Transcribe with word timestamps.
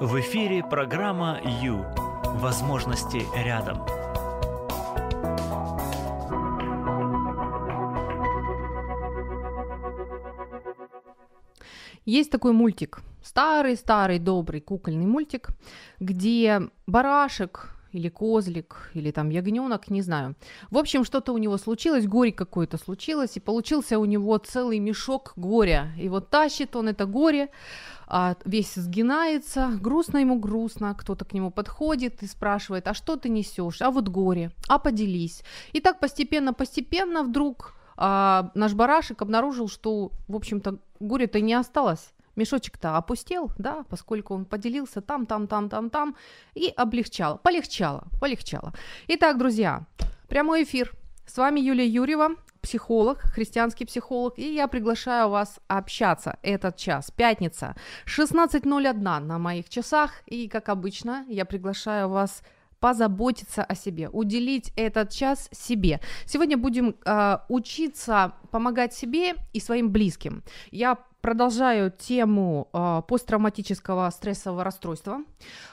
В 0.00 0.18
эфире 0.20 0.64
программа 0.64 1.42
«Ю». 1.60 1.84
Возможности 2.36 3.20
рядом. 3.36 3.84
Есть 12.06 12.30
такой 12.30 12.52
мультик, 12.52 13.02
старый-старый 13.22 14.18
добрый 14.18 14.62
кукольный 14.62 15.04
мультик, 15.04 15.50
где 15.98 16.62
барашек 16.86 17.76
или 17.92 18.08
козлик, 18.08 18.90
или 18.94 19.10
там 19.10 19.28
ягненок, 19.28 19.90
не 19.90 20.00
знаю. 20.00 20.34
В 20.70 20.78
общем, 20.78 21.04
что-то 21.04 21.32
у 21.32 21.38
него 21.38 21.58
случилось, 21.58 22.06
горе 22.06 22.32
какое-то 22.32 22.78
случилось, 22.78 23.36
и 23.36 23.40
получился 23.40 23.98
у 23.98 24.04
него 24.04 24.38
целый 24.38 24.78
мешок 24.78 25.32
горя. 25.36 25.92
И 25.98 26.08
вот 26.08 26.30
тащит 26.30 26.76
он 26.76 26.88
это 26.88 27.04
горе, 27.06 27.50
а, 28.12 28.36
весь 28.44 28.74
сгинается, 28.74 29.70
грустно 29.80 30.18
ему 30.18 30.38
грустно, 30.38 30.96
кто-то 30.98 31.24
к 31.24 31.32
нему 31.32 31.52
подходит 31.52 32.24
и 32.24 32.26
спрашивает, 32.26 32.88
а 32.88 32.94
что 32.94 33.16
ты 33.16 33.28
несешь, 33.28 33.80
а 33.80 33.92
вот 33.92 34.08
горе, 34.08 34.50
а 34.68 34.80
поделись. 34.80 35.44
И 35.72 35.80
так 35.80 36.00
постепенно-постепенно 36.00 37.22
вдруг 37.22 37.74
а, 37.96 38.50
наш 38.54 38.74
барашек 38.74 39.22
обнаружил, 39.22 39.68
что, 39.68 40.10
в 40.26 40.34
общем-то, 40.34 40.78
горе-то 40.98 41.40
не 41.40 41.54
осталось. 41.54 42.12
Мешочек-то 42.34 42.96
опустел, 42.96 43.52
да, 43.58 43.84
поскольку 43.88 44.34
он 44.34 44.44
поделился 44.44 45.00
там, 45.00 45.26
там, 45.26 45.46
там, 45.46 45.68
там, 45.68 45.88
там, 45.88 46.16
и 46.54 46.72
облегчало, 46.76 47.36
полегчало, 47.36 48.08
полегчало. 48.20 48.72
Итак, 49.06 49.38
друзья, 49.38 49.86
прямой 50.28 50.64
эфир. 50.64 50.92
С 51.26 51.36
вами 51.36 51.60
Юлия 51.60 51.86
Юрьева, 51.86 52.30
психолог, 52.60 53.18
христианский 53.18 53.84
психолог, 53.84 54.38
и 54.38 54.54
я 54.54 54.68
приглашаю 54.68 55.28
вас 55.28 55.60
общаться 55.68 56.38
этот 56.42 56.76
час, 56.76 57.10
пятница, 57.10 57.74
16.01 58.06 58.92
на 59.20 59.38
моих 59.38 59.68
часах, 59.68 60.22
и, 60.26 60.48
как 60.48 60.68
обычно, 60.68 61.24
я 61.28 61.44
приглашаю 61.44 62.08
вас 62.08 62.42
позаботиться 62.80 63.62
о 63.62 63.74
себе, 63.74 64.08
уделить 64.08 64.72
этот 64.76 65.10
час 65.10 65.48
себе. 65.52 66.00
Сегодня 66.24 66.56
будем 66.56 66.96
э, 67.04 67.38
учиться 67.48 68.32
помогать 68.50 68.94
себе 68.94 69.34
и 69.52 69.60
своим 69.60 69.90
близким. 69.90 70.42
Я 70.70 70.96
продолжаю 71.20 71.90
тему 71.90 72.68
э, 72.72 73.02
посттравматического 73.06 74.10
стрессового 74.10 74.64
расстройства. 74.64 75.20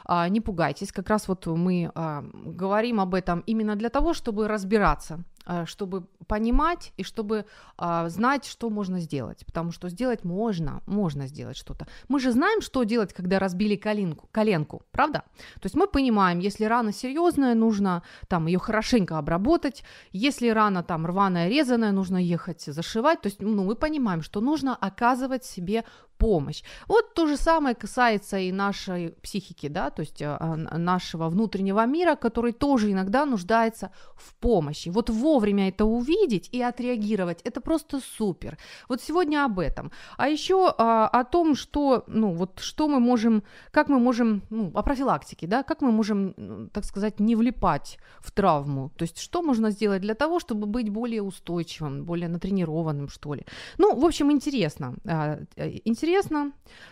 Э, 0.07 0.27
не 0.27 0.41
пугайтесь, 0.41 0.91
как 0.91 1.09
раз 1.09 1.27
вот 1.27 1.45
мы 1.47 1.91
э, 1.93 2.21
говорим 2.45 2.99
об 2.99 3.13
этом 3.13 3.39
именно 3.47 3.75
для 3.75 3.89
того, 3.89 4.13
чтобы 4.13 4.47
разбираться 4.47 5.23
чтобы 5.65 6.07
понимать 6.27 6.93
и 6.97 7.03
чтобы 7.03 7.45
а, 7.77 8.09
знать, 8.09 8.45
что 8.45 8.69
можно 8.69 8.99
сделать. 8.99 9.45
Потому 9.45 9.71
что 9.71 9.89
сделать 9.89 10.23
можно, 10.23 10.81
можно 10.85 11.27
сделать 11.27 11.57
что-то. 11.57 11.87
Мы 12.09 12.19
же 12.19 12.31
знаем, 12.31 12.61
что 12.61 12.83
делать, 12.83 13.13
когда 13.13 13.39
разбили 13.39 13.75
коленку, 13.75 14.27
коленку, 14.31 14.81
правда? 14.91 15.23
То 15.55 15.65
есть 15.65 15.75
мы 15.75 15.87
понимаем, 15.87 16.39
если 16.39 16.65
рана 16.65 16.91
серьезная, 16.91 17.55
нужно 17.55 18.03
там 18.27 18.47
ее 18.47 18.59
хорошенько 18.59 19.17
обработать. 19.17 19.83
Если 20.11 20.49
рана 20.49 20.83
там 20.83 21.05
рваная, 21.05 21.49
резаная, 21.49 21.91
нужно 21.91 22.17
ехать 22.17 22.61
зашивать. 22.61 23.21
То 23.21 23.27
есть 23.27 23.41
ну, 23.41 23.63
мы 23.63 23.75
понимаем, 23.75 24.21
что 24.21 24.41
нужно 24.41 24.75
оказывать 24.75 25.45
себе 25.45 25.83
помощь. 26.17 26.63
Вот 26.87 27.13
то 27.13 27.27
же 27.27 27.37
самое 27.37 27.75
касается 27.75 28.37
и 28.37 28.51
нашей 28.51 29.09
психики, 29.21 29.69
да, 29.69 29.89
то 29.89 30.01
есть 30.01 30.21
э, 30.21 30.37
нашего 30.77 31.29
внутреннего 31.29 31.85
мира, 31.85 32.15
который 32.15 32.53
тоже 32.53 32.91
иногда 32.91 33.25
нуждается 33.25 33.91
в 34.15 34.33
помощи. 34.35 34.89
Вот 34.89 35.09
вовремя 35.09 35.69
это 35.69 35.85
увидеть 35.85 36.49
и 36.55 36.61
отреагировать, 36.61 37.41
это 37.43 37.61
просто 37.61 37.99
супер. 37.99 38.57
Вот 38.89 39.01
сегодня 39.01 39.45
об 39.45 39.59
этом. 39.59 39.91
А 40.17 40.27
еще 40.27 40.73
а, 40.77 41.07
о 41.07 41.23
том, 41.23 41.55
что, 41.55 42.03
ну, 42.07 42.33
вот 42.33 42.59
что 42.59 42.87
мы 42.87 42.99
можем, 42.99 43.43
как 43.71 43.89
мы 43.89 43.99
можем, 43.99 44.41
ну, 44.49 44.71
о 44.73 44.83
профилактике, 44.83 45.47
да, 45.47 45.63
как 45.63 45.81
мы 45.81 45.91
можем, 45.91 46.69
так 46.73 46.85
сказать, 46.85 47.19
не 47.19 47.35
влипать 47.35 47.99
в 48.19 48.31
травму. 48.31 48.89
То 48.97 49.03
есть 49.03 49.19
что 49.19 49.41
можно 49.41 49.71
сделать 49.71 50.01
для 50.01 50.13
того, 50.13 50.39
чтобы 50.39 50.67
быть 50.67 50.89
более 50.89 51.21
устойчивым, 51.21 52.05
более 52.05 52.29
натренированным, 52.29 53.09
что 53.09 53.35
ли. 53.35 53.45
Ну, 53.77 53.95
в 53.95 54.05
общем, 54.05 54.31
интересно. 54.31 54.95
А, 55.05 55.39
интересно 55.85 56.06
интересно, 56.07 56.51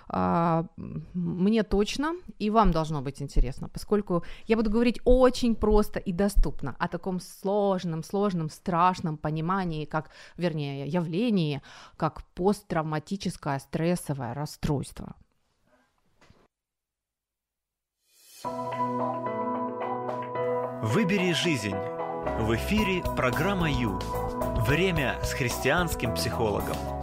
а, 0.10 0.66
мне 1.14 1.64
точно, 1.64 2.16
и 2.40 2.50
вам 2.50 2.72
должно 2.72 3.02
быть 3.02 3.22
интересно, 3.22 3.70
поскольку 3.70 4.24
я 4.48 4.58
буду 4.58 4.70
говорить 4.70 5.00
очень 5.06 5.56
просто 5.56 6.00
и 6.00 6.12
доступно 6.12 6.76
о 6.80 6.88
таком 6.88 7.20
сложном, 7.20 8.04
сложном, 8.04 8.50
страшном 8.50 9.18
понимании, 9.18 9.86
как, 9.86 10.10
вернее, 10.38 10.88
явлении, 10.88 11.62
как 11.98 12.24
посттравматическое 12.34 13.60
стрессовое 13.60 14.34
расстройство. 14.34 15.16
Выбери 20.84 21.32
жизнь. 21.32 21.76
В 22.40 22.54
эфире 22.56 23.02
программа 23.16 23.72
Ю. 23.72 23.98
Время 24.68 25.18
с 25.24 25.32
христианским 25.34 26.14
психологом. 26.16 26.95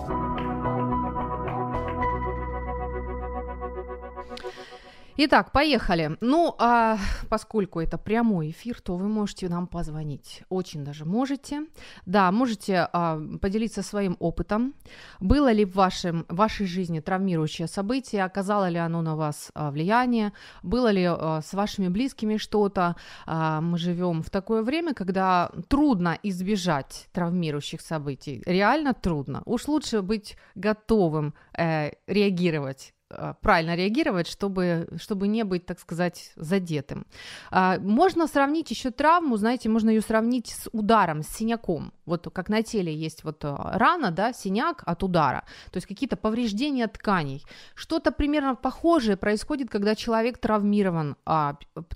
Итак, 5.19 5.53
поехали. 5.53 6.17
Ну, 6.21 6.55
а 6.59 6.97
поскольку 7.29 7.81
это 7.81 7.99
прямой 7.99 8.51
эфир, 8.51 8.81
то 8.81 8.97
вы 8.97 9.09
можете 9.09 9.49
нам 9.51 9.67
позвонить. 9.67 10.43
Очень 10.49 10.85
даже 10.85 11.05
можете. 11.05 11.67
Да, 12.07 12.33
можете 12.33 12.89
а, 12.93 13.21
поделиться 13.41 13.83
своим 13.83 14.17
опытом. 14.21 14.73
Было 15.21 15.53
ли 15.53 15.67
в 15.67 15.75
вашем, 15.75 16.25
вашей 16.29 16.67
жизни 16.67 17.01
травмирующее 17.01 17.69
событие? 17.69 18.25
Оказало 18.25 18.71
ли 18.71 18.79
оно 18.79 19.03
на 19.03 19.15
вас 19.15 19.51
а, 19.55 19.71
влияние? 19.71 20.33
Было 20.63 20.91
ли 20.91 21.05
а, 21.05 21.43
с 21.43 21.53
вашими 21.53 21.89
близкими 21.89 22.39
что-то? 22.39 22.97
А, 23.27 23.61
мы 23.61 23.77
живем 23.77 24.23
в 24.23 24.31
такое 24.31 24.63
время, 24.63 24.95
когда 24.95 25.51
трудно 25.69 26.19
избежать 26.23 27.09
травмирующих 27.13 27.83
событий. 27.83 28.43
Реально 28.47 28.95
трудно. 28.95 29.43
Уж 29.45 29.69
лучше 29.69 30.01
быть 30.01 30.37
готовым 30.55 31.35
э, 31.59 31.91
реагировать 32.07 32.95
правильно 33.41 33.77
реагировать, 33.77 34.27
чтобы, 34.27 34.89
чтобы 34.97 35.29
не 35.29 35.45
быть, 35.45 35.67
так 35.67 35.79
сказать, 35.81 36.33
задетым. 36.37 37.07
А, 37.51 37.79
можно 37.79 38.27
сравнить 38.27 38.71
еще 38.71 38.91
травму, 38.91 39.37
знаете, 39.37 39.69
можно 39.69 39.91
ее 39.91 40.01
сравнить 40.01 40.49
с 40.49 40.69
ударом, 40.73 41.23
с 41.23 41.29
синяком. 41.29 41.93
Вот 42.07 42.29
как 42.33 42.49
на 42.49 42.63
теле 42.63 42.95
есть 42.95 43.25
вот 43.25 43.45
а, 43.45 43.79
рана, 43.79 44.11
да, 44.11 44.33
синяк 44.33 44.83
от 44.87 45.03
удара, 45.03 45.45
то 45.71 45.77
есть 45.77 45.87
какие-то 45.87 46.17
повреждения 46.17 46.87
тканей. 46.89 47.45
Что-то 47.75 48.13
примерно 48.13 48.55
похожее 48.55 49.17
происходит, 49.17 49.71
когда 49.71 49.95
человек 49.95 50.39
травмирован, 50.39 51.17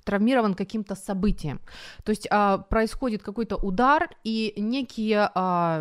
травмирован 0.03 0.53
каким-то 0.53 0.95
событием. 0.95 1.59
То 2.03 2.11
есть 2.11 2.27
происходит 2.69 3.23
какой-то 3.23 3.57
удар, 3.57 4.09
и 4.23 4.53
некие, 4.57 5.29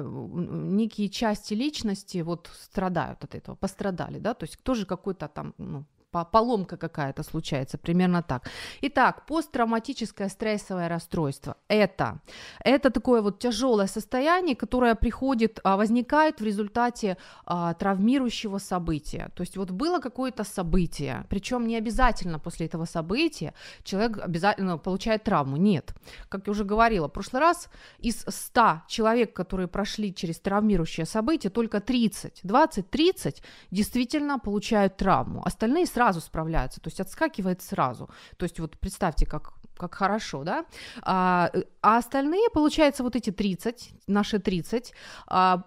некие 0.05 1.09
части 1.09 1.55
личности 1.55 2.19
вот 2.19 2.51
страдают 2.61 3.25
от 3.25 3.35
этого, 3.35 3.55
пострадали, 3.57 4.19
да, 4.19 4.35
то 4.35 4.45
есть 4.45 4.63
тоже 4.63 4.87
какой-то 4.87 5.26
там, 5.29 5.55
ну, 5.59 5.85
поломка 6.11 6.77
какая-то 6.77 7.23
случается, 7.23 7.79
примерно 7.79 8.23
так. 8.23 8.51
Итак, 8.83 9.27
посттравматическое 9.27 10.29
стрессовое 10.29 10.89
расстройство– 10.89 11.57
это, 11.69 12.21
это 12.65 12.91
такое 12.91 13.23
вот 13.23 13.39
тяжелое 13.39 13.87
состояние, 13.87 14.57
которое 14.57 14.95
приходит, 14.95 15.61
а, 15.65 15.77
возникает 15.77 16.41
в 16.41 16.45
результате 16.45 17.17
а, 17.45 17.75
травмирующего 17.75 18.59
события. 18.59 19.31
То 19.35 19.43
есть 19.43 19.57
вот 19.57 19.71
было 19.71 19.99
какое-то 19.99 20.45
событие, 20.45 21.25
причем 21.29 21.67
не 21.67 21.77
обязательно 21.77 22.39
после 22.39 22.67
этого 22.67 22.87
события 22.87 23.53
человек 23.83 24.19
обязательно 24.19 24.79
получает 24.79 25.25
травму, 25.25 25.57
нет. 25.57 25.95
Как 26.29 26.47
я 26.47 26.51
уже 26.51 26.65
говорила, 26.65 27.09
в 27.09 27.13
прошлый 27.13 27.41
раз 27.41 27.69
из 27.99 28.25
100 28.27 28.83
человек, 28.89 29.35
которые 29.35 29.69
прошли 29.69 30.15
через 30.15 30.41
травмирующее 30.41 31.07
событие, 31.07 31.51
только 31.51 31.81
30, 31.81 32.41
20-30 32.45 33.43
действительно 33.71 34.39
получают 34.39 34.97
травму, 34.97 35.43
остальные 35.45 35.87
сразу 35.97 36.21
справляются, 36.21 36.79
то 36.81 36.89
есть 36.89 37.01
отскакивает 37.01 37.63
сразу. 37.63 38.11
То 38.37 38.45
есть 38.45 38.61
вот 38.61 38.79
представьте, 38.79 39.25
как 39.25 39.55
как 39.77 39.95
хорошо, 39.95 40.45
да, 40.45 40.65
а, 41.03 41.51
а 41.83 41.99
остальные, 41.99 42.49
получается, 42.53 43.03
вот 43.03 43.17
эти 43.17 43.31
30, 43.31 43.93
наши 44.07 44.39
30, 44.39 44.93
а, 45.27 45.65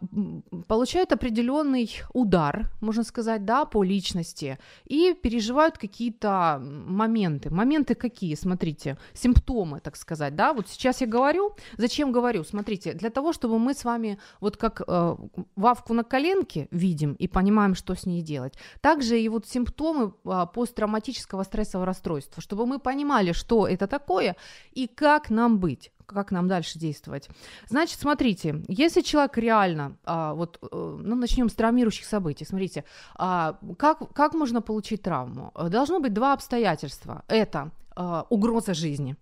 получают 0.68 1.12
определенный 1.12 1.90
удар, 2.14 2.70
можно 2.82 3.04
сказать, 3.04 3.46
да, 3.46 3.66
по 3.66 3.84
личности, 3.84 4.58
и 4.86 5.14
переживают 5.14 5.78
какие-то 5.78 6.60
моменты. 6.62 7.50
Моменты 7.50 7.96
какие, 7.96 8.36
смотрите, 8.36 8.98
симптомы, 9.14 9.80
так 9.80 9.96
сказать, 9.96 10.36
да, 10.36 10.54
вот 10.54 10.68
сейчас 10.68 11.02
я 11.02 11.08
говорю, 11.08 11.56
зачем 11.78 12.12
говорю, 12.12 12.44
смотрите, 12.44 12.94
для 12.94 13.10
того, 13.10 13.34
чтобы 13.34 13.60
мы 13.60 13.74
с 13.74 13.86
вами 13.86 14.18
вот 14.42 14.58
как 14.58 14.82
э, 14.88 15.16
вавку 15.56 15.94
на 15.94 16.04
коленке 16.04 16.68
видим 16.72 17.14
и 17.14 17.28
понимаем, 17.28 17.76
что 17.76 17.96
с 17.96 18.06
ней 18.06 18.22
делать, 18.22 18.54
также 18.82 19.20
и 19.20 19.30
вот 19.30 19.48
симптомы 19.48 20.14
э, 20.26 20.46
посттравматического 20.54 21.44
стрессового 21.44 21.86
расстройства, 21.86 22.42
чтобы 22.42 22.66
мы 22.66 22.80
понимали, 22.80 23.32
что 23.32 23.68
это 23.68 23.88
такое, 23.88 23.99
такое 24.00 24.36
и 24.72 24.88
как 24.88 25.30
нам 25.30 25.60
быть 25.60 25.92
как 26.06 26.32
нам 26.32 26.48
дальше 26.48 26.80
действовать. 26.80 27.30
Значит, 27.70 28.00
смотрите, 28.00 28.64
если 28.68 29.02
человек 29.02 29.38
реально, 29.38 29.96
а, 30.04 30.34
вот, 30.34 30.58
э, 30.60 30.98
ну, 31.04 31.16
начнем 31.16 31.50
с 31.50 31.54
травмирующих 31.54 32.04
событий, 32.04 32.46
смотрите, 32.46 32.84
а, 33.16 33.60
как, 33.78 34.12
как 34.14 34.34
можно 34.34 34.64
получить 34.64 35.04
травму? 35.04 35.52
Должно 35.70 36.00
быть 36.00 36.12
два 36.12 36.34
обстоятельства. 36.34 37.24
Это 37.28 37.70
а, 37.96 38.26
угроза 38.30 38.74
жизни, 38.74 39.18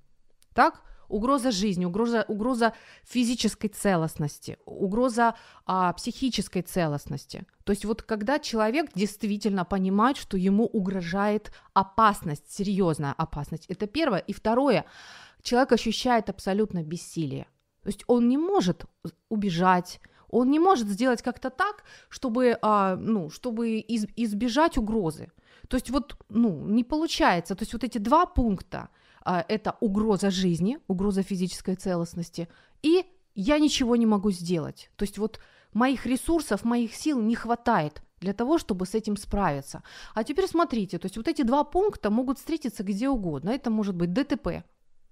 так? 0.54 0.82
Угроза 1.08 1.52
жизни, 1.52 1.86
угроза, 1.86 2.26
угроза 2.28 2.74
физической 3.04 3.68
целостности, 3.68 4.58
угроза 4.66 5.36
а, 5.66 5.94
психической 5.94 6.62
целостности. 6.62 7.46
То 7.64 7.72
есть 7.72 7.86
вот 7.86 8.02
когда 8.02 8.40
человек 8.40 8.92
действительно 8.94 9.66
понимает, 9.66 10.18
что 10.18 10.38
ему 10.38 10.66
угрожает 10.66 11.52
опасность, 11.74 12.52
серьезная 12.52 13.14
опасность, 13.14 13.66
это 13.68 13.88
первое. 13.88 14.20
И 14.20 14.34
второе, 14.34 14.86
человек 15.42 15.72
ощущает 15.72 16.30
абсолютно 16.30 16.84
бессилие. 16.84 17.48
То 17.84 17.90
есть 17.90 18.04
он 18.08 18.28
не 18.28 18.38
может 18.38 18.86
убежать, 19.30 20.02
он 20.30 20.52
не 20.52 20.60
может 20.60 20.88
сделать 20.88 21.22
как-то 21.22 21.50
так, 21.50 21.84
чтобы, 22.10 22.58
а, 22.62 22.96
ну, 22.96 23.30
чтобы 23.30 23.80
из, 23.80 24.08
избежать 24.16 24.78
угрозы. 24.78 25.32
То 25.70 25.76
есть 25.76 25.90
вот, 25.90 26.18
ну, 26.30 26.68
не 26.68 26.84
получается. 26.84 27.56
То 27.56 27.64
есть 27.64 27.74
вот 27.74 27.84
эти 27.84 27.98
два 27.98 28.26
пункта, 28.26 28.90
это 29.48 29.76
угроза 29.82 30.32
жизни, 30.32 30.80
угроза 30.88 31.24
физической 31.24 31.76
целостности, 31.76 32.48
и 32.82 33.06
я 33.36 33.60
ничего 33.60 33.96
не 33.96 34.06
могу 34.06 34.32
сделать. 34.32 34.90
То 34.96 35.04
есть 35.04 35.18
вот 35.18 35.40
моих 35.74 36.06
ресурсов, 36.06 36.64
моих 36.64 36.96
сил 36.96 37.22
не 37.22 37.36
хватает 37.36 38.02
для 38.20 38.34
того, 38.34 38.58
чтобы 38.58 38.86
с 38.86 38.96
этим 38.96 39.16
справиться. 39.18 39.84
А 40.16 40.24
теперь 40.24 40.48
смотрите, 40.48 40.98
то 40.98 41.06
есть 41.06 41.18
вот 41.18 41.28
эти 41.28 41.44
два 41.44 41.64
пункта 41.64 42.10
могут 42.10 42.40
встретиться 42.40 42.84
где 42.84 43.10
угодно. 43.10 43.50
Это 43.50 43.70
может 43.70 43.96
быть 43.96 44.14
ДТП, 44.14 44.64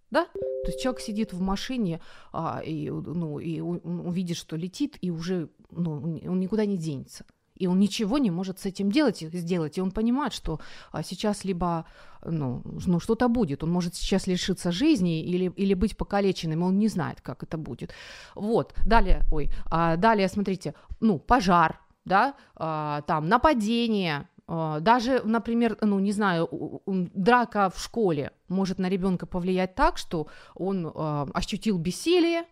да? 0.09 0.25
То 0.25 0.68
есть 0.68 0.81
человек 0.81 1.01
сидит 1.01 1.33
в 1.33 1.41
машине 1.41 2.01
а, 2.31 2.61
и, 2.65 2.89
ну, 2.89 3.39
и 3.39 3.59
увидит, 3.59 4.38
что 4.38 4.56
летит, 4.56 4.97
и 5.01 5.11
уже 5.11 5.50
ну, 5.69 6.19
он 6.25 6.39
никуда 6.39 6.65
не 6.65 6.77
денется 6.77 7.25
и 7.56 7.68
он 7.68 7.80
ничего 7.80 8.18
не 8.18 8.31
может 8.31 8.60
с 8.60 8.66
этим 8.66 8.92
делать, 8.92 9.19
сделать, 9.19 9.78
и 9.78 9.81
он 9.81 9.92
понимает, 9.92 10.34
что 10.34 10.60
а, 10.92 11.04
сейчас 11.04 11.46
либо 11.46 11.86
ну, 12.25 12.62
ну, 12.86 13.00
что-то 13.00 13.28
будет, 13.28 13.63
он 13.63 13.72
может 13.72 13.96
сейчас 13.96 14.28
лишиться 14.28 14.72
жизни 14.72 15.24
или, 15.24 15.52
или 15.56 15.74
быть 15.74 15.96
покалеченным, 15.96 16.63
он 16.63 16.80
не 16.80 16.88
знает, 16.88 17.22
как 17.22 17.44
это 17.44 17.57
будет. 17.57 17.94
Вот, 18.36 18.74
далее, 18.86 19.24
ой, 19.31 19.50
а, 19.66 19.96
далее, 19.96 20.28
смотрите, 20.28 20.74
ну, 21.00 21.19
пожар, 21.19 21.80
да, 22.04 22.36
а, 22.56 23.02
там, 23.02 23.28
нападение, 23.30 24.28
а, 24.48 24.80
даже, 24.80 25.22
например, 25.24 25.78
ну, 25.81 26.00
не 26.00 26.12
знаю, 26.12 26.50
драка 26.86 27.69
в 27.69 27.81
школе 27.81 28.31
может 28.48 28.80
на 28.80 28.90
ребенка 28.90 29.25
повлиять 29.25 29.75
так, 29.75 29.98
что 29.98 30.28
он 30.54 30.92
а, 30.94 31.28
ощутил 31.34 31.78
бессилие, 31.78 32.46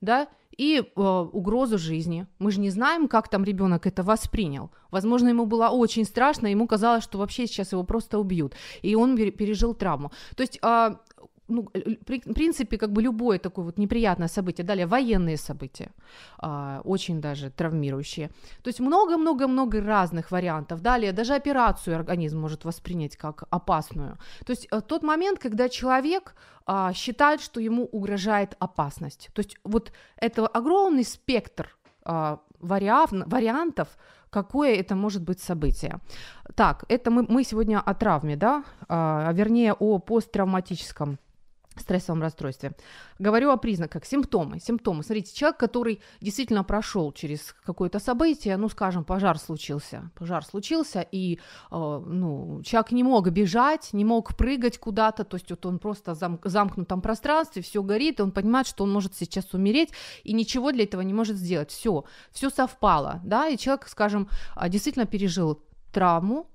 да, 0.00 0.28
и 0.58 0.82
э, 0.82 1.00
угрозу 1.32 1.78
жизни. 1.78 2.26
Мы 2.38 2.50
же 2.50 2.60
не 2.60 2.70
знаем, 2.70 3.08
как 3.08 3.28
там 3.28 3.44
ребенок 3.44 3.86
это 3.86 4.02
воспринял. 4.02 4.70
Возможно, 4.90 5.28
ему 5.28 5.46
было 5.46 5.68
очень 5.68 6.04
страшно, 6.04 6.48
ему 6.48 6.66
казалось, 6.66 7.04
что 7.04 7.18
вообще 7.18 7.46
сейчас 7.46 7.72
его 7.72 7.84
просто 7.84 8.18
убьют, 8.18 8.54
и 8.82 8.96
он 8.96 9.16
пережил 9.16 9.74
травму. 9.74 10.10
То 10.36 10.42
есть 10.42 10.58
э, 10.62 10.96
ну, 11.48 11.62
в 11.62 12.34
принципе, 12.34 12.78
как 12.78 12.92
бы 12.92 13.02
любое 13.02 13.38
такое 13.38 13.64
вот 13.64 13.78
неприятное 13.78 14.28
событие. 14.28 14.66
Далее, 14.66 14.86
военные 14.86 15.36
события, 15.36 15.90
а, 16.38 16.80
очень 16.84 17.20
даже 17.20 17.50
травмирующие. 17.50 18.28
То 18.62 18.68
есть 18.68 18.80
много-много-много 18.80 19.80
разных 19.80 20.30
вариантов. 20.30 20.80
Далее, 20.80 21.12
даже 21.12 21.34
операцию 21.34 21.96
организм 21.96 22.40
может 22.40 22.64
воспринять 22.64 23.16
как 23.16 23.44
опасную. 23.50 24.18
То 24.44 24.52
есть 24.52 24.68
э, 24.70 24.80
тот 24.80 25.02
момент, 25.02 25.38
когда 25.38 25.68
человек 25.68 26.34
а, 26.66 26.92
считает, 26.92 27.40
что 27.40 27.60
ему 27.60 27.84
угрожает 27.84 28.54
опасность. 28.58 29.30
То 29.32 29.40
есть 29.40 29.56
вот 29.64 29.92
это 30.16 30.46
огромный 30.46 31.04
спектр 31.04 31.76
а, 32.04 32.40
вариав, 32.60 33.10
вариантов, 33.10 33.88
какое 34.30 34.74
это 34.74 34.94
может 34.94 35.22
быть 35.22 35.40
событие. 35.40 35.98
Так, 36.54 36.84
это 36.88 37.10
мы, 37.10 37.24
мы 37.28 37.44
сегодня 37.44 37.80
о 37.80 37.94
травме, 37.94 38.36
да, 38.36 38.64
а, 38.88 39.30
вернее 39.32 39.72
о 39.72 39.98
посттравматическом 39.98 41.18
стрессовом 41.80 42.22
расстройстве. 42.22 42.72
Говорю 43.18 43.50
о 43.50 43.56
признаках, 43.56 44.04
симптомы. 44.04 44.60
Симптомы. 44.60 45.02
Смотрите, 45.02 45.34
человек, 45.34 45.58
который 45.58 46.00
действительно 46.20 46.64
прошел 46.64 47.12
через 47.12 47.54
какое-то 47.64 47.98
событие, 47.98 48.56
ну, 48.56 48.68
скажем, 48.68 49.04
пожар 49.04 49.38
случился, 49.38 50.10
пожар 50.14 50.44
случился, 50.44 51.00
и, 51.00 51.34
э, 51.34 51.38
ну, 51.70 52.62
человек 52.64 52.92
не 52.92 53.02
мог 53.02 53.28
бежать, 53.30 53.90
не 53.92 54.04
мог 54.04 54.36
прыгать 54.36 54.78
куда-то, 54.78 55.24
то 55.24 55.36
есть 55.36 55.50
вот 55.50 55.66
он 55.66 55.78
просто 55.78 56.12
зам- 56.12 56.40
замкнутом 56.44 57.00
пространстве, 57.00 57.62
все 57.62 57.82
горит, 57.82 58.20
и 58.20 58.22
он 58.22 58.30
понимает, 58.30 58.66
что 58.66 58.84
он 58.84 58.92
может 58.92 59.14
сейчас 59.14 59.54
умереть, 59.54 59.90
и 60.24 60.32
ничего 60.32 60.72
для 60.72 60.84
этого 60.84 61.02
не 61.02 61.14
может 61.14 61.36
сделать. 61.36 61.70
Все, 61.70 62.04
все 62.32 62.50
совпало, 62.50 63.20
да, 63.24 63.48
и 63.48 63.56
человек, 63.56 63.88
скажем, 63.88 64.28
а, 64.54 64.68
действительно 64.68 65.06
пережил 65.06 65.62
травму, 65.92 66.46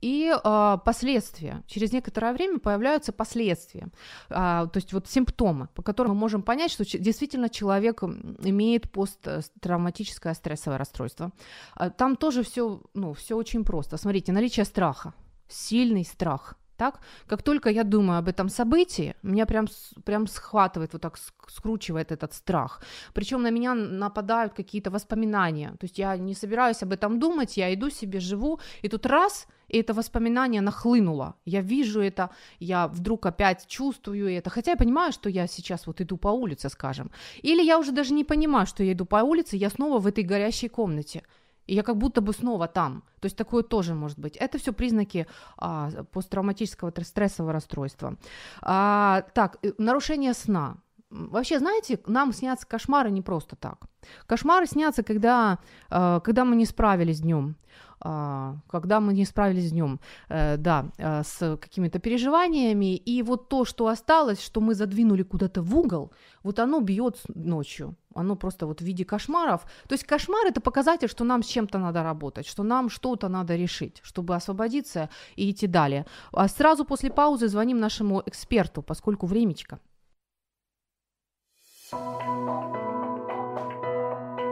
и 0.00 0.32
э, 0.32 0.78
последствия. 0.84 1.62
Через 1.66 1.92
некоторое 1.92 2.32
время 2.32 2.58
появляются 2.58 3.12
последствия, 3.12 3.88
э, 4.28 4.34
то 4.34 4.72
есть 4.74 4.92
вот 4.92 5.08
симптомы, 5.08 5.68
по 5.74 5.82
которым 5.82 6.12
мы 6.12 6.18
можем 6.18 6.42
понять, 6.42 6.70
что 6.70 6.84
действительно 6.84 7.48
человек 7.48 8.02
имеет 8.02 8.90
посттравматическое 8.90 10.34
стрессовое 10.34 10.78
расстройство. 10.78 11.32
Э, 11.78 11.90
там 11.90 12.16
тоже 12.16 12.42
все, 12.42 12.80
ну, 12.94 13.12
все 13.12 13.36
очень 13.36 13.64
просто. 13.64 13.96
Смотрите, 13.96 14.32
наличие 14.32 14.64
страха, 14.64 15.14
сильный 15.48 16.04
страх– 16.04 16.54
так? 16.78 17.00
Как 17.26 17.42
только 17.42 17.70
я 17.70 17.84
думаю 17.84 18.18
об 18.18 18.28
этом 18.28 18.48
событии, 18.48 19.14
меня 19.22 19.44
прям, 19.46 19.66
прям 20.04 20.26
схватывает, 20.26 20.92
вот 20.92 21.02
так 21.02 21.18
скручивает 21.48 22.12
этот 22.12 22.32
страх. 22.32 22.82
Причем 23.12 23.42
на 23.42 23.50
меня 23.50 23.74
нападают 23.74 24.54
какие-то 24.54 24.90
воспоминания. 24.90 25.70
То 25.70 25.84
есть 25.84 25.98
я 25.98 26.16
не 26.16 26.34
собираюсь 26.34 26.82
об 26.82 26.92
этом 26.92 27.18
думать, 27.18 27.56
я 27.56 27.74
иду 27.74 27.90
себе, 27.90 28.20
живу, 28.20 28.60
и 28.82 28.88
тут 28.88 29.06
раз, 29.06 29.46
и 29.68 29.78
это 29.78 29.92
воспоминание 29.92 30.62
нахлынуло. 30.62 31.34
Я 31.44 31.60
вижу 31.60 32.00
это, 32.00 32.30
я 32.60 32.86
вдруг 32.88 33.26
опять 33.26 33.66
чувствую 33.66 34.30
это. 34.30 34.50
Хотя 34.50 34.70
я 34.70 34.76
понимаю, 34.76 35.12
что 35.12 35.28
я 35.28 35.46
сейчас 35.46 35.86
вот 35.86 36.00
иду 36.00 36.16
по 36.16 36.28
улице, 36.28 36.68
скажем. 36.68 37.10
Или 37.42 37.62
я 37.62 37.78
уже 37.78 37.92
даже 37.92 38.14
не 38.14 38.24
понимаю, 38.24 38.66
что 38.66 38.82
я 38.82 38.92
иду 38.92 39.04
по 39.04 39.22
улице, 39.22 39.56
я 39.56 39.70
снова 39.70 39.98
в 39.98 40.06
этой 40.06 40.24
горящей 40.24 40.68
комнате 40.68 41.22
и 41.68 41.74
я 41.74 41.82
как 41.82 41.96
будто 41.96 42.20
бы 42.20 42.32
снова 42.32 42.66
там. 42.66 43.02
То 43.20 43.26
есть 43.26 43.36
такое 43.36 43.62
тоже 43.62 43.94
может 43.94 44.18
быть. 44.18 44.36
Это 44.36 44.58
все 44.58 44.72
признаки 44.72 45.26
а, 45.56 45.90
посттравматического 46.12 46.92
стрессового 47.02 47.52
расстройства. 47.52 48.16
А, 48.62 49.22
так, 49.34 49.58
э, 49.62 49.72
нарушение 49.78 50.34
сна. 50.34 50.76
Вообще, 51.10 51.58
знаете, 51.58 51.98
нам 52.06 52.32
снятся 52.32 52.66
кошмары 52.66 53.10
не 53.10 53.22
просто 53.22 53.56
так. 53.56 53.86
Кошмары 54.26 54.66
снятся, 54.66 55.02
когда, 55.02 55.58
э, 55.90 56.20
когда 56.24 56.44
мы 56.44 56.56
не 56.56 56.66
справились 56.66 57.20
днем. 57.20 57.56
А, 58.00 58.56
когда 58.68 59.00
мы 59.00 59.12
не 59.12 59.24
справились 59.24 59.72
днем, 59.72 60.00
э, 60.28 60.56
да, 60.56 60.86
э, 60.98 61.22
с 61.24 61.56
какими-то 61.56 61.98
переживаниями, 61.98 62.96
и 62.96 63.22
вот 63.22 63.48
то, 63.48 63.64
что 63.64 63.88
осталось, 63.88 64.40
что 64.40 64.60
мы 64.60 64.74
задвинули 64.74 65.24
куда-то 65.24 65.62
в 65.62 65.76
угол, 65.76 66.12
вот 66.44 66.58
оно 66.60 66.80
бьет 66.80 67.20
ночью, 67.34 67.96
оно 68.14 68.36
просто 68.36 68.66
вот 68.66 68.80
в 68.80 68.84
виде 68.84 69.04
кошмаров. 69.04 69.62
То 69.88 69.94
есть 69.94 70.04
кошмар 70.04 70.46
это 70.46 70.60
показатель, 70.60 71.08
что 71.08 71.24
нам 71.24 71.42
с 71.42 71.46
чем-то 71.46 71.78
надо 71.78 72.02
работать, 72.02 72.46
что 72.46 72.62
нам 72.62 72.88
что-то 72.88 73.28
надо 73.28 73.56
решить, 73.56 74.00
чтобы 74.02 74.36
освободиться 74.36 75.08
и 75.36 75.50
идти 75.50 75.66
далее. 75.66 76.06
А 76.32 76.48
сразу 76.48 76.84
после 76.84 77.10
паузы 77.10 77.48
звоним 77.48 77.80
нашему 77.80 78.22
эксперту, 78.26 78.82
поскольку 78.82 79.26
времечко. 79.26 79.80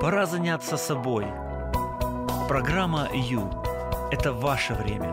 Пора 0.00 0.26
заняться 0.26 0.76
собой– 0.76 1.26
Программа 2.48 3.08
«Ю»– 3.12 3.50
это 4.12 4.32
ваше 4.32 4.74
время. 4.74 5.12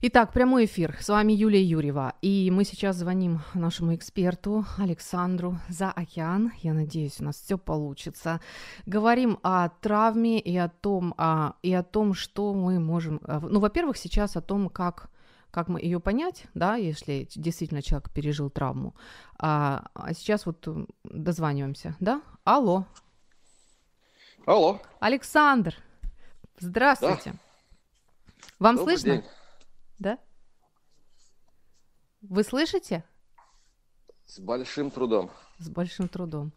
Итак, 0.00 0.32
прямой 0.32 0.64
эфир. 0.64 0.96
С 0.98 1.08
вами 1.10 1.32
Юлия 1.32 1.62
Юрьева. 1.62 2.14
И 2.22 2.50
мы 2.50 2.64
сейчас 2.64 2.96
звоним 2.96 3.42
нашему 3.54 3.94
эксперту 3.94 4.64
Александру 4.78 5.60
за 5.68 5.92
океан. 5.92 6.50
Я 6.60 6.74
надеюсь, 6.74 7.20
у 7.20 7.24
нас 7.24 7.36
все 7.36 7.56
получится. 7.56 8.40
Говорим 8.84 9.38
о 9.44 9.68
травме 9.68 10.40
и 10.40 10.56
о 10.56 10.68
том, 10.68 11.14
а, 11.18 11.54
и 11.62 11.72
о 11.72 11.84
том, 11.84 12.14
что 12.14 12.52
мы 12.52 12.80
можем... 12.80 13.20
Э, 13.28 13.38
ну, 13.38 13.60
во-первых, 13.60 13.96
сейчас 13.96 14.36
о 14.36 14.40
том, 14.40 14.70
как 14.70 15.08
как 15.52 15.68
мы 15.68 15.80
ее 15.80 16.00
понять, 16.00 16.46
да, 16.54 16.76
если 16.76 17.28
действительно 17.36 17.82
человек 17.82 18.10
пережил 18.10 18.50
травму. 18.50 18.96
А, 19.38 19.90
а 19.94 20.14
сейчас 20.14 20.46
вот 20.46 20.66
дозваниваемся, 21.04 21.94
да? 22.00 22.22
Алло. 22.42 22.86
Алло. 24.46 24.80
Александр, 24.98 25.76
здравствуйте. 26.58 27.32
Да. 27.32 27.38
Вам 28.58 28.76
Добрый 28.76 28.96
слышно? 28.96 29.16
День. 29.18 29.30
Да? 29.98 30.18
Вы 32.22 32.42
слышите? 32.42 33.04
С 34.24 34.40
большим 34.40 34.90
трудом. 34.90 35.30
С 35.58 35.68
большим 35.68 36.08
трудом. 36.08 36.52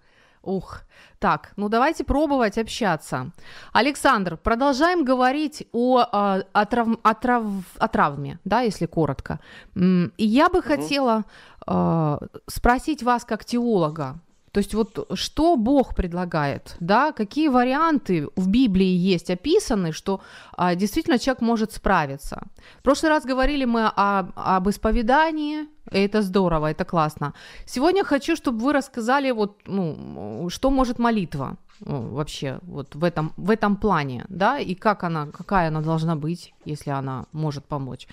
Ух, 0.45 0.81
так, 1.19 1.51
ну 1.57 1.69
давайте 1.69 2.03
пробовать 2.03 2.57
общаться. 2.57 3.31
Александр, 3.73 4.37
продолжаем 4.37 5.03
говорить 5.03 5.67
о, 5.71 5.99
о, 5.99 6.43
о, 6.53 6.65
трав, 6.65 6.87
о, 7.03 7.13
трав, 7.13 7.43
о 7.77 7.87
травме, 7.87 8.39
да, 8.45 8.61
если 8.61 8.85
коротко. 8.85 9.39
И 9.75 10.11
я 10.17 10.49
бы 10.49 10.59
угу. 10.59 10.67
хотела 10.67 11.23
э, 11.67 12.17
спросить 12.47 13.03
вас 13.03 13.25
как 13.25 13.43
теолога, 13.43 14.19
то 14.55 14.59
есть 14.59 14.73
вот 14.73 15.07
что 15.15 15.57
Бог 15.57 15.95
предлагает, 15.95 16.77
да, 16.79 17.11
какие 17.11 17.49
варианты 17.49 18.29
в 18.37 18.47
Библии 18.47 18.85
есть 18.85 19.29
описаны, 19.29 19.91
что 19.91 20.21
а, 20.55 20.75
действительно 20.75 21.19
человек 21.19 21.41
может 21.41 21.73
справиться. 21.73 22.41
В 22.79 22.83
прошлый 22.83 23.09
раз 23.09 23.25
говорили 23.25 23.65
мы 23.65 23.85
о, 23.85 24.29
об 24.35 24.69
исповедании, 24.69 25.67
это 25.91 26.21
здорово, 26.21 26.71
это 26.71 26.85
классно. 26.85 27.33
Сегодня 27.65 28.03
хочу, 28.03 28.35
чтобы 28.35 28.59
вы 28.59 28.73
рассказали 28.73 29.31
вот, 29.31 29.61
ну, 29.65 30.49
что 30.49 30.69
может 30.71 30.99
молитва 30.99 31.57
ну, 31.79 32.13
вообще 32.13 32.59
вот 32.63 32.95
в 32.95 33.03
этом, 33.03 33.33
в 33.37 33.49
этом 33.49 33.75
плане, 33.75 34.25
да, 34.29 34.59
и 34.59 34.75
как 34.75 35.03
она, 35.03 35.27
какая 35.27 35.67
она 35.67 35.81
должна 35.81 36.15
быть, 36.15 36.53
если 36.65 36.89
она 36.91 37.25
может 37.31 37.65
помочь. 37.65 38.07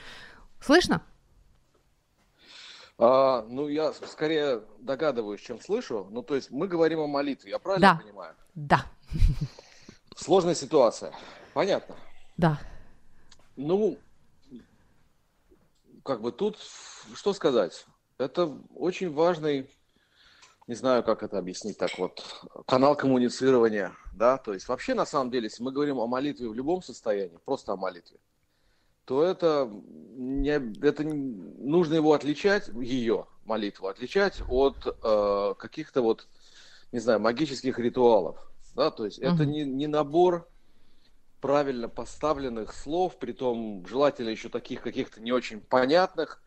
Слышно? 0.60 1.02
А, 2.98 3.44
ну, 3.48 3.68
я 3.68 3.92
скорее 3.92 4.62
догадываюсь, 4.78 5.40
чем 5.40 5.60
слышу. 5.60 6.06
Ну, 6.10 6.22
то 6.22 6.34
есть 6.34 6.50
мы 6.50 6.68
говорим 6.68 7.00
о 7.00 7.06
молитве, 7.06 7.50
я 7.50 7.58
правильно 7.58 7.94
да. 7.94 8.00
понимаю? 8.02 8.34
Да. 8.54 8.84
Сложная 10.16 10.54
ситуация. 10.54 11.12
Понятно. 11.54 11.96
Да. 12.36 12.58
Ну, 13.56 13.98
как 16.04 16.20
бы 16.20 16.32
тут, 16.32 16.58
что 17.14 17.32
сказать? 17.32 17.86
Это 18.18 18.46
очень 18.74 19.12
важный, 19.12 19.70
не 20.66 20.74
знаю, 20.74 21.02
как 21.02 21.22
это 21.22 21.38
объяснить 21.38 21.78
так 21.78 21.98
вот, 21.98 22.22
канал 22.66 22.96
коммуницирования, 22.96 23.92
да, 24.12 24.38
то 24.38 24.52
есть 24.52 24.68
вообще 24.68 24.94
на 24.94 25.06
самом 25.06 25.30
деле, 25.30 25.44
если 25.44 25.62
мы 25.62 25.72
говорим 25.72 25.98
о 25.98 26.06
молитве 26.06 26.48
в 26.48 26.54
любом 26.54 26.82
состоянии, 26.82 27.38
просто 27.44 27.72
о 27.72 27.76
молитве, 27.76 28.18
то 29.04 29.24
это, 29.24 29.68
не, 29.68 30.50
это 30.86 31.02
нужно 31.04 31.94
его 31.94 32.12
отличать, 32.12 32.68
ее 32.68 33.26
молитву, 33.44 33.88
отличать 33.88 34.40
от 34.48 34.86
э, 34.86 35.54
каких-то 35.58 36.02
вот, 36.02 36.28
не 36.92 37.00
знаю, 37.00 37.18
магических 37.20 37.78
ритуалов. 37.78 38.38
Да? 38.76 38.90
То 38.90 39.04
есть 39.04 39.18
mm-hmm. 39.18 39.34
это 39.34 39.44
не, 39.44 39.64
не 39.64 39.86
набор 39.88 40.48
правильно 41.42 41.88
поставленных 41.88 42.72
слов, 42.72 43.18
при 43.18 43.32
том 43.32 43.84
желательно 43.86 44.30
еще 44.30 44.48
таких 44.48 44.80
каких-то 44.80 45.20
не 45.20 45.32
очень 45.32 45.60
понятных, 45.60 46.40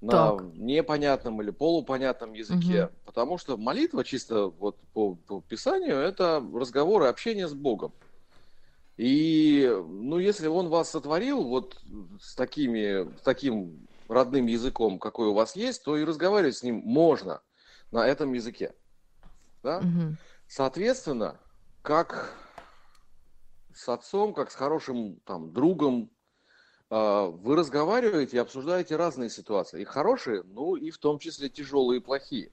на 0.00 0.12
так. 0.12 0.42
непонятном 0.54 1.42
или 1.42 1.50
полупонятном 1.50 2.32
языке. 2.32 2.84
Угу. 2.84 2.92
Потому 3.04 3.36
что 3.36 3.56
молитва 3.56 4.04
чисто 4.04 4.46
вот 4.46 4.78
по, 4.94 5.16
по 5.16 5.40
Писанию 5.40 5.96
это 5.96 6.42
разговор 6.54 7.02
и 7.02 7.08
общение 7.08 7.48
с 7.48 7.52
Богом. 7.52 7.92
И, 8.96 9.68
ну, 9.88 10.18
если 10.18 10.46
он 10.46 10.68
вас 10.68 10.90
сотворил 10.90 11.42
вот 11.44 11.76
с, 12.20 12.36
такими, 12.36 13.12
с 13.18 13.22
таким 13.22 13.88
родным 14.08 14.46
языком, 14.46 15.00
какой 15.00 15.28
у 15.28 15.34
вас 15.34 15.56
есть, 15.56 15.82
то 15.82 15.96
и 15.96 16.04
разговаривать 16.04 16.56
с 16.56 16.62
ним 16.62 16.76
можно 16.84 17.40
на 17.90 18.06
этом 18.06 18.32
языке. 18.32 18.72
Да? 19.64 19.78
Угу. 19.78 20.16
Соответственно, 20.46 21.40
как 21.82 22.34
с 23.78 23.88
отцом, 23.88 24.34
как 24.34 24.50
с 24.50 24.56
хорошим 24.56 25.20
там, 25.24 25.52
другом, 25.52 26.10
а, 26.90 27.26
вы 27.26 27.54
разговариваете 27.54 28.36
и 28.36 28.40
обсуждаете 28.40 28.96
разные 28.96 29.30
ситуации. 29.30 29.82
И 29.82 29.84
хорошие, 29.84 30.42
ну 30.42 30.74
и 30.74 30.90
в 30.90 30.98
том 30.98 31.20
числе 31.20 31.48
тяжелые 31.48 32.00
и 32.00 32.02
плохие. 32.02 32.50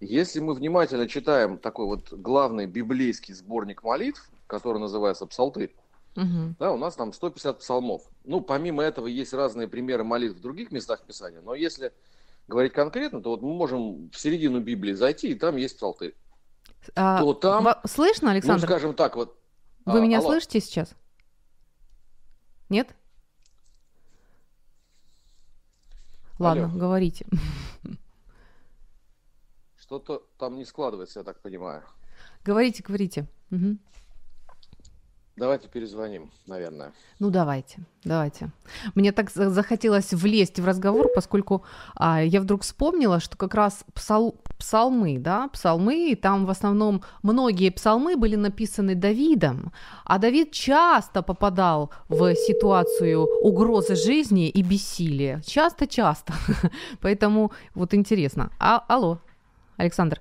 Если 0.00 0.40
мы 0.40 0.54
внимательно 0.54 1.06
читаем 1.06 1.56
такой 1.56 1.86
вот 1.86 2.12
главный 2.12 2.66
библейский 2.66 3.32
сборник 3.32 3.84
молитв, 3.84 4.28
который 4.48 4.78
называется 4.78 5.24
«Псалтырь», 5.26 5.72
угу. 6.16 6.56
да, 6.58 6.72
у 6.72 6.78
нас 6.78 6.96
там 6.96 7.12
150 7.12 7.60
псалмов. 7.60 8.02
Ну, 8.24 8.40
помимо 8.40 8.82
этого 8.82 9.06
есть 9.06 9.32
разные 9.32 9.68
примеры 9.68 10.02
молитв 10.02 10.38
в 10.38 10.40
других 10.40 10.72
местах 10.72 11.02
Писания, 11.02 11.40
но 11.42 11.54
если 11.54 11.92
говорить 12.48 12.72
конкретно, 12.72 13.22
то 13.22 13.30
вот 13.30 13.42
мы 13.42 13.54
можем 13.54 14.10
в 14.10 14.18
середину 14.18 14.60
Библии 14.60 14.94
зайти, 14.94 15.30
и 15.30 15.34
там 15.36 15.56
есть 15.56 15.76
Псалтырь. 15.76 16.16
А, 16.96 17.20
то 17.20 17.34
там, 17.34 17.68
слышно, 17.84 18.32
Александр? 18.32 18.62
Ну, 18.62 18.66
скажем 18.66 18.94
так, 18.94 19.14
вот... 19.14 19.39
Вы 19.84 19.98
а, 19.98 20.02
меня 20.02 20.18
алло. 20.18 20.28
слышите 20.28 20.60
сейчас? 20.60 20.94
Нет? 22.68 22.94
Ладно, 26.38 26.66
алло. 26.66 26.78
говорите. 26.78 27.26
Что-то 29.76 30.22
там 30.38 30.56
не 30.56 30.64
складывается, 30.64 31.20
я 31.20 31.24
так 31.24 31.40
понимаю. 31.40 31.82
Говорите, 32.44 32.82
говорите. 32.82 33.26
Угу. 33.50 33.78
Давайте 35.36 35.68
перезвоним, 35.68 36.30
наверное. 36.46 36.92
Ну 37.18 37.30
давайте, 37.30 37.78
давайте. 38.04 38.50
Мне 38.94 39.10
так 39.10 39.30
захотелось 39.30 40.12
влезть 40.12 40.60
в 40.60 40.66
разговор, 40.66 41.08
поскольку 41.14 41.64
а, 41.94 42.22
я 42.22 42.42
вдруг 42.42 42.62
вспомнила, 42.62 43.20
что 43.20 43.38
как 43.38 43.54
раз 43.54 43.84
псал, 43.94 44.34
псалмы, 44.60 45.18
да, 45.18 45.48
псалмы, 45.48 46.16
там 46.22 46.46
в 46.46 46.50
основном 46.50 47.02
многие 47.22 47.70
псалмы 47.70 48.16
были 48.16 48.36
написаны 48.36 48.94
Давидом, 48.94 49.72
а 50.04 50.18
Давид 50.18 50.52
часто 50.52 51.22
попадал 51.22 51.90
в 52.08 52.34
ситуацию 52.34 53.26
угрозы 53.42 53.96
жизни 53.96 54.48
и 54.48 54.62
бессилия. 54.62 55.40
Часто-часто. 55.40 56.32
Поэтому 57.00 57.50
вот 57.74 57.94
интересно. 57.94 58.50
А, 58.58 58.84
алло, 58.88 59.18
Александр. 59.76 60.20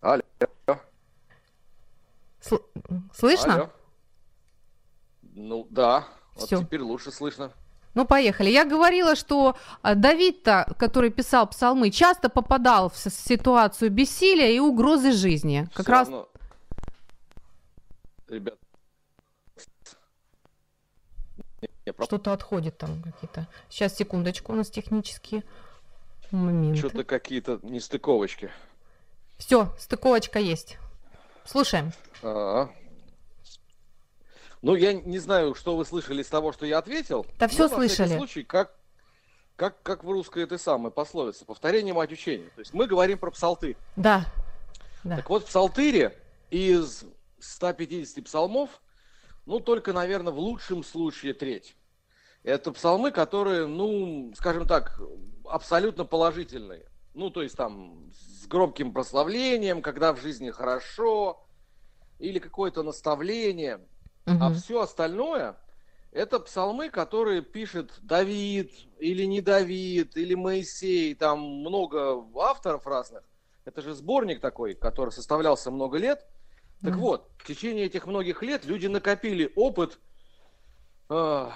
Алло. 0.00 0.22
Сл- 2.40 2.62
слышно? 3.12 3.54
Алло. 3.54 3.70
Ну 5.22 5.66
да, 5.70 6.04
вот 6.36 6.46
Всё. 6.46 6.60
теперь 6.60 6.82
лучше 6.82 7.10
слышно. 7.10 7.50
Ну, 7.96 8.04
поехали. 8.04 8.50
Я 8.50 8.66
говорила, 8.66 9.16
что 9.16 9.56
а, 9.80 9.94
Давид-то, 9.94 10.74
который 10.78 11.08
писал 11.08 11.46
псалмы, 11.48 11.90
часто 11.90 12.28
попадал 12.28 12.90
в 12.90 12.96
ситуацию 12.98 13.90
бессилия 13.90 14.50
и 14.50 14.58
угрозы 14.58 15.12
жизни. 15.12 15.66
Как 15.72 15.86
Всё 15.86 15.92
раз... 15.92 16.08
Равно... 16.08 16.28
Ребят, 18.28 18.58
что-то 22.04 22.34
отходит 22.34 22.76
там 22.76 23.02
какие-то. 23.02 23.48
Сейчас, 23.70 23.96
секундочку, 23.96 24.52
у 24.52 24.56
нас 24.56 24.68
технические 24.68 25.42
моменты. 26.30 26.78
Что-то 26.78 27.04
какие-то 27.04 27.60
нестыковочки. 27.62 28.50
Все, 29.38 29.74
стыковочка 29.78 30.38
есть. 30.38 30.76
Слушаем. 31.46 31.92
А-а. 32.22 32.68
Ну, 34.66 34.74
я 34.74 34.94
не 34.94 35.20
знаю, 35.20 35.54
что 35.54 35.76
вы 35.76 35.84
слышали 35.84 36.22
из 36.22 36.26
того, 36.26 36.50
что 36.50 36.66
я 36.66 36.78
ответил. 36.78 37.24
Да 37.38 37.46
все 37.46 37.68
слышали. 37.68 38.14
В 38.14 38.16
случае, 38.16 38.44
как, 38.44 38.74
как, 39.54 39.80
как 39.84 40.02
в 40.02 40.10
русской 40.10 40.42
этой 40.42 40.58
самой 40.58 40.90
пословице, 40.90 41.44
повторение 41.44 41.94
мать 41.94 42.10
учения. 42.10 42.50
То 42.56 42.62
есть 42.62 42.74
мы 42.74 42.88
говорим 42.88 43.16
про 43.16 43.30
псалтырь. 43.30 43.76
Да. 43.94 44.26
да. 45.04 45.18
Так 45.18 45.30
вот, 45.30 45.44
в 45.44 45.46
псалтыре 45.46 46.18
из 46.50 47.04
150 47.38 48.24
псалмов, 48.24 48.82
ну, 49.44 49.60
только, 49.60 49.92
наверное, 49.92 50.32
в 50.32 50.38
лучшем 50.40 50.82
случае 50.82 51.32
треть. 51.32 51.76
Это 52.42 52.72
псалмы, 52.72 53.12
которые, 53.12 53.68
ну, 53.68 54.32
скажем 54.36 54.66
так, 54.66 55.00
абсолютно 55.44 56.04
положительные. 56.04 56.86
Ну, 57.14 57.30
то 57.30 57.44
есть 57.44 57.56
там 57.56 58.10
с 58.10 58.48
громким 58.48 58.92
прославлением, 58.92 59.80
когда 59.80 60.12
в 60.12 60.20
жизни 60.20 60.50
хорошо, 60.50 61.46
или 62.18 62.40
какое-то 62.40 62.82
наставление– 62.82 63.78
Угу. 64.26 64.38
А 64.40 64.52
все 64.52 64.80
остальное 64.80 65.56
это 66.16 66.40
псалмы, 66.40 66.88
которые 66.88 67.42
пишет 67.42 67.92
Давид 68.02 68.72
или 68.98 69.24
не 69.24 69.42
Давид, 69.42 70.16
или 70.16 70.34
Моисей, 70.34 71.14
там 71.14 71.40
много 71.40 72.24
авторов 72.34 72.86
разных. 72.86 73.22
Это 73.66 73.82
же 73.82 73.92
сборник 73.92 74.40
такой, 74.40 74.74
который 74.74 75.10
составлялся 75.10 75.70
много 75.70 75.98
лет. 75.98 76.26
Так 76.82 76.94
mm 76.94 76.98
вот, 76.98 77.30
в 77.38 77.46
течение 77.46 77.84
этих 77.84 78.06
многих 78.06 78.42
лет 78.42 78.64
люди 78.64 78.86
накопили 78.86 79.52
опыт 79.56 79.98
э, 81.10 81.50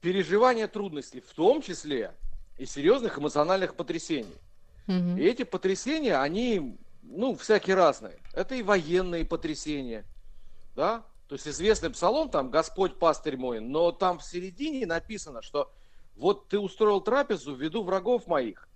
переживания 0.00 0.68
трудностей, 0.68 1.20
в 1.20 1.32
том 1.34 1.60
числе 1.62 2.14
и 2.58 2.66
серьезных 2.66 3.18
эмоциональных 3.18 3.74
потрясений. 3.74 4.36
mm 4.86 5.18
И 5.18 5.24
эти 5.24 5.42
потрясения, 5.42 6.20
они, 6.20 6.78
ну, 7.02 7.34
всякие 7.36 7.74
разные. 7.74 8.18
Это 8.34 8.54
и 8.54 8.62
военные 8.62 9.24
потрясения, 9.24 10.04
да, 10.76 11.04
то 11.30 11.34
есть 11.34 11.46
известный 11.46 11.90
псалом, 11.90 12.28
там, 12.28 12.50
Господь 12.50 12.98
пастырь 12.98 13.36
мой, 13.36 13.60
но 13.60 13.92
там 13.92 14.18
в 14.18 14.24
середине 14.24 14.84
написано, 14.84 15.42
что 15.42 15.70
вот 16.16 16.48
ты 16.48 16.58
устроил 16.58 17.00
трапезу 17.00 17.54
в 17.54 17.62
виду 17.62 17.84
врагов 17.84 18.26
моих. 18.26 18.68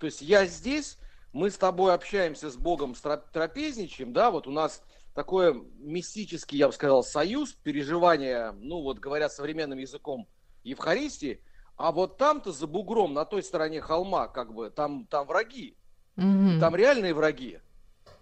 То 0.00 0.06
есть 0.06 0.20
я 0.20 0.44
здесь, 0.44 0.98
мы 1.32 1.52
с 1.52 1.56
тобой 1.56 1.94
общаемся 1.94 2.50
с 2.50 2.56
Богом, 2.56 2.96
с 2.96 3.00
трапезничаем, 3.00 4.12
да, 4.12 4.32
вот 4.32 4.48
у 4.48 4.50
нас 4.50 4.82
такой 5.14 5.54
мистический, 5.78 6.58
я 6.58 6.66
бы 6.66 6.72
сказал, 6.72 7.04
союз, 7.04 7.52
переживания, 7.52 8.56
ну 8.58 8.82
вот 8.82 8.98
говоря 8.98 9.28
современным 9.28 9.78
языком, 9.78 10.26
Евхаристии, 10.64 11.40
а 11.76 11.92
вот 11.92 12.18
там-то 12.18 12.50
за 12.50 12.66
бугром, 12.66 13.14
на 13.14 13.24
той 13.24 13.44
стороне 13.44 13.80
холма, 13.80 14.26
как 14.26 14.52
бы, 14.52 14.70
там, 14.70 15.06
там 15.06 15.28
враги, 15.28 15.76
mm-hmm. 16.16 16.58
там 16.58 16.74
реальные 16.74 17.14
враги. 17.14 17.60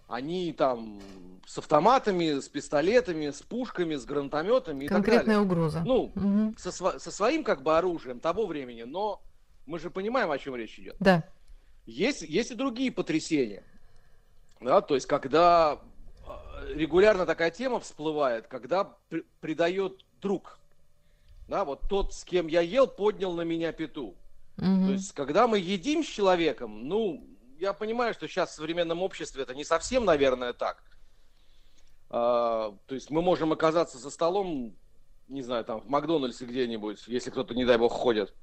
Они 0.09 0.51
там 0.53 0.99
с 1.45 1.57
автоматами, 1.59 2.39
с 2.39 2.49
пистолетами, 2.49 3.29
с 3.29 3.41
пушками, 3.41 3.95
с 3.95 4.05
гранатометами 4.05 4.85
и 4.85 4.87
Конкретная 4.87 5.19
так 5.19 5.25
далее. 5.27 5.41
угроза. 5.41 5.83
Ну, 5.85 6.11
Мгм. 6.15 6.55
со, 6.57 6.71
со 6.71 7.11
своим 7.11 7.43
как 7.43 7.63
бы 7.63 7.77
оружием 7.77 8.19
того 8.19 8.45
времени, 8.45 8.83
но 8.83 9.21
мы 9.65 9.79
же 9.79 9.89
понимаем, 9.89 10.31
о 10.31 10.37
чем 10.37 10.55
речь 10.55 10.77
идет. 10.79 10.95
Да. 10.99 11.23
Есть, 11.85 12.23
есть 12.23 12.51
и 12.51 12.55
другие 12.55 12.91
потрясения. 12.91 13.63
Да, 14.61 14.81
то 14.81 14.95
есть, 14.95 15.07
когда 15.07 15.79
э, 16.27 16.73
регулярно 16.73 17.25
такая 17.25 17.49
тема 17.51 17.79
всплывает, 17.79 18.47
когда 18.47 18.83
пр- 19.09 19.23
предает 19.39 20.03
друг. 20.21 20.59
Да, 21.47 21.65
вот 21.65 21.81
тот, 21.89 22.13
с 22.13 22.23
кем 22.25 22.47
я 22.47 22.61
ел, 22.61 22.85
поднял 22.87 23.33
на 23.33 23.41
меня 23.43 23.71
пету. 23.71 24.15
Мгм. 24.57 24.87
То 24.87 24.91
есть, 24.91 25.13
когда 25.13 25.47
мы 25.47 25.57
едим 25.59 26.03
с 26.03 26.07
человеком, 26.07 26.87
ну, 26.87 27.25
я 27.59 27.73
понимаю, 27.73 28.13
что 28.13 28.27
сейчас 28.27 28.51
в 28.51 28.55
современном 28.55 29.01
обществе 29.01 29.43
это 29.43 29.53
не 29.53 29.63
совсем, 29.63 30.05
наверное, 30.05 30.53
так. 30.53 30.83
А, 32.09 32.75
то 32.87 32.95
есть 32.95 33.09
мы 33.11 33.21
можем 33.21 33.51
оказаться 33.51 33.97
за 33.97 34.09
столом, 34.09 34.75
не 35.27 35.41
знаю, 35.43 35.63
там 35.65 35.81
в 35.81 35.89
Макдональдсе 35.89 36.45
где-нибудь, 36.45 37.03
если 37.07 37.29
кто-то, 37.29 37.53
не 37.53 37.65
дай 37.65 37.77
бог, 37.77 37.91
ходит. 37.91 38.33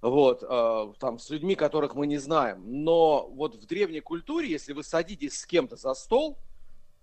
Вот, 0.00 0.44
а, 0.46 0.92
там 1.00 1.18
с 1.18 1.28
людьми, 1.30 1.54
которых 1.56 1.94
мы 1.94 2.06
не 2.06 2.18
знаем. 2.18 2.62
Но 2.84 3.28
вот 3.28 3.56
в 3.56 3.66
древней 3.66 4.00
культуре, 4.00 4.48
если 4.48 4.72
вы 4.72 4.84
садитесь 4.84 5.40
с 5.40 5.46
кем-то 5.46 5.76
за 5.76 5.94
стол, 5.94 6.38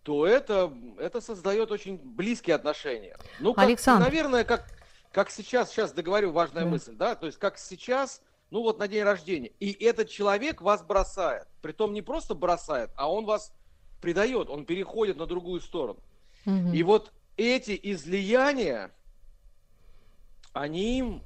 то 0.03 0.25
это, 0.27 0.72
это 1.00 1.20
создает 1.20 1.72
очень 1.72 1.98
близкие 1.98 2.55
отношения. 2.55 3.17
Ну, 3.39 3.53
как, 3.53 3.65
Александр. 3.65 4.05
наверное, 4.05 4.44
как, 4.44 4.65
как 5.12 5.32
сейчас, 5.32 5.72
сейчас 5.72 5.91
договорю 5.91 6.32
важная 6.32 6.63
Да. 6.63 6.70
мысль, 6.70 6.94
да, 6.96 7.15
то 7.15 7.25
есть 7.25 7.39
как 7.39 7.58
сейчас, 7.58 8.22
ну 8.52 8.62
вот 8.62 8.80
на 8.80 8.88
день 8.88 9.04
рождения, 9.04 9.52
и 9.60 9.72
этот 9.72 10.10
человек 10.10 10.62
вас 10.62 10.84
бросает, 10.84 11.48
притом 11.62 11.94
не 11.94 12.02
просто 12.02 12.36
бросает, 12.36 12.92
а 12.96 13.12
он 13.12 13.25
вас 13.25 13.54
предает, 14.02 14.50
он 14.50 14.66
переходит 14.66 15.18
на 15.18 15.25
другую 15.25 15.62
сторону. 15.62 16.00
Мгм. 16.46 16.74
И 16.74 16.84
вот 16.84 17.12
эти 17.38 17.78
излияния, 17.82 18.92
они 20.54 21.22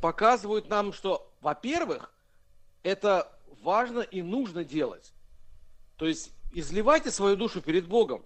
показывают 0.00 0.68
нам, 0.68 0.92
что, 0.92 1.32
во-первых, 1.40 2.12
это 2.82 3.32
важно 3.62 4.00
и 4.00 4.22
нужно 4.22 4.64
делать. 4.64 5.12
То 5.96 6.06
есть 6.06 6.32
изливайте 6.52 7.10
свою 7.10 7.36
душу 7.36 7.62
перед 7.62 7.86
Богом. 7.86 8.24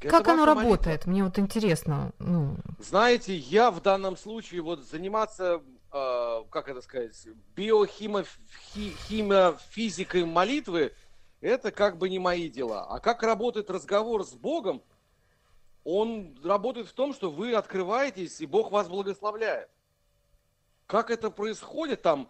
Это 0.00 0.08
Как 0.08 0.28
оно 0.28 0.46
ваша 0.46 0.54
молитва. 0.54 0.70
работает? 0.72 1.06
Мне 1.06 1.24
вот 1.24 1.38
интересно. 1.38 2.12
Ну, 2.18 2.56
Знаете, 2.78 3.36
я 3.36 3.70
в 3.70 3.82
данном 3.82 4.16
случае 4.16 4.62
вот 4.62 4.80
заниматься, 4.80 5.60
э, 5.92 6.44
как 6.50 6.68
это 6.68 6.82
сказать, 6.82 7.16
биохимофизикой 7.54 10.24
молитвы, 10.24 10.92
это 11.40 11.70
как 11.72 11.98
бы 11.98 12.08
не 12.08 12.18
мои 12.18 12.48
дела. 12.48 12.86
А 12.88 13.00
как 13.00 13.22
работает 13.22 13.70
разговор 13.70 14.24
с 14.24 14.32
Богом, 14.32 14.82
он 15.84 16.38
работает 16.44 16.88
в 16.88 16.92
том, 16.92 17.14
что 17.14 17.30
вы 17.30 17.54
открываетесь, 17.54 18.40
и 18.40 18.46
Бог 18.46 18.70
вас 18.70 18.88
благословляет. 18.88 19.68
Как 20.86 21.10
это 21.10 21.30
происходит 21.30 22.02
там, 22.02 22.28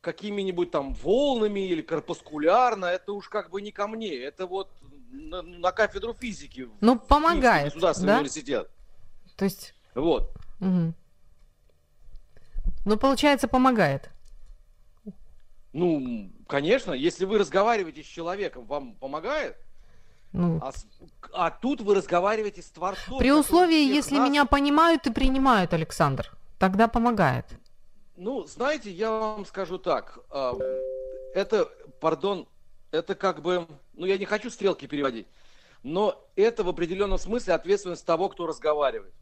какими-нибудь 0.00 0.70
там 0.70 0.94
волнами 0.94 1.66
или 1.66 1.82
корпускулярно, 1.82 2.86
это 2.86 3.12
уж 3.12 3.28
как 3.28 3.50
бы 3.50 3.60
не 3.62 3.72
ко 3.72 3.86
мне. 3.86 4.16
Это 4.16 4.46
вот 4.46 4.70
на, 5.10 5.42
на 5.42 5.72
кафедру 5.72 6.14
физики. 6.14 6.62
в 6.62 6.70
Ну, 6.80 6.98
помогает, 6.98 7.66
Государственный 7.66 8.08
да? 8.08 8.16
университет. 8.18 8.70
то 9.36 9.44
есть... 9.44 9.74
Вот. 9.94 10.30
мгм. 10.60 10.94
Ну, 12.84 12.96
получается, 12.96 13.48
помогает. 13.48 14.10
Ну, 15.72 16.30
конечно, 16.48 16.92
если 16.92 17.24
вы 17.24 17.38
разговариваете 17.38 18.02
с 18.02 18.06
человеком, 18.06 18.66
вам 18.66 18.94
помогает, 18.94 19.56
Ну, 20.32 20.58
а, 20.62 20.72
а 21.32 21.50
тут 21.50 21.80
вы 21.80 21.94
разговариваете 21.94 22.60
с 22.62 22.70
Творцом. 22.70 23.18
при 23.18 23.32
условии, 23.32 23.86
если 23.86 24.16
нас- 24.16 24.28
меня 24.28 24.44
понимают 24.44 25.06
и 25.06 25.12
принимают, 25.12 25.72
Александр, 25.72 26.30
тогда 26.58 26.88
помогает. 26.88 27.46
Ну, 28.16 28.44
знаете, 28.46 28.90
я 28.90 29.10
вам 29.10 29.46
скажу 29.46 29.78
так. 29.78 30.18
а, 30.30 30.54
Это, 31.34 31.64
пардон, 32.00 32.46
это 32.90 33.14
как 33.14 33.40
бы, 33.40 33.66
ну, 33.94 34.04
я 34.04 34.18
не 34.18 34.26
хочу 34.26 34.50
стрелки 34.50 34.86
переводить, 34.86 35.26
но 35.82 36.22
это 36.36 36.62
в 36.62 36.68
определенном 36.68 37.16
смысле 37.16 37.54
ответственность 37.54 38.04
того, 38.04 38.28
кто 38.28 38.46
разговаривает. 38.46 39.14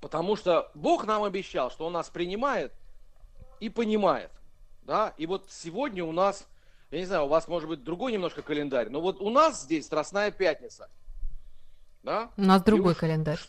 Потому 0.00 0.36
что 0.36 0.70
Бог 0.74 1.06
нам 1.06 1.24
обещал, 1.24 1.70
что 1.70 1.86
Он 1.86 1.92
нас 1.92 2.08
принимает 2.08 2.72
и 3.60 3.68
понимает. 3.68 4.30
Да? 4.82 5.12
И 5.16 5.26
вот 5.26 5.46
сегодня 5.50 6.04
у 6.04 6.12
нас, 6.12 6.46
я 6.90 6.98
не 6.98 7.04
знаю, 7.04 7.24
у 7.24 7.28
вас 7.28 7.48
может 7.48 7.68
быть 7.68 7.82
другой 7.82 8.12
немножко 8.12 8.42
календарь, 8.42 8.88
но 8.90 9.00
вот 9.00 9.20
у 9.20 9.30
нас 9.30 9.62
здесь 9.62 9.86
Страстная 9.86 10.30
Пятница. 10.30 10.88
Да? 12.02 12.30
У 12.36 12.42
нас 12.42 12.62
другой 12.62 12.92
уж- 12.92 12.98
календарь. 12.98 13.40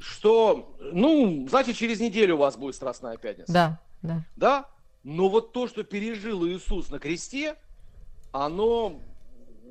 Что, 0.00 0.76
ну, 0.80 1.46
значит, 1.48 1.76
через 1.76 2.00
неделю 2.00 2.34
у 2.34 2.38
вас 2.38 2.56
будет 2.56 2.74
Страстная 2.74 3.16
Пятница. 3.16 3.52
Да, 3.52 3.80
да. 4.02 4.24
Да? 4.36 4.68
Но 5.04 5.28
вот 5.28 5.52
то, 5.52 5.68
что 5.68 5.84
пережил 5.84 6.46
Иисус 6.46 6.90
на 6.90 6.98
кресте, 6.98 7.56
оно, 8.32 9.00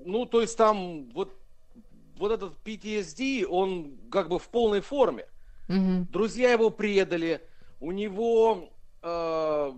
ну, 0.06 0.26
то 0.26 0.42
есть 0.42 0.58
там 0.58 1.10
вот, 1.12 1.36
вот 2.18 2.32
этот 2.32 2.54
PTSD, 2.64 3.46
он 3.46 3.98
как 4.12 4.30
бы 4.30 4.40
в 4.40 4.48
полной 4.48 4.80
форме. 4.80 5.28
Мгм. 5.68 6.08
Друзья 6.12 6.52
его 6.52 6.70
предали, 6.70 7.42
у 7.80 7.92
него, 7.92 8.70
э, 9.02 9.74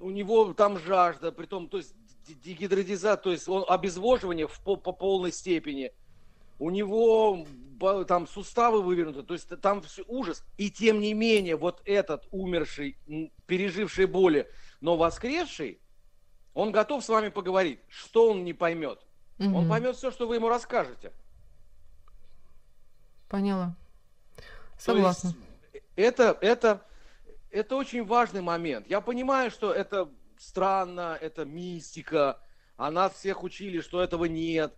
у 0.00 0.10
него 0.10 0.52
там 0.54 0.78
жажда, 0.78 1.32
притом, 1.32 1.68
то 1.68 1.78
есть 1.78 1.94
д- 2.26 2.34
дегидратизация, 2.34 3.16
то 3.22 3.32
есть 3.32 3.48
он 3.48 3.64
обезвоживание 3.68 4.46
в, 4.46 4.60
по, 4.60 4.76
по 4.76 4.92
полной 4.92 5.32
степени. 5.32 5.92
У 6.58 6.70
него 6.70 7.46
там 8.08 8.26
суставы 8.26 8.82
вывернуты, 8.82 9.22
то 9.22 9.34
есть 9.34 9.48
там 9.60 9.82
всё 9.82 10.02
ужас. 10.06 10.42
И 10.56 10.70
тем 10.70 11.00
не 11.00 11.12
менее, 11.12 11.56
вот 11.56 11.82
этот 11.84 12.26
умерший, 12.30 12.96
переживший 13.46 14.06
боли, 14.06 14.48
но 14.80 14.96
воскресший, 14.96 15.80
он 16.54 16.72
готов 16.72 17.04
с 17.04 17.08
вами 17.10 17.28
поговорить. 17.28 17.80
Что 17.88 18.30
он 18.30 18.44
не 18.44 18.54
поймет? 18.54 18.98
Он 19.38 19.48
Мгм. 19.48 19.68
поймет 19.68 19.96
все, 19.96 20.10
что 20.10 20.26
вы 20.26 20.36
ему 20.36 20.48
расскажете. 20.48 21.12
Поняла. 23.28 23.76
То 24.76 24.92
Согласна. 24.92 25.28
есть 25.28 25.46
это, 25.96 26.36
это, 26.40 26.82
это 27.50 27.76
очень 27.76 28.04
важный 28.04 28.42
момент. 28.42 28.86
Я 28.88 29.00
понимаю, 29.00 29.50
что 29.50 29.72
это 29.72 30.08
странно, 30.38 31.18
это 31.20 31.44
мистика, 31.44 32.38
а 32.76 32.90
нас 32.90 33.14
всех 33.14 33.42
учили, 33.42 33.80
что 33.80 34.02
этого 34.02 34.26
нет. 34.26 34.74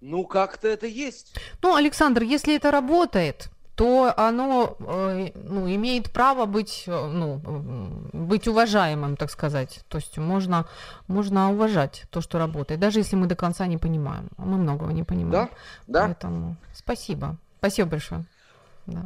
Ну, 0.00 0.24
как-то 0.24 0.66
это 0.66 0.86
есть. 0.86 1.36
Ну, 1.62 1.76
Александр, 1.76 2.22
если 2.22 2.56
это 2.56 2.72
работает, 2.72 3.50
то 3.76 4.12
оно 4.16 4.76
э, 4.80 5.30
ну, 5.34 5.72
имеет 5.72 6.10
право 6.10 6.44
быть, 6.46 6.84
э, 6.86 7.06
ну, 7.06 7.40
быть 8.12 8.48
уважаемым, 8.48 9.16
так 9.16 9.30
сказать. 9.30 9.84
То 9.88 9.98
есть 9.98 10.18
можно, 10.18 10.66
можно 11.06 11.52
уважать 11.52 12.04
то, 12.10 12.20
что 12.20 12.38
работает, 12.38 12.80
даже 12.80 12.98
если 12.98 13.14
мы 13.14 13.26
до 13.26 13.36
конца 13.36 13.66
не 13.66 13.78
понимаем. 13.78 14.28
Мы 14.38 14.56
многого 14.56 14.92
не 14.92 15.04
понимаем. 15.04 15.48
Да? 15.86 16.00
Да? 16.00 16.06
Поэтому 16.06 16.56
спасибо. 16.74 17.36
Спасибо 17.58 17.90
большое. 17.90 18.24
Да. 18.86 19.04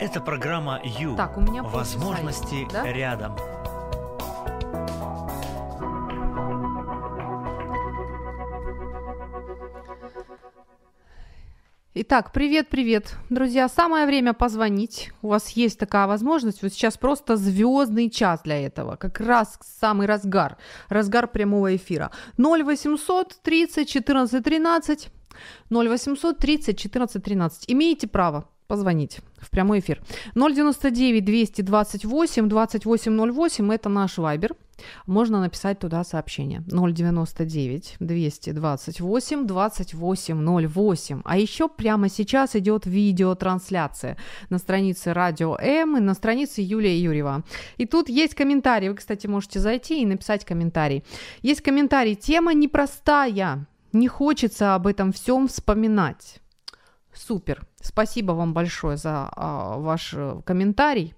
Это 0.00 0.22
программа 0.22 0.80
Ю. 0.82 1.14
Так, 1.14 1.36
у 1.36 1.42
меня 1.42 1.62
Возможности 1.62 2.66
да? 2.72 2.90
рядом. 2.90 3.36
Итак, 11.92 12.32
привет-привет, 12.32 13.14
друзья. 13.28 13.68
Самое 13.68 14.06
время 14.06 14.32
позвонить. 14.32 15.12
У 15.20 15.28
вас 15.28 15.50
есть 15.50 15.78
такая 15.78 16.06
возможность. 16.06 16.62
Вот 16.62 16.72
сейчас 16.72 16.96
просто 16.96 17.36
звездный 17.36 18.08
час 18.08 18.40
для 18.42 18.58
этого. 18.58 18.96
Как 18.96 19.20
раз 19.20 19.58
самый 19.60 20.06
разгар. 20.06 20.56
Разгар 20.88 21.28
прямого 21.28 21.76
эфира. 21.76 22.10
0800 22.38 23.42
30 23.42 23.86
14 23.86 24.42
13. 24.42 25.10
0800 25.70 26.38
30 26.38 26.78
14 26.78 27.22
13. 27.22 27.64
Имеете 27.68 28.08
право 28.08 28.48
позвонить 28.70 29.18
в 29.38 29.50
прямой 29.50 29.80
эфир. 29.80 30.00
099 30.36 31.24
228 31.24 32.48
2808 32.48 33.72
это 33.72 33.88
наш 33.88 34.16
вайбер. 34.16 34.54
Можно 35.06 35.40
написать 35.40 35.80
туда 35.80 36.04
сообщение. 36.04 36.62
099 36.68 37.96
228 37.98 39.46
2808. 39.46 41.22
А 41.24 41.36
еще 41.36 41.68
прямо 41.68 42.08
сейчас 42.08 42.54
идет 42.54 42.86
видеотрансляция 42.86 44.16
на 44.50 44.58
странице 44.58 45.12
Радио 45.12 45.56
М 45.60 45.96
и 45.96 46.00
на 46.00 46.14
странице 46.14 46.60
Юлия 46.60 46.96
Юрьева. 46.96 47.42
И 47.76 47.86
тут 47.86 48.08
есть 48.08 48.36
комментарий. 48.36 48.88
Вы, 48.88 48.94
кстати, 48.94 49.26
можете 49.26 49.58
зайти 49.58 50.00
и 50.00 50.06
написать 50.06 50.44
комментарий. 50.44 51.02
Есть 51.42 51.62
комментарий. 51.62 52.14
Тема 52.14 52.54
непростая. 52.54 53.66
Не 53.92 54.06
хочется 54.06 54.76
об 54.76 54.86
этом 54.86 55.10
всем 55.10 55.48
вспоминать. 55.48 56.39
Супер. 57.14 57.66
Спасибо 57.80 58.32
вам 58.32 58.54
большое 58.54 58.96
за 58.96 59.28
а, 59.32 59.78
ваш 59.78 60.14
э, 60.14 60.40
комментарий, 60.44 61.14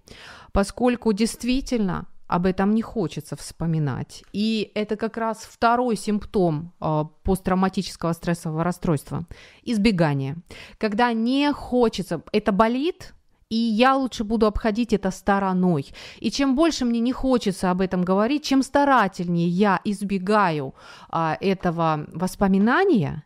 поскольку 0.52 1.12
действительно 1.12 2.06
об 2.32 2.46
этом 2.46 2.74
не 2.74 2.80
хочется 2.80 3.36
вспоминать. 3.36 4.24
И 4.32 4.72
это 4.74 4.96
как 4.96 5.18
раз 5.18 5.38
второй 5.38 5.96
симптом 5.96 6.72
э, 6.80 7.04
посттравматического 7.24 8.12
стрессового 8.14 8.64
расстройства– 8.64 9.26
избегание. 9.64 10.36
Когда 10.78 11.12
не 11.12 11.52
хочется, 11.52 12.22
это 12.32 12.52
болит, 12.52 13.12
и 13.50 13.56
я 13.56 13.96
лучше 13.96 14.24
буду 14.24 14.46
обходить 14.46 14.94
это 14.94 15.10
стороной. 15.10 15.92
И 16.20 16.30
чем 16.30 16.56
больше 16.56 16.86
мне 16.86 17.00
не 17.00 17.12
хочется 17.12 17.70
об 17.70 17.82
этом 17.82 18.02
говорить, 18.02 18.44
чем 18.44 18.62
старательнее 18.62 19.48
я 19.48 19.78
избегаю 19.84 20.74
а, 21.10 21.36
этого 21.38 22.06
воспоминания, 22.14 23.24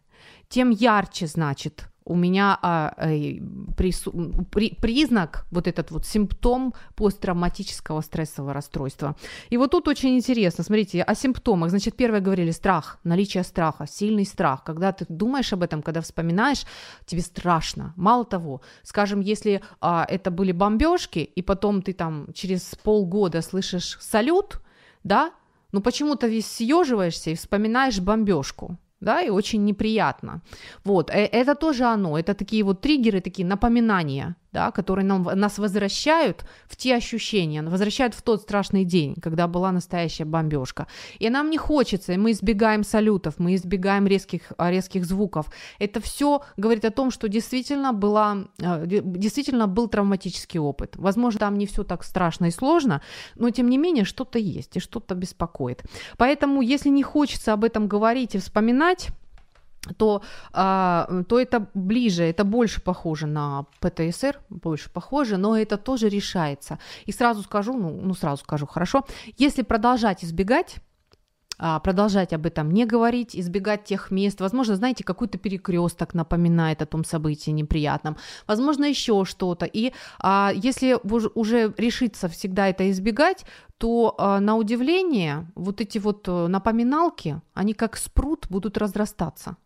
тем 0.48 0.70
ярче, 0.70 1.28
значит, 1.28 1.86
у 2.06 2.14
меня 2.14 2.58
а, 2.62 2.94
э, 2.98 3.40
прису, 3.76 4.12
при, 4.50 4.74
признак, 4.80 5.44
вот 5.50 5.66
этот 5.66 5.90
вот 5.90 6.06
симптом 6.06 6.72
посттравматического 6.94 8.00
стрессового 8.00 8.54
расстройства. 8.54 9.16
И 9.50 9.56
вот 9.56 9.72
тут 9.72 9.88
очень 9.88 10.16
интересно, 10.16 10.62
смотрите, 10.62 11.02
о 11.02 11.14
симптомах. 11.14 11.70
Значит, 11.70 11.96
первое 11.96 12.20
говорили 12.20 12.52
страх, 12.52 12.98
наличие 13.02 13.42
страха, 13.42 13.86
сильный 13.88 14.24
страх. 14.24 14.62
Когда 14.62 14.92
ты 14.92 15.04
думаешь 15.08 15.52
об 15.52 15.64
этом, 15.64 15.82
когда 15.82 16.00
вспоминаешь, 16.00 16.64
тебе 17.06 17.22
страшно. 17.22 17.92
Мало 17.96 18.24
того, 18.24 18.60
скажем, 18.84 19.20
если 19.20 19.60
а, 19.80 20.06
это 20.08 20.30
были 20.30 20.52
бомбежки, 20.52 21.18
и 21.18 21.42
потом 21.42 21.82
ты 21.82 21.92
там 21.92 22.28
через 22.32 22.76
полгода 22.84 23.42
слышишь 23.42 23.98
салют, 24.00 24.60
да, 25.02 25.32
ну 25.72 25.80
почему-то 25.80 26.28
весь 26.28 26.46
съеживаешься 26.46 27.30
и 27.30 27.34
вспоминаешь 27.34 27.98
бомбежку 27.98 28.78
да, 29.00 29.22
и 29.22 29.30
очень 29.30 29.64
неприятно. 29.64 30.40
Вот, 30.84 31.10
э, 31.10 31.26
это 31.32 31.54
тоже 31.54 31.84
оно, 31.84 32.18
это 32.18 32.34
такие 32.34 32.62
вот 32.62 32.80
триггеры, 32.80 33.20
такие 33.20 33.46
напоминания, 33.46 34.36
да, 34.52 34.70
которые 34.70 35.04
нам, 35.04 35.22
нас 35.22 35.58
возвращают 35.58 36.44
в 36.66 36.76
те 36.76 36.94
ощущения, 36.94 37.62
возвращают 37.62 38.14
в 38.14 38.22
тот 38.22 38.42
страшный 38.42 38.84
день, 38.84 39.14
когда 39.22 39.46
была 39.46 39.72
настоящая 39.72 40.24
бомбежка. 40.24 40.86
И 41.18 41.28
нам 41.30 41.50
не 41.50 41.58
хочется, 41.58 42.12
и 42.12 42.16
мы 42.16 42.30
избегаем 42.30 42.84
салютов, 42.84 43.34
мы 43.38 43.54
избегаем 43.54 44.06
резких, 44.06 44.52
а, 44.58 44.70
резких 44.70 45.04
звуков. 45.04 45.46
Это 45.78 46.00
все 46.00 46.42
говорит 46.56 46.84
о 46.84 46.90
том, 46.90 47.10
что 47.10 47.28
действительно, 47.28 47.92
была, 47.92 48.46
а, 48.62 48.86
действительно 48.86 49.66
был 49.66 49.88
травматический 49.88 50.60
опыт. 50.60 50.96
Возможно, 50.96 51.40
там 51.40 51.58
не 51.58 51.66
все 51.66 51.84
так 51.84 52.04
страшно 52.04 52.46
и 52.46 52.50
сложно, 52.50 53.02
но 53.34 53.50
тем 53.50 53.68
не 53.68 53.78
менее 53.78 54.04
что-то 54.04 54.38
есть 54.38 54.76
и 54.76 54.80
что-то 54.80 55.14
беспокоит. 55.14 55.82
Поэтому, 56.16 56.62
если 56.62 56.88
не 56.88 57.02
хочется 57.02 57.52
об 57.52 57.64
этом 57.64 57.88
говорить 57.88 58.34
и 58.34 58.38
вспоминать, 58.38 59.08
то, 59.94 60.22
а, 60.52 61.22
то 61.28 61.38
это 61.38 61.68
ближе, 61.74 62.24
это 62.24 62.44
больше 62.44 62.80
похоже 62.80 63.26
на 63.26 63.66
ПТСР, 63.80 64.40
больше 64.48 64.90
похоже, 64.90 65.36
но 65.36 65.56
это 65.56 65.76
тоже 65.76 66.08
решается. 66.08 66.78
И 67.04 67.12
сразу 67.12 67.42
скажу, 67.42 67.74
ну, 67.74 68.00
ну 68.02 68.14
сразу 68.14 68.42
скажу, 68.42 68.66
хорошо, 68.66 69.04
если 69.36 69.62
продолжать 69.62 70.24
избегать, 70.24 70.76
а, 71.58 71.80
продолжать 71.80 72.32
об 72.32 72.46
этом 72.46 72.70
не 72.70 72.84
говорить, 72.84 73.34
избегать 73.34 73.84
тех 73.84 74.10
мест. 74.10 74.40
Возможно, 74.40 74.76
знаете, 74.76 75.04
какой-то 75.04 75.38
перекресток 75.38 76.14
напоминает 76.14 76.82
о 76.82 76.86
том 76.86 77.04
событии 77.04 77.50
неприятном. 77.50 78.16
Возможно, 78.46 78.84
еще 78.84 79.24
что-то. 79.24 79.64
И 79.64 79.92
а, 80.18 80.52
если 80.54 80.98
уже 81.02 81.72
решиться 81.78 82.28
всегда 82.28 82.68
это 82.68 82.90
избегать, 82.90 83.44
то 83.78 84.14
а, 84.18 84.40
на 84.40 84.56
удивление 84.56 85.50
вот 85.54 85.80
эти 85.80 85.98
вот 85.98 86.28
э, 86.28 86.46
напоминалки, 86.46 87.40
они 87.54 87.74
как 87.74 87.96
спрут 87.96 88.46
будут 88.48 88.78
разрастаться 88.78 89.56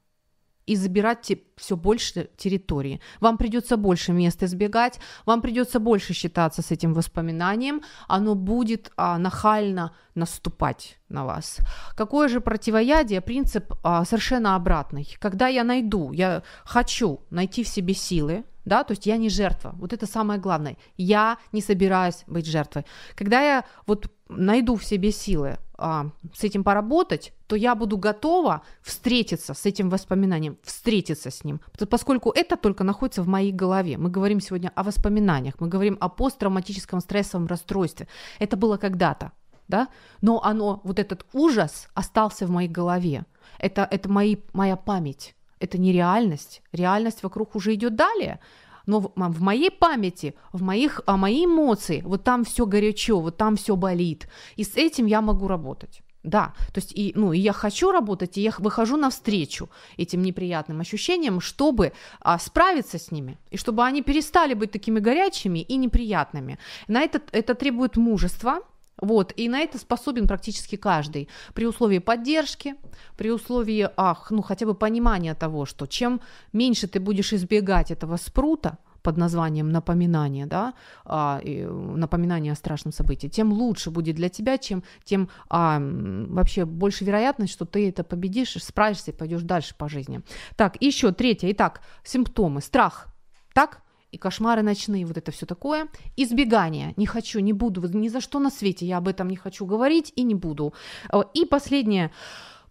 и 0.70 0.76
забирать 0.76 1.33
все 1.56 1.76
больше 1.76 2.28
территории. 2.37 3.00
Вам 3.20 3.38
придется 3.38 3.76
больше 3.76 4.12
мест 4.12 4.42
избегать, 4.42 5.00
вам 5.26 5.42
придется 5.42 5.80
больше 5.80 6.14
считаться 6.14 6.62
с 6.62 6.70
этим 6.70 6.94
воспоминанием, 6.94 7.83
оно 8.09 8.35
будет 8.35 8.92
а, 8.96 9.18
нахально 9.18 9.90
наступать 10.14 10.98
на 11.09 11.24
вас. 11.24 11.59
Какое 11.96 12.28
же 12.28 12.40
противоядие? 12.40 13.20
Принцип 13.20 13.74
а, 13.83 14.04
совершенно 14.04 14.54
обратный. 14.54 15.16
Когда 15.18 15.48
я 15.48 15.64
найду, 15.64 16.12
я 16.12 16.42
хочу 16.64 17.20
найти 17.30 17.64
в 17.64 17.68
себе 17.68 17.94
силы, 17.94 18.44
да, 18.64 18.85
то 18.85 18.92
есть 18.92 19.07
я 19.07 19.16
не 19.16 19.29
жертва. 19.29 19.75
Вот 19.79 19.92
это 19.92 20.07
самое 20.07 20.40
главное. 20.40 20.77
Я 20.96 21.38
не 21.53 21.61
собираюсь 21.61 22.25
быть 22.27 22.46
жертвой. 22.46 22.85
Когда 23.14 23.40
я 23.40 23.64
вот 23.87 24.11
найду 24.29 24.77
в 24.77 24.85
себе 24.85 25.12
силы 25.12 25.59
а, 25.77 26.11
с 26.35 26.44
этим 26.44 26.62
поработать, 26.62 27.33
то 27.46 27.57
я 27.57 27.75
буду 27.75 27.96
готова 27.99 28.62
встретиться 28.83 29.55
с 29.55 29.66
этим 29.66 29.90
воспоминанием, 29.90 30.59
встретиться 30.62 31.31
с 31.31 31.42
ним, 31.42 31.61
поскольку 31.88 32.31
это 32.31 32.57
только 32.57 32.85
находится 32.85 33.23
в 33.23 33.29
моей 33.29 33.53
голове. 33.53 33.99
Мы 33.99 34.11
говорим 34.11 34.40
сегодня 34.40 34.70
о 34.75 34.83
воспоминаниях, 34.83 35.55
мы 35.59 35.68
говорим 35.68 35.96
о 36.01 36.09
посттравматическом 36.09 37.01
стрессовом 37.01 37.46
расстройстве. 37.46 38.09
Это 38.38 38.57
было 38.57 38.77
когда-то, 38.77 39.33
да, 39.68 39.88
но 40.20 40.42
оно, 40.44 40.81
вот 40.85 40.99
этот 40.99 41.27
ужас 41.33 41.88
остался 41.94 42.46
в 42.46 42.51
моей 42.51 42.68
голове. 42.68 43.25
Это, 43.59 43.88
это 43.90 44.09
мои, 44.09 44.37
моя 44.53 44.77
память, 44.77 45.35
это 45.61 45.79
не 45.79 45.92
реальность. 45.92 46.62
Реальность 46.73 47.23
вокруг 47.23 47.55
уже 47.55 47.75
идет 47.75 47.94
далее 47.94 48.40
но 48.87 49.01
в, 49.01 49.12
в 49.14 49.42
моей 49.42 49.70
памяти, 49.70 50.35
в 50.53 50.62
моих, 50.62 51.01
а 51.07 51.16
мои 51.16 51.44
эмоции, 51.44 52.03
вот 52.05 52.25
там 52.25 52.44
все 52.44 52.66
горячо, 52.66 53.20
вот 53.20 53.37
там 53.37 53.57
все 53.57 53.77
болит, 53.77 54.29
и 54.57 54.64
с 54.64 54.77
этим 54.77 55.07
я 55.07 55.20
могу 55.20 55.49
работать. 55.49 56.03
Да, 56.23 56.53
то 56.75 56.81
есть 56.81 56.92
и, 56.92 57.12
ну, 57.16 57.33
и 57.33 57.38
я 57.38 57.53
хочу 57.53 57.92
работать, 57.92 58.37
и 58.37 58.42
я 58.42 58.53
выхожу 58.59 58.99
навстречу 58.99 59.70
этим 59.96 60.23
неприятным 60.23 60.81
ощущениям, 60.81 61.40
чтобы 61.40 61.92
а, 62.20 62.38
справиться 62.38 62.99
с 62.99 63.11
ними, 63.11 63.38
и 63.51 63.57
чтобы 63.57 63.85
они 63.85 64.03
перестали 64.03 64.53
быть 64.53 64.70
такими 64.70 65.01
горячими 65.01 65.61
и 65.61 65.77
неприятными. 65.77 66.59
На 66.88 67.01
это, 67.01 67.23
это 67.33 67.55
требует 67.55 67.96
мужества, 67.96 68.61
вот, 69.00 69.32
и 69.36 69.48
на 69.48 69.60
это 69.60 69.78
способен 69.78 70.26
практически 70.26 70.76
каждый. 70.76 71.28
При 71.54 71.66
условии 71.66 71.98
поддержки, 71.98 72.74
при 73.16 73.30
условии, 73.30 73.88
ах, 73.96 74.30
ну, 74.30 74.42
хотя 74.42 74.66
бы 74.66 74.74
понимания 74.74 75.34
того, 75.34 75.66
что 75.66 75.86
чем 75.86 76.20
меньше 76.52 76.86
ты 76.86 77.00
будешь 77.00 77.32
избегать 77.32 77.90
этого 77.90 78.16
спрута, 78.16 78.78
под 79.02 79.16
названием 79.16 79.70
напоминание, 79.70 80.46
да, 80.46 80.74
а, 81.04 81.40
и, 81.42 81.64
напоминание 81.64 82.52
о 82.52 82.56
страшном 82.56 82.92
событии, 82.92 83.28
тем 83.28 83.52
лучше 83.52 83.90
будет 83.90 84.16
для 84.16 84.28
тебя, 84.28 84.58
чем 84.58 84.82
тем 85.04 85.28
а, 85.48 85.80
вообще 85.80 86.64
больше 86.64 87.04
вероятность, 87.04 87.52
что 87.52 87.64
ты 87.64 87.88
это 87.88 88.04
победишь, 88.04 88.56
справишься 88.62 89.10
и 89.10 89.14
пойдешь 89.14 89.42
дальше 89.42 89.74
по 89.76 89.88
жизни. 89.88 90.20
Так, 90.56 90.76
еще 90.80 91.12
третье. 91.12 91.50
Итак, 91.52 91.80
симптомы. 92.04 92.60
Страх. 92.60 93.08
Так? 93.54 93.82
И 94.12 94.18
кошмары 94.18 94.62
ночные, 94.62 95.07
вот 95.07 95.16
это 95.16 95.31
все 95.31 95.46
такое. 95.46 95.88
Избегание. 96.16 96.94
Не 96.96 97.07
хочу, 97.07 97.40
не 97.40 97.53
буду, 97.53 97.88
ни 97.88 98.09
за 98.09 98.20
что 98.20 98.38
на 98.38 98.51
свете 98.51 98.87
я 98.87 98.99
об 98.99 99.09
этом 99.09 99.29
не 99.29 99.37
хочу 99.37 99.66
говорить 99.66 100.12
и 100.16 100.23
не 100.23 100.35
буду. 100.35 100.73
Э, 101.12 101.23
и 101.35 101.44
последнее. 101.44 102.11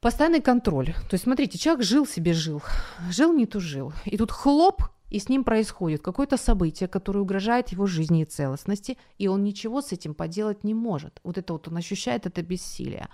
Постоянный 0.01 0.41
контроль. 0.41 0.93
То 1.09 1.13
есть, 1.13 1.25
смотрите, 1.25 1.57
человек 1.57 1.83
жил 1.83 2.05
себе, 2.07 2.33
жил. 2.33 2.61
Жил, 3.09 3.33
не 3.33 3.45
тужил. 3.45 3.91
И 4.05 4.17
тут 4.17 4.31
хлоп, 4.31 4.83
и 5.09 5.19
с 5.19 5.27
ним 5.27 5.43
происходит 5.43 6.01
какое-то 6.01 6.37
событие, 6.37 6.87
которое 6.87 7.19
угрожает 7.19 7.69
его 7.69 7.85
жизни 7.85 8.21
и 8.21 8.25
целостности, 8.25 8.97
и 9.17 9.27
он 9.27 9.43
ничего 9.43 9.81
с 9.81 9.91
этим 9.91 10.13
поделать 10.13 10.63
не 10.63 10.73
может. 10.73 11.19
Вот 11.23 11.37
это 11.37 11.53
вот 11.53 11.67
он 11.67 11.77
ощущает 11.77 12.25
это 12.25 12.41
бессилие. 12.41 13.07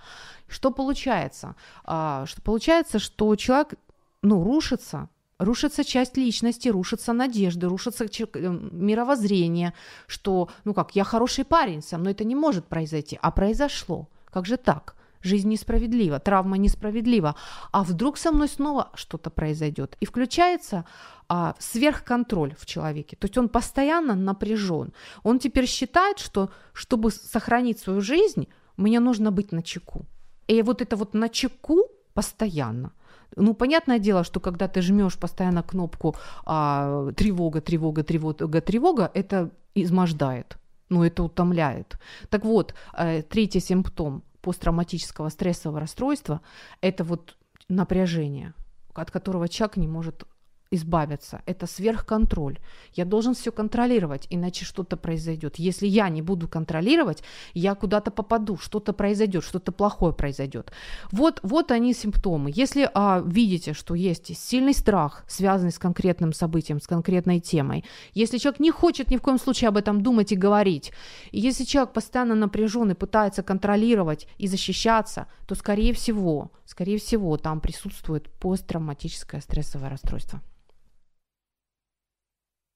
Что 0.47 0.71
получается? 0.71 1.55
А, 1.85 2.25
что 2.25 2.41
получается, 2.41 2.99
что 2.99 3.35
человек 3.35 3.75
ну, 4.21 4.43
рушится, 4.43 5.09
Рушится 5.39 5.83
часть 5.83 6.15
личности, 6.15 6.69
рушатся 6.69 7.11
надежды, 7.11 7.67
рушится 7.67 8.05
э, 8.05 8.59
мировоззрение, 8.71 9.73
что, 10.07 10.47
ну 10.63 10.73
как, 10.73 10.95
я 10.95 11.03
хороший 11.03 11.43
парень, 11.43 11.81
со 11.81 11.97
мной 11.97 12.13
это 12.13 12.23
не 12.23 12.35
может 12.35 12.67
произойти, 12.67 13.19
а 13.21 13.31
произошло. 13.31 14.07
Как 14.31 14.45
же 14.45 14.55
так? 14.55 14.95
Жизнь 15.21 15.49
несправедлива, 15.49 16.19
травма 16.19 16.57
несправедлива. 16.57 17.35
А 17.73 17.83
вдруг 17.83 18.17
со 18.17 18.31
мной 18.31 18.47
снова 18.47 18.91
что-то 18.93 19.29
произойдет? 19.29 19.97
И 19.99 20.05
включается 20.05 20.85
а, 21.27 21.55
сверхконтроль 21.59 22.55
в 22.57 22.65
человеке. 22.65 23.17
То 23.17 23.25
есть 23.25 23.37
он 23.37 23.49
постоянно 23.49 24.15
напряжен. 24.15 24.93
Он 25.23 25.39
теперь 25.39 25.65
считает, 25.67 26.19
что 26.19 26.49
чтобы 26.73 27.11
сохранить 27.11 27.79
свою 27.79 27.99
жизнь, 27.99 28.47
мне 28.77 29.01
нужно 29.01 29.31
быть 29.31 29.51
на 29.51 29.63
чеку. 29.63 30.05
И 30.47 30.61
вот 30.61 30.81
это 30.81 30.95
вот 30.95 31.13
на 31.13 31.27
чеку 31.27 31.89
постоянно– 32.13 32.93
ну, 33.35 33.53
понятное 33.53 33.99
дело, 33.99 34.23
что 34.23 34.39
когда 34.39 34.67
ты 34.67 34.81
жмешь 34.81 35.17
постоянно 35.17 35.63
кнопку 35.63 36.15
а, 36.45 37.11
тревога, 37.13 37.61
тревога, 37.61 38.03
тревога, 38.03 38.61
тревога, 38.61 39.11
это 39.13 39.51
измождает, 39.75 40.57
ну, 40.89 41.03
это 41.03 41.23
утомляет. 41.23 41.97
Так 42.29 42.45
вот, 42.45 42.73
э, 42.97 43.21
третий 43.23 43.59
симптом 43.59 44.23
посттравматического 44.41 45.29
стрессового 45.29 45.79
расстройства– 45.79 46.41
это 46.81 47.03
вот 47.03 47.35
напряжение, 47.67 48.53
от 48.93 49.11
которого 49.11 49.49
человек 49.49 49.77
не 49.77 49.87
может 49.87 50.23
избавиться. 50.71 51.41
Это 51.45 51.67
сверхконтроль. 51.67 52.59
Я 52.93 53.05
должен 53.05 53.33
все 53.33 53.51
контролировать, 53.51 54.27
иначе 54.29 54.65
что-то 54.65 54.97
произойдет. 54.97 55.55
Если 55.57 55.87
я 55.87 56.09
не 56.09 56.21
буду 56.21 56.47
контролировать, 56.47 57.23
я 57.53 57.75
куда-то 57.75 58.11
попаду, 58.11 58.57
что-то 58.57 58.93
произойдет, 58.93 59.43
что-то 59.43 59.71
плохое 59.71 60.13
произойдет. 60.13 60.71
Вот, 61.11 61.39
вот 61.43 61.71
они 61.71 61.93
симптомы. 61.93 62.51
Если 62.53 62.89
а, 62.93 63.23
видите, 63.25 63.73
что 63.73 63.95
есть 63.95 64.35
сильный 64.37 64.73
страх, 64.73 65.23
связанный 65.27 65.71
с 65.71 65.79
конкретным 65.79 66.33
событием, 66.33 66.81
с 66.81 66.87
конкретной 66.87 67.39
темой, 67.39 67.85
если 68.13 68.37
человек 68.37 68.59
не 68.59 68.71
хочет 68.71 69.11
ни 69.11 69.17
в 69.17 69.21
коем 69.21 69.39
случае 69.39 69.69
об 69.69 69.77
этом 69.77 70.01
думать 70.01 70.31
и 70.31 70.35
говорить, 70.35 70.91
если 71.31 71.63
человек 71.63 71.93
постоянно 71.93 72.35
напряжен 72.35 72.91
и 72.91 72.95
пытается 72.95 73.43
контролировать 73.43 74.27
и 74.37 74.47
защищаться, 74.47 75.27
то, 75.47 75.55
скорее 75.55 75.93
всего, 75.93 76.51
скорее 76.65 76.97
всего, 76.97 77.37
там 77.37 77.61
присутствует 77.61 78.29
посттравматическое 78.29 79.41
стрессовое 79.41 79.89
расстройство. 79.89 80.41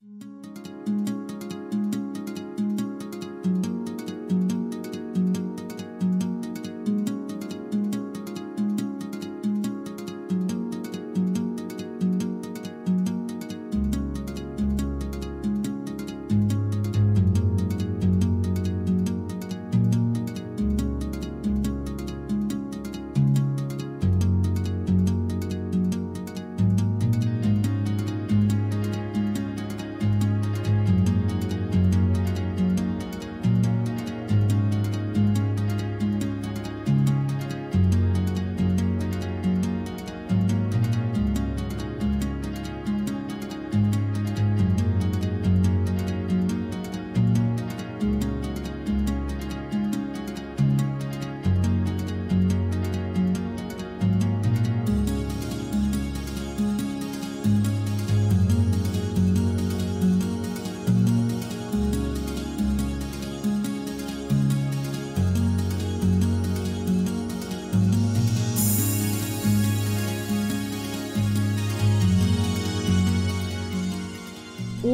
Mm-hmm. 0.01 0.38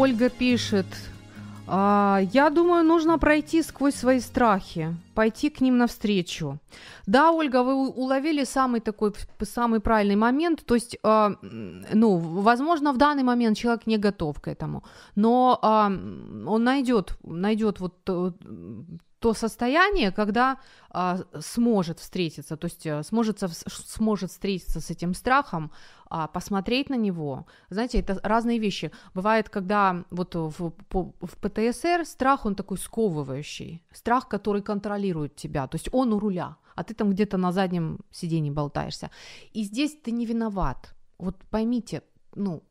Ольга 0.05 0.29
пишет, 0.29 0.85
а, 1.65 2.21
я 2.31 2.51
думаю, 2.51 2.83
нужно 2.83 3.17
пройти 3.17 3.63
сквозь 3.63 3.95
свои 3.95 4.19
страхи, 4.19 4.95
пойти 5.15 5.49
к 5.49 5.61
ним 5.61 5.77
навстречу. 5.77 6.59
Да, 7.07 7.31
Ольга, 7.31 7.63
вы 7.63 7.73
уловили 7.73 8.45
самый 8.45 8.81
такой, 8.81 9.13
самый 9.43 9.79
правильный 9.79 10.15
момент. 10.15 10.65
То 10.65 10.75
есть, 10.75 10.97
э, 11.03 11.35
ну, 11.93 12.17
возможно, 12.17 12.93
в 12.93 12.97
данный 12.97 13.23
момент 13.23 13.57
человек 13.57 13.87
не 13.87 13.97
готов 13.97 14.39
к 14.39 14.47
этому, 14.47 14.83
но 15.15 15.59
э, 15.61 15.67
он 16.47 16.63
найдет, 16.63 17.17
найдет 17.23 17.79
вот 17.79 18.09
то 19.25 19.33
состояние, 19.33 20.11
когда 20.11 20.57
а, 20.89 21.17
сможет 21.39 21.99
встретиться, 21.99 22.57
то 22.57 22.67
есть 22.67 22.85
э, 22.85 23.03
сможет, 23.03 23.39
сможет 23.67 24.29
встретиться 24.29 24.79
с 24.79 24.91
этим 24.91 25.13
страхом, 25.15 25.71
а, 26.09 26.27
посмотреть 26.27 26.89
на 26.89 26.95
него. 26.95 27.45
Знаете, 27.69 27.99
это 27.99 28.19
разные 28.23 28.59
вещи. 28.59 28.91
Бывает, 29.15 29.49
когда 29.49 30.03
вот 30.11 30.35
в, 30.35 30.73
в 30.91 31.37
ПТСР 31.41 32.05
страх, 32.05 32.45
он 32.45 32.55
такой 32.55 32.77
сковывающий, 32.77 33.81
страх, 33.91 34.27
который 34.27 34.61
контролирует 34.61 35.04
тебя, 35.35 35.67
то 35.67 35.75
есть 35.75 35.89
он 35.91 36.13
у 36.13 36.19
руля, 36.19 36.57
а 36.75 36.83
ты 36.83 36.93
там 36.93 37.11
где-то 37.11 37.37
на 37.37 37.51
заднем 37.51 37.99
сиденье 38.11 38.51
болтаешься. 38.51 39.09
И 39.53 39.63
здесь 39.63 39.97
ты 40.03 40.11
не 40.11 40.25
виноват. 40.25 40.93
Вот 41.17 41.37
поймите, 41.49 42.03
ну, 42.35 42.63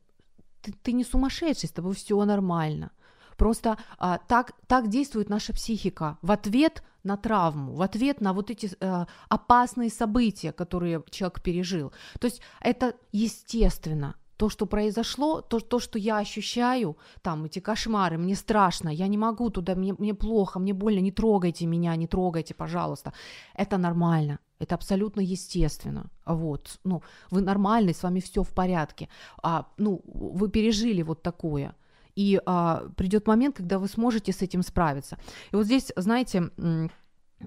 ты, 0.61 0.71
ты 0.71 0.93
не 0.93 1.03
сумасшедший, 1.03 1.69
с 1.69 1.71
тобой 1.71 1.93
все 1.93 2.23
нормально. 2.25 2.91
Просто 3.37 3.77
а, 3.97 4.17
так, 4.17 4.53
так 4.67 4.87
действует 4.87 5.29
наша 5.29 5.53
психика 5.53 6.17
в 6.21 6.31
ответ 6.31 6.83
на 7.03 7.17
травму, 7.17 7.73
в 7.75 7.81
ответ 7.81 8.21
на 8.21 8.33
вот 8.33 8.49
эти 8.49 8.71
а, 8.79 9.07
опасные 9.29 9.89
события, 9.89 10.51
которые 10.51 11.03
человек 11.09 11.41
пережил. 11.41 11.91
То 12.19 12.27
есть 12.27 12.41
это 12.61 12.95
естественно. 13.11 14.15
То, 14.37 14.49
что 14.49 14.65
произошло, 14.65 15.41
то, 15.41 15.59
то, 15.59 15.79
что 15.79 15.99
я 15.99 16.17
ощущаю, 16.17 16.97
там 17.21 17.45
эти 17.45 17.59
кошмары, 17.59 18.17
мне 18.17 18.35
страшно, 18.35 18.89
я 18.89 19.07
не 19.07 19.17
могу 19.17 19.49
туда, 19.49 19.75
мне, 19.75 19.93
мне 19.97 20.13
плохо, 20.13 20.59
мне 20.59 20.73
больно, 20.73 20.99
не 20.99 21.11
трогайте 21.11 21.65
меня, 21.65 21.95
не 21.95 22.07
трогайте, 22.07 22.53
пожалуйста. 22.53 23.13
Это 23.53 23.77
нормально, 23.77 24.39
это 24.59 24.75
абсолютно 24.75 25.21
естественно. 25.21 26.09
Вот, 26.25 26.79
ну, 26.83 27.01
вы 27.31 27.41
нормальный, 27.41 27.93
с 27.93 28.03
вами 28.03 28.19
все 28.19 28.41
в 28.41 28.49
порядке. 28.49 29.07
А, 29.41 29.65
ну, 29.77 30.01
вы 30.05 30.49
пережили 30.49 31.01
вот 31.03 31.21
такое 31.21 31.75
и 32.15 32.41
а, 32.45 32.87
придет 32.95 33.27
момент, 33.27 33.57
когда 33.57 33.77
вы 33.77 33.87
сможете 33.87 34.31
с 34.31 34.41
этим 34.41 34.63
справиться. 34.63 35.17
И 35.51 35.55
вот 35.55 35.65
здесь, 35.65 35.91
знаете, 35.95 36.49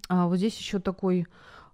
а, 0.09 0.27
вот 0.27 0.37
здесь 0.37 0.59
еще 0.59 0.79
такой, 0.79 1.27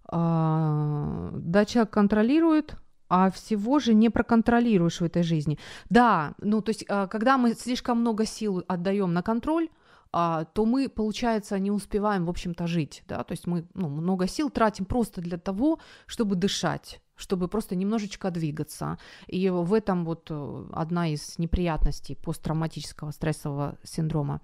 а, 0.07 1.31
да, 1.35 1.65
человек 1.65 1.91
контролирует, 1.91 2.77
а 3.09 3.31
всего 3.31 3.79
же 3.79 3.95
не 3.95 4.11
проконтролируешь 4.11 5.01
в 5.01 5.05
этой 5.05 5.23
жизни. 5.23 5.59
Да, 5.91 6.35
ну 6.39 6.61
то 6.63 6.71
есть, 6.71 6.85
а, 6.89 7.07
когда 7.07 7.39
мы 7.39 7.55
слишком 7.55 8.01
много 8.01 8.27
сил 8.27 8.65
отдаем 8.69 9.13
на 9.13 9.23
контроль, 9.23 9.69
а, 10.13 10.45
то 10.45 10.65
мы, 10.65 10.89
получается, 10.89 11.59
не 11.59 11.73
успеваем, 11.73 12.25
в 12.25 12.31
общем-то, 12.31 12.67
жить, 12.67 13.03
да, 13.09 13.25
то 13.25 13.33
есть 13.33 13.49
мы 13.49 13.67
ну, 13.75 13.89
много 13.89 14.29
сил 14.29 14.49
тратим 14.49 14.85
просто 14.85 15.21
для 15.21 15.39
того, 15.39 15.81
чтобы 16.07 16.37
дышать, 16.37 17.01
чтобы 17.17 17.49
просто 17.49 17.75
немножечко 17.75 18.31
двигаться. 18.31 18.99
И 19.27 19.51
в 19.51 19.73
этом 19.75 20.05
вот 20.05 20.29
э, 20.31 20.65
одна 20.73 21.09
из 21.09 21.39
неприятностей 21.39 22.15
посттравматического 22.15 23.11
стрессового 23.11 23.77
синдрома. 23.83 24.41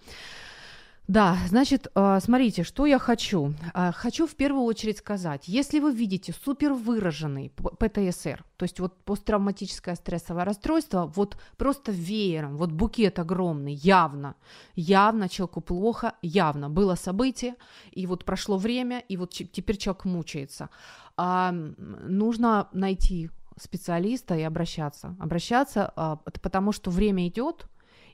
Да, 1.08 1.36
значит, 1.48 1.88
э, 1.92 2.18
смотрите, 2.22 2.62
что 2.62 2.86
я 2.86 3.00
хочу. 3.00 3.54
Э, 3.74 3.90
хочу 3.92 4.28
в 4.28 4.36
первую 4.36 4.62
очередь 4.62 4.98
сказать, 4.98 5.48
если 5.48 5.80
вы 5.80 5.92
видите 5.92 6.32
супер 6.32 6.72
выраженный 6.72 7.50
ПТСР, 7.56 8.44
то 8.56 8.62
есть 8.62 8.78
вот 8.78 8.96
посттравматическое 9.04 9.96
стрессовое 9.96 10.44
расстройство, 10.44 11.06
вот 11.16 11.36
просто 11.56 11.90
веером, 11.90 12.56
вот 12.56 12.70
букет 12.70 13.18
огромный, 13.18 13.74
явно, 13.74 14.36
явно 14.76 15.28
человеку 15.28 15.60
плохо, 15.60 16.14
явно 16.22 16.70
было 16.70 16.94
событие, 16.94 17.56
и 17.90 18.06
вот 18.06 18.24
прошло 18.24 18.56
время, 18.56 19.00
и 19.00 19.16
вот 19.16 19.30
теперь 19.32 19.78
человек 19.78 20.04
мучается. 20.04 20.68
А, 21.16 21.50
нужно 21.52 22.68
найти 22.72 23.30
специалиста 23.56 24.36
и 24.36 24.42
обращаться. 24.42 25.16
Обращаться, 25.18 25.92
а, 25.96 26.16
потому 26.16 26.70
что 26.70 26.90
время 26.90 27.26
идет, 27.26 27.66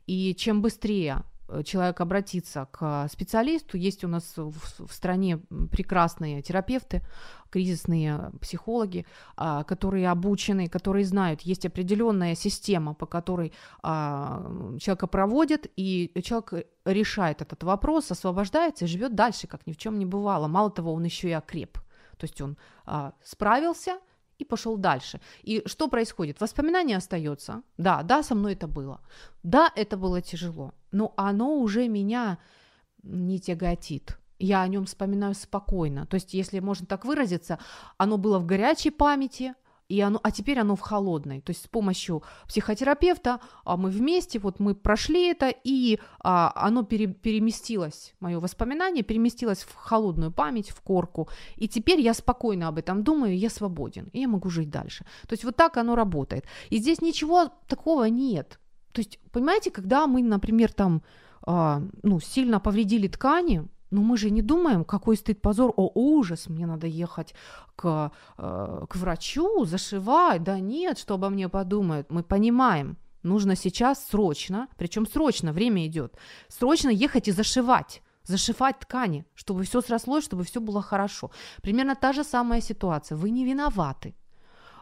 и 0.06 0.34
чем 0.34 0.62
быстрее 0.62 1.24
человек 1.64 2.00
обратиться 2.00 2.68
к 2.70 3.08
специалисту. 3.08 3.76
Есть 3.76 4.04
у 4.04 4.08
нас 4.08 4.34
в, 4.36 4.86
в 4.86 4.92
стране 4.92 5.38
прекрасные 5.70 6.42
терапевты, 6.42 7.02
кризисные 7.50 8.32
психологи, 8.40 9.06
а, 9.36 9.64
которые 9.64 10.10
обучены, 10.10 10.68
которые 10.68 11.04
знают, 11.04 11.42
есть 11.42 11.64
определенная 11.66 12.34
система, 12.34 12.94
по 12.94 13.06
которой 13.06 13.52
а, 13.82 14.76
человека 14.80 15.06
проводят, 15.06 15.66
и 15.76 16.12
человек 16.22 16.66
решает 16.84 17.42
этот 17.42 17.62
вопрос, 17.64 18.10
освобождается 18.10 18.84
и 18.84 18.88
живет 18.88 19.14
дальше, 19.14 19.46
как 19.46 19.66
ни 19.66 19.72
в 19.72 19.76
чем 19.76 19.98
не 19.98 20.06
бывало. 20.06 20.48
Мало 20.48 20.70
того, 20.70 20.92
он 20.92 21.04
еще 21.04 21.28
и 21.28 21.32
окреп. 21.32 21.78
То 22.18 22.24
есть 22.24 22.40
он 22.40 22.56
а, 22.84 23.12
справился, 23.22 23.98
и 24.38 24.44
пошел 24.44 24.76
дальше. 24.76 25.20
И 25.44 25.62
что 25.66 25.88
происходит? 25.88 26.40
Воспоминание 26.40 26.98
остается. 26.98 27.62
Да, 27.78 28.02
да, 28.02 28.22
со 28.22 28.34
мной 28.34 28.52
это 28.52 28.66
было. 28.66 29.00
Да, 29.42 29.72
это 29.76 29.96
было 29.96 30.20
тяжело, 30.20 30.74
но 30.96 31.12
оно 31.16 31.58
уже 31.58 31.88
меня 31.88 32.38
не 33.02 33.38
тяготит. 33.38 34.18
Я 34.38 34.62
о 34.62 34.68
нем 34.68 34.86
вспоминаю 34.86 35.34
спокойно. 35.34 36.06
То 36.06 36.14
есть, 36.14 36.32
если 36.32 36.58
можно 36.60 36.86
так 36.86 37.04
выразиться, 37.04 37.58
оно 37.98 38.16
было 38.16 38.38
в 38.38 38.46
горячей 38.46 38.90
памяти, 38.90 39.54
и 39.88 40.00
оно, 40.00 40.18
а 40.22 40.30
теперь 40.30 40.58
оно 40.58 40.74
в 40.74 40.80
холодной. 40.80 41.40
То 41.42 41.50
есть 41.50 41.64
с 41.64 41.68
помощью 41.68 42.22
психотерапевта 42.48 43.40
а 43.64 43.76
мы 43.76 43.90
вместе, 43.90 44.38
вот 44.38 44.58
мы 44.58 44.74
прошли 44.74 45.28
это, 45.30 45.54
и 45.64 46.00
а, 46.18 46.50
оно 46.56 46.82
пере, 46.82 47.06
переместилось, 47.06 48.14
мое 48.18 48.40
воспоминание 48.40 49.04
переместилось 49.04 49.62
в 49.62 49.74
холодную 49.74 50.32
память, 50.32 50.70
в 50.70 50.80
корку. 50.80 51.28
И 51.56 51.68
теперь 51.68 52.00
я 52.00 52.14
спокойно 52.14 52.68
об 52.68 52.78
этом 52.78 53.04
думаю, 53.04 53.38
я 53.38 53.50
свободен, 53.50 54.08
и 54.12 54.20
я 54.20 54.28
могу 54.28 54.50
жить 54.50 54.70
дальше. 54.70 55.04
То 55.28 55.34
есть 55.34 55.44
вот 55.44 55.56
так 55.56 55.76
оно 55.76 55.94
работает. 55.94 56.46
И 56.70 56.78
здесь 56.78 57.00
ничего 57.00 57.52
такого 57.68 58.04
нет. 58.04 58.58
То 58.96 59.02
есть, 59.02 59.18
понимаете, 59.30 59.70
когда 59.70 60.06
мы, 60.06 60.22
например, 60.22 60.72
там 60.72 61.02
а, 61.42 61.82
ну, 62.02 62.18
сильно 62.18 62.60
повредили 62.60 63.08
ткани, 63.08 63.68
но 63.90 64.00
мы 64.00 64.16
же 64.16 64.30
не 64.30 64.40
думаем, 64.40 64.84
какой 64.84 65.16
стыд, 65.18 65.42
позор, 65.42 65.70
о 65.76 65.90
ужас, 65.94 66.48
мне 66.48 66.66
надо 66.66 66.86
ехать 66.86 67.34
к, 67.76 68.10
э, 68.38 68.86
к 68.88 68.96
врачу, 68.96 69.66
зашивать, 69.66 70.42
да 70.42 70.58
нет, 70.60 70.98
что 70.98 71.14
обо 71.14 71.28
мне 71.28 71.50
подумают. 71.50 72.10
Мы 72.10 72.22
понимаем, 72.22 72.96
нужно 73.22 73.54
сейчас 73.54 74.02
срочно, 74.08 74.68
причем 74.78 75.06
срочно, 75.06 75.52
время 75.52 75.86
идет, 75.86 76.16
срочно 76.48 76.88
ехать 76.88 77.28
и 77.28 77.32
зашивать 77.32 78.02
зашивать 78.28 78.78
ткани, 78.80 79.24
чтобы 79.34 79.62
все 79.62 79.80
срослось, 79.82 80.24
чтобы 80.24 80.42
все 80.42 80.60
было 80.60 80.82
хорошо. 80.82 81.30
Примерно 81.62 81.94
та 81.94 82.12
же 82.12 82.24
самая 82.24 82.60
ситуация. 82.60 83.16
Вы 83.16 83.30
не 83.30 83.44
виноваты, 83.44 84.14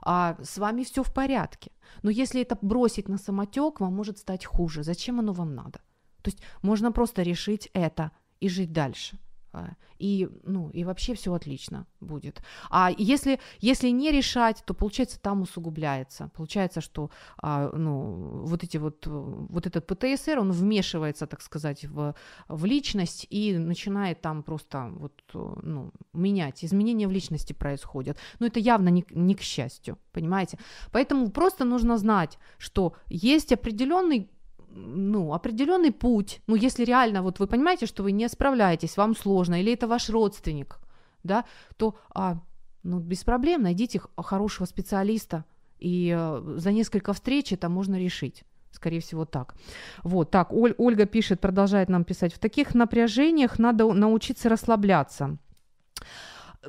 а 0.05 0.37
с 0.43 0.59
вами 0.59 0.85
все 0.85 1.03
в 1.03 1.12
порядке. 1.12 1.71
Но 2.03 2.11
если 2.11 2.43
это 2.43 2.59
бросить 2.61 3.09
на 3.09 3.19
самотек, 3.19 3.81
вам 3.81 3.95
может 3.95 4.19
стать 4.19 4.45
хуже. 4.45 4.83
Зачем 4.83 5.19
оно 5.21 5.33
вам 5.33 5.55
надо? 5.55 5.81
То 6.23 6.31
есть 6.31 6.43
можно 6.62 6.93
просто 6.93 7.23
решить 7.23 7.71
это 7.73 8.11
и 8.40 8.49
жить 8.49 8.73
дальше. 8.73 9.19
А, 9.55 9.71
и, 10.01 10.29
ну, 10.43 10.69
и 10.71 10.83
вообще 10.83 11.14
все 11.14 11.33
отлично 11.33 11.87
будет. 12.01 12.43
А 12.71 12.90
если, 12.99 13.38
если 13.61 13.88
не 13.90 14.11
решать, 14.11 14.64
то 14.67 14.75
получается 14.75 15.21
там 15.21 15.43
усугубляется. 15.43 16.29
Получается, 16.35 16.81
что 16.81 17.11
а, 17.38 17.71
ну, 17.73 18.43
вот, 18.47 18.64
эти 18.64 18.79
вот, 18.79 19.07
вот 19.07 19.67
этот 19.67 19.87
ПТСР, 19.87 20.40
он 20.40 20.51
вмешивается, 20.51 21.29
так 21.29 21.40
сказать, 21.40 21.85
в, 21.85 22.17
в 22.49 22.64
личность 22.64 23.29
и 23.31 23.57
начинает 23.57 24.21
там 24.21 24.43
просто 24.43 24.90
вот, 24.97 25.23
ну, 25.33 25.93
менять. 26.12 26.64
Изменения 26.64 27.07
в 27.07 27.12
личности 27.12 27.53
происходят. 27.53 28.19
Но 28.40 28.47
это 28.47 28.59
явно 28.59 28.88
не, 28.88 29.05
не 29.11 29.37
к 29.37 29.40
счастью, 29.40 29.99
понимаете? 30.12 30.59
Поэтому 30.90 31.31
просто 31.31 31.64
нужно 31.64 31.97
знать, 31.97 32.38
что 32.59 32.95
есть 33.09 33.53
определенный 33.53 34.29
ну, 34.75 35.33
определенный 35.33 35.93
путь, 35.93 36.41
ну, 36.47 36.57
если 36.57 36.85
реально, 36.85 37.23
вот 37.23 37.39
вы 37.39 37.47
понимаете, 37.47 37.87
что 37.87 38.03
вы 38.03 38.13
не 38.13 38.29
справляетесь, 38.29 38.97
вам 38.97 39.17
сложно, 39.17 39.61
или 39.61 39.73
это 39.73 39.87
ваш 39.87 40.11
родственник, 40.11 40.79
да, 41.23 41.45
то, 41.77 41.95
а, 42.11 42.39
ну, 42.83 42.99
без 42.99 43.25
проблем, 43.25 43.63
найдите 43.63 44.01
хорошего 44.17 44.67
специалиста, 44.67 45.45
и 45.79 46.15
э, 46.17 46.55
за 46.57 46.73
несколько 46.73 47.13
встреч 47.13 47.53
это 47.53 47.69
можно 47.69 47.99
решить. 47.99 48.45
Скорее 48.71 49.01
всего, 49.01 49.25
так. 49.25 49.55
Вот, 50.03 50.31
так, 50.31 50.53
Оль, 50.53 50.75
Ольга 50.79 51.07
пишет, 51.07 51.41
продолжает 51.41 51.89
нам 51.89 52.05
писать, 52.05 52.35
в 52.35 52.39
таких 52.39 52.75
напряжениях 52.75 53.59
надо 53.59 53.93
научиться 53.93 54.49
расслабляться. 54.49 55.39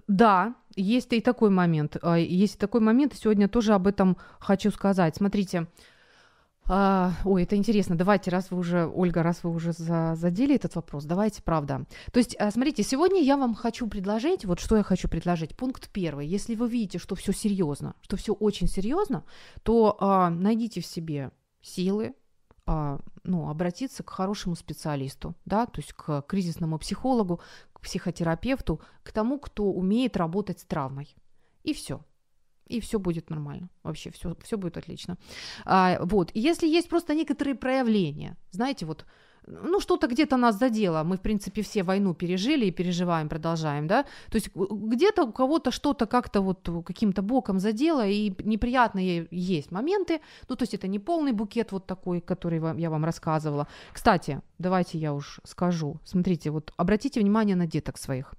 Да, 0.08 0.56
есть 0.76 1.14
и 1.14 1.22
такой 1.22 1.50
момент. 1.50 1.98
А, 2.02 2.20
есть 2.20 2.56
и 2.56 2.60
такой 2.60 2.82
момент, 2.82 3.14
сегодня 3.16 3.48
тоже 3.48 3.74
об 3.74 3.88
этом 3.88 4.18
хочу 4.40 4.70
сказать. 4.70 5.16
Смотрите, 5.16 5.68
а, 6.68 7.14
ой, 7.26 7.44
это 7.44 7.56
интересно. 7.56 7.96
Давайте, 7.96 8.32
раз 8.32 8.50
вы 8.50 8.58
уже, 8.58 8.88
Ольга, 8.88 9.22
раз 9.22 9.44
вы 9.44 9.52
уже 9.52 9.72
за, 9.72 10.16
задели 10.16 10.56
этот 10.56 10.76
вопрос, 10.76 11.06
давайте, 11.06 11.44
правда. 11.44 11.86
То 12.12 12.18
есть, 12.18 12.36
а, 12.40 12.50
смотрите, 12.50 12.82
сегодня 12.82 13.22
я 13.22 13.38
вам 13.38 13.54
хочу 13.54 13.88
предложить, 13.88 14.46
вот 14.46 14.60
что 14.60 14.76
я 14.76 14.84
хочу 14.84 15.08
предложить. 15.08 15.56
Пункт 15.56 15.90
первый. 15.90 16.28
Если 16.28 16.56
вы 16.56 16.68
видите, 16.68 16.98
что 16.98 17.14
все 17.16 17.34
серьезно, 17.34 17.96
что 18.02 18.18
все 18.18 18.34
очень 18.34 18.68
серьезно, 18.68 19.24
то 19.62 19.96
а, 20.00 20.32
найдите 20.32 20.82
в 20.82 20.88
себе 20.88 21.32
силы, 21.62 22.16
а, 22.66 23.00
ну, 23.24 23.48
обратиться 23.48 24.02
к 24.02 24.10
хорошему 24.10 24.56
специалисту, 24.56 25.36
да, 25.46 25.68
то 25.68 25.82
есть 25.82 25.94
к 25.94 26.24
кризисному 26.24 26.80
психологу, 26.80 27.42
к 27.74 27.82
психотерапевту, 27.82 28.82
к 29.04 29.12
тому, 29.12 29.40
кто 29.40 29.66
умеет 29.66 30.18
работать 30.18 30.60
с 30.60 30.64
травмой. 30.64 31.16
И 31.64 31.74
все 31.74 32.02
и 32.68 32.80
все 32.80 33.00
будет 33.00 33.30
нормально. 33.30 33.70
Вообще 33.84 34.10
все, 34.12 34.36
все 34.44 34.58
будет 34.58 34.78
отлично. 34.78 35.18
А, 35.66 35.98
вот. 36.02 36.32
Если 36.34 36.68
есть 36.68 36.90
просто 36.90 37.14
некоторые 37.14 37.56
проявления, 37.56 38.38
знаете, 38.52 38.86
вот 38.86 39.06
ну, 39.48 39.80
что-то 39.80 40.08
где-то 40.08 40.38
нас 40.38 40.58
задело. 40.60 41.04
Мы, 41.04 41.18
в 41.18 41.22
принципе, 41.22 41.62
все 41.62 41.84
войну 41.84 42.14
пережили 42.14 42.66
и 42.66 42.72
переживаем, 42.72 43.30
продолжаем, 43.30 43.88
да. 43.88 44.04
То 44.30 44.36
есть 44.36 44.50
где-то 44.56 45.26
у 45.26 45.32
кого-то 45.32 45.72
что-то 45.72 46.06
как-то 46.06 46.42
вот 46.42 46.70
каким-то 46.86 47.22
боком 47.22 47.60
задело, 47.60 48.06
и 48.08 48.34
неприятные 48.44 49.28
есть 49.32 49.72
моменты. 49.72 50.22
Ну, 50.50 50.56
то 50.56 50.64
есть 50.64 50.74
это 50.74 50.88
не 50.88 51.00
полный 51.00 51.32
букет 51.32 51.72
вот 51.72 51.86
такой, 51.86 52.22
который 52.22 52.62
я 52.80 52.90
вам 52.90 53.06
рассказывала. 53.06 53.68
Кстати, 53.94 54.42
давайте 54.60 54.98
я 54.98 55.14
уж 55.14 55.40
скажу. 55.44 55.98
Смотрите, 56.06 56.50
вот 56.50 56.74
обратите 56.78 57.20
внимание 57.20 57.56
на 57.56 57.68
деток 57.68 57.98
своих. 57.98 58.34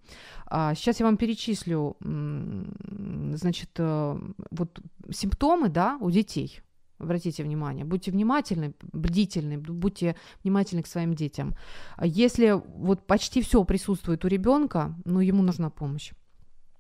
А, 0.46 0.74
сейчас 0.74 1.00
я 1.00 1.06
вам 1.06 1.16
перечислю, 1.16 1.96
значит, 2.00 3.70
э, 3.78 4.18
вот 4.50 4.80
симптомы, 5.10 5.68
да, 5.68 5.98
у 6.00 6.10
детей. 6.10 6.60
Обратите 6.98 7.42
внимание, 7.42 7.84
будьте 7.84 8.10
внимательны, 8.10 8.74
бдительны, 8.92 9.58
будьте 9.58 10.16
внимательны 10.42 10.82
к 10.82 10.86
своим 10.86 11.14
детям. 11.14 11.54
Если 12.02 12.52
вот 12.52 13.06
почти 13.06 13.42
все 13.42 13.64
присутствует 13.64 14.24
у 14.24 14.28
ребенка, 14.28 14.94
ну 15.04 15.20
ему 15.20 15.42
нужна 15.42 15.68
помощь. 15.68 16.12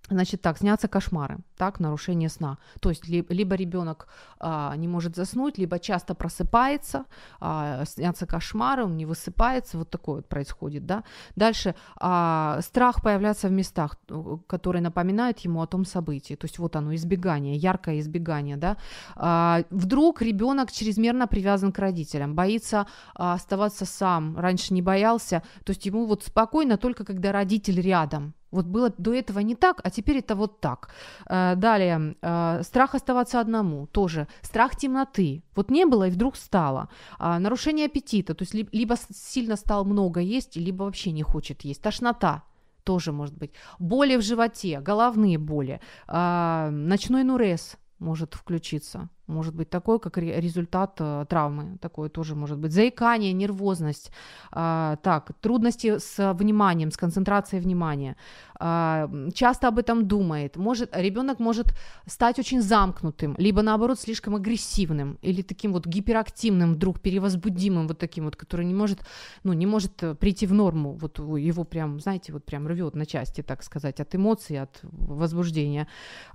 Значит 0.08 0.40
так, 0.40 0.58
снятся 0.58 0.86
кошмары, 0.86 1.38
так, 1.56 1.80
нарушение 1.80 2.28
сна. 2.28 2.58
То 2.80 2.90
есть 2.90 3.08
ли, 3.08 3.26
либо 3.28 3.56
ребенок 3.56 4.06
а, 4.38 4.76
не 4.76 4.86
может 4.86 5.16
заснуть, 5.16 5.58
либо 5.58 5.78
часто 5.78 6.14
просыпается, 6.14 7.06
а, 7.40 7.84
снятся 7.84 8.26
кошмары, 8.26 8.84
он 8.84 8.96
не 8.96 9.04
высыпается, 9.04 9.78
вот 9.78 9.90
такое 9.90 10.16
вот 10.16 10.28
происходит, 10.28 10.86
да. 10.86 11.02
Дальше 11.34 11.74
а, 11.96 12.60
страх 12.62 13.02
появляться 13.02 13.48
в 13.48 13.52
местах, 13.52 13.96
э, 14.08 14.36
которые 14.46 14.82
напоминают 14.82 15.40
ему 15.40 15.60
о 15.60 15.66
том 15.66 15.84
событии. 15.84 16.34
То 16.34 16.44
есть 16.44 16.58
вот 16.58 16.76
оно, 16.76 16.94
избегание, 16.94 17.56
яркое 17.56 17.98
избегание, 17.98 18.56
да. 18.56 18.76
А, 19.16 19.64
вдруг 19.70 20.22
ребенок 20.22 20.70
чрезмерно 20.70 21.26
привязан 21.26 21.72
к 21.72 21.78
родителям, 21.80 22.36
боится 22.36 22.86
а, 23.14 23.34
оставаться 23.34 23.84
сам, 23.84 24.38
раньше 24.38 24.72
не 24.72 24.82
боялся, 24.82 25.42
то 25.64 25.70
есть 25.70 25.84
ему 25.84 26.06
вот 26.06 26.22
спокойно 26.22 26.76
только 26.76 27.04
когда 27.04 27.32
родитель 27.32 27.80
рядом, 27.80 28.34
вот 28.56 28.66
было 28.66 28.92
до 28.98 29.14
этого 29.14 29.40
не 29.40 29.54
так, 29.54 29.80
а 29.84 29.90
теперь 29.90 30.18
это 30.18 30.34
вот 30.34 30.60
так. 30.60 30.90
Э, 31.28 31.54
далее, 31.56 32.16
э, 32.22 32.62
страх 32.62 32.94
оставаться 32.94 33.40
одному, 33.40 33.86
тоже. 33.86 34.26
Страх 34.42 34.76
темноты. 34.76 35.42
Вот 35.54 35.70
не 35.70 35.86
было 35.86 36.08
и 36.08 36.10
вдруг 36.10 36.36
стало. 36.36 36.88
А, 37.18 37.38
нарушение 37.38 37.86
аппетита, 37.86 38.34
то 38.34 38.42
есть 38.42 38.54
либо 38.54 38.96
сильно 39.10 39.56
стал 39.56 39.84
много 39.84 40.20
есть, 40.20 40.56
либо 40.56 40.84
вообще 40.84 41.12
не 41.12 41.22
хочет 41.22 41.62
есть. 41.62 41.82
Тошнота 41.82 42.42
тоже 42.84 43.12
может 43.12 43.36
быть. 43.36 43.52
Боли 43.78 44.16
в 44.16 44.22
животе, 44.22 44.80
головные 44.80 45.38
боли. 45.38 45.80
А, 46.06 46.70
ночной 46.70 47.24
нурез 47.24 47.76
может 47.98 48.34
включиться 48.34 49.08
может 49.26 49.54
быть 49.54 49.70
такой, 49.70 49.98
как 49.98 50.18
результат 50.18 50.96
э, 51.00 51.26
травмы, 51.28 51.78
такое 51.80 52.08
тоже 52.08 52.34
может 52.34 52.58
быть. 52.58 52.72
Заикание, 52.72 53.32
нервозность, 53.32 54.10
э, 54.52 54.96
так, 55.02 55.32
трудности 55.40 55.98
с 55.98 56.32
вниманием, 56.34 56.90
с 56.90 56.96
концентрацией 56.96 57.62
внимания, 57.62 58.16
э, 58.60 59.30
часто 59.34 59.68
об 59.68 59.78
этом 59.78 60.06
думает, 60.06 60.56
может, 60.56 60.96
ребенок 60.96 61.40
может 61.40 61.66
стать 62.06 62.38
очень 62.38 62.62
замкнутым, 62.62 63.34
либо 63.38 63.62
наоборот 63.62 63.98
слишком 63.98 64.34
агрессивным, 64.34 65.18
или 65.22 65.42
таким 65.42 65.72
вот 65.72 65.86
гиперактивным, 65.86 66.74
вдруг 66.74 67.00
перевозбудимым, 67.00 67.88
вот 67.88 67.98
таким 67.98 68.24
вот, 68.24 68.36
который 68.36 68.66
не 68.66 68.74
может, 68.74 69.00
ну, 69.44 69.52
не 69.52 69.66
может 69.66 70.02
э, 70.02 70.14
прийти 70.14 70.46
в 70.46 70.52
норму, 70.52 70.92
вот 70.92 71.18
его 71.18 71.64
прям, 71.64 72.00
знаете, 72.00 72.32
вот 72.32 72.44
прям 72.44 72.68
рвет 72.68 72.94
на 72.94 73.06
части, 73.06 73.42
так 73.42 73.62
сказать, 73.62 74.00
от 74.00 74.14
эмоций, 74.14 74.60
от 74.62 74.80
возбуждения, 74.82 75.88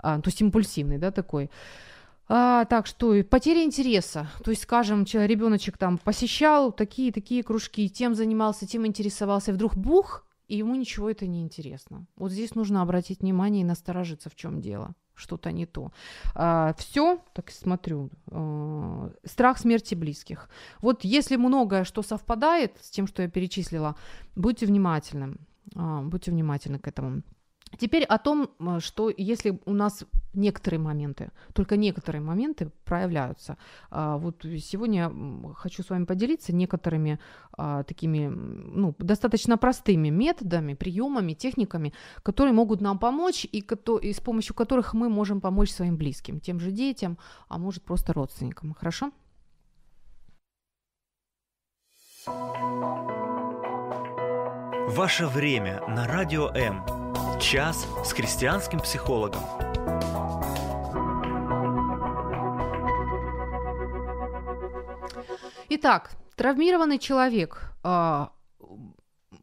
э, 0.04 0.20
то 0.22 0.28
есть 0.28 0.42
импульсивный, 0.42 0.98
да, 0.98 1.12
такой. 1.12 1.50
А, 2.34 2.64
так 2.64 2.88
что 2.88 3.22
потеря 3.26 3.62
интереса. 3.62 4.30
То 4.42 4.52
есть, 4.52 4.64
скажем, 4.64 5.04
ребеночек 5.04 5.78
там 5.78 5.98
посещал 5.98 6.72
такие-такие 6.72 7.44
кружки, 7.44 7.90
тем 7.90 8.16
занимался, 8.16 8.66
тем 8.66 8.88
интересовался, 8.88 9.52
вдруг 9.52 9.76
бух, 9.76 10.26
и 10.48 10.56
ему 10.56 10.76
ничего 10.76 11.10
это 11.10 11.28
не 11.28 11.42
интересно. 11.42 12.08
Вот 12.16 12.32
здесь 12.32 12.56
нужно 12.56 12.82
обратить 12.84 13.20
внимание 13.20 13.64
и 13.64 13.66
насторожиться, 13.66 14.30
в 14.30 14.36
чем 14.36 14.62
дело. 14.62 14.96
Что-то 15.14 15.52
не 15.52 15.66
то. 15.66 15.92
А, 16.34 16.74
все, 16.78 17.20
так 17.34 17.52
смотрю, 17.52 18.10
а, 18.28 19.12
страх 19.26 19.58
смерти 19.58 19.94
близких. 19.94 20.50
Вот 20.80 21.04
если 21.04 21.36
многое, 21.36 21.84
что 21.84 22.02
совпадает 22.02 22.78
с 22.82 22.90
тем, 22.92 23.08
что 23.08 23.24
я 23.24 23.30
перечислила, 23.30 23.98
будьте 24.38 24.66
внимательны. 24.66 25.36
А, 25.76 26.02
будьте 26.02 26.32
внимательны 26.32 26.80
к 26.80 26.88
этому. 26.88 27.24
Теперь 27.78 28.04
о 28.04 28.18
том, 28.18 28.50
что 28.80 29.12
если 29.16 29.60
у 29.66 29.74
нас 29.74 30.04
некоторые 30.34 30.80
моменты, 30.80 31.32
только 31.54 31.78
некоторые 31.78 32.22
моменты 32.22 32.72
проявляются. 32.86 33.58
А, 33.90 34.18
вот 34.18 34.44
сегодня 34.44 35.12
хочу 35.56 35.84
с 35.84 35.90
вами 35.90 36.06
поделиться 36.06 36.54
некоторыми 36.54 37.20
а, 37.54 37.84
такими 37.84 38.28
ну, 38.28 38.96
достаточно 39.00 39.58
простыми 39.58 40.10
методами, 40.10 40.74
приемами, 40.74 41.34
техниками, 41.34 41.94
которые 42.24 42.54
могут 42.54 42.82
нам 42.82 43.00
помочь 43.00 43.46
и, 43.46 43.64
и 44.02 44.14
с 44.14 44.20
помощью 44.20 44.56
которых 44.56 44.94
мы 44.94 45.10
можем 45.10 45.42
помочь 45.42 45.72
своим 45.72 45.98
близким, 45.98 46.40
тем 46.40 46.60
же 46.60 46.72
детям, 46.72 47.18
а 47.48 47.58
может 47.58 47.84
просто 47.84 48.14
родственникам. 48.14 48.74
Хорошо? 48.74 49.12
Ваше 54.88 55.28
время 55.28 55.82
на 55.88 56.08
радио 56.08 56.50
М. 56.50 57.01
Час 57.42 57.88
с 58.06 58.14
христианским 58.14 58.80
психологом. 58.80 59.42
Итак, 65.70 66.12
травмированный 66.36 67.00
человек 67.00 67.74
э, 67.84 68.26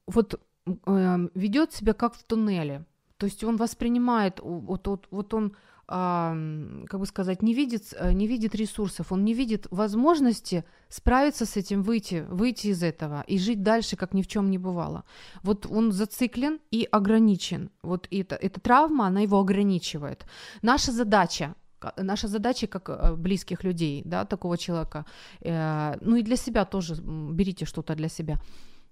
вот 0.06 0.40
э, 0.86 1.28
ведет 1.34 1.72
себя 1.72 1.92
как 1.92 2.14
в 2.14 2.22
туннеле. 2.22 2.84
То 3.16 3.26
есть 3.26 3.42
он 3.42 3.56
воспринимает, 3.56 4.38
вот, 4.40 4.86
вот, 4.86 5.08
вот 5.10 5.34
он, 5.34 5.56
как 5.88 7.00
бы 7.00 7.06
сказать, 7.06 7.42
не 7.42 7.54
видит, 7.54 7.94
не 8.12 8.26
видит 8.26 8.54
ресурсов, 8.54 9.10
он 9.10 9.24
не 9.24 9.32
видит 9.32 9.66
возможности 9.70 10.64
справиться 10.90 11.46
с 11.46 11.56
этим, 11.56 11.82
выйти, 11.82 12.26
выйти 12.28 12.68
из 12.68 12.82
этого 12.82 13.24
и 13.26 13.38
жить 13.38 13.62
дальше, 13.62 13.96
как 13.96 14.12
ни 14.12 14.20
в 14.20 14.26
чем 14.26 14.50
не 14.50 14.58
бывало. 14.58 15.04
Вот 15.42 15.66
он 15.66 15.92
зациклен 15.92 16.58
и 16.70 16.86
ограничен. 16.92 17.70
Вот 17.82 18.06
это, 18.10 18.36
эта 18.36 18.60
травма, 18.60 19.06
она 19.06 19.20
его 19.20 19.40
ограничивает. 19.40 20.26
Наша 20.62 20.92
задача 20.92 21.54
наша 21.96 22.28
задача 22.28 22.66
как 22.66 22.88
э, 22.88 23.14
близких 23.16 23.64
людей, 23.64 24.02
да, 24.04 24.24
такого 24.24 24.58
человека, 24.58 25.04
э, 25.40 25.96
ну 26.00 26.16
и 26.16 26.22
для 26.22 26.36
себя 26.36 26.64
тоже 26.64 26.94
берите 27.02 27.66
что-то 27.66 27.94
для 27.94 28.08
себя. 28.08 28.40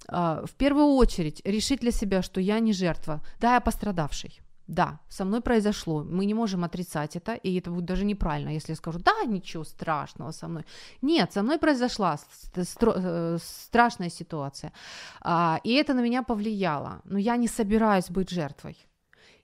Э, 0.09 0.44
в 0.44 0.55
первую 0.55 0.97
очередь 0.97 1.42
решить 1.44 1.80
для 1.80 1.90
себя, 1.90 2.22
что 2.22 2.40
я 2.40 2.61
не 2.61 2.72
жертва, 2.72 3.20
да, 3.40 3.55
я 3.55 3.61
пострадавший. 3.61 4.40
Да, 4.69 4.99
со 5.09 5.25
мной 5.25 5.41
произошло, 5.41 6.03
мы 6.03 6.27
не 6.27 6.35
можем 6.35 6.64
отрицать 6.64 7.17
это, 7.17 7.35
и 7.35 7.59
это 7.59 7.71
будет 7.71 7.85
даже 7.85 8.05
неправильно, 8.05 8.51
если 8.51 8.73
я 8.73 8.77
скажу, 8.77 8.99
да, 8.99 9.25
ничего 9.27 9.64
страшного 9.64 10.33
со 10.33 10.49
мной. 10.49 10.64
Нет, 11.03 11.33
со 11.33 11.43
мной 11.43 11.59
произошла 11.59 12.19
э, 12.57 13.39
страшная 13.41 14.11
ситуация, 14.11 14.73
а, 15.21 15.61
и 15.64 15.73
это 15.75 15.95
на 15.95 16.01
меня 16.01 16.23
повлияло, 16.23 17.01
но 17.05 17.19
я 17.19 17.37
не 17.37 17.49
собираюсь 17.49 18.11
быть 18.11 18.31
жертвой. 18.31 18.86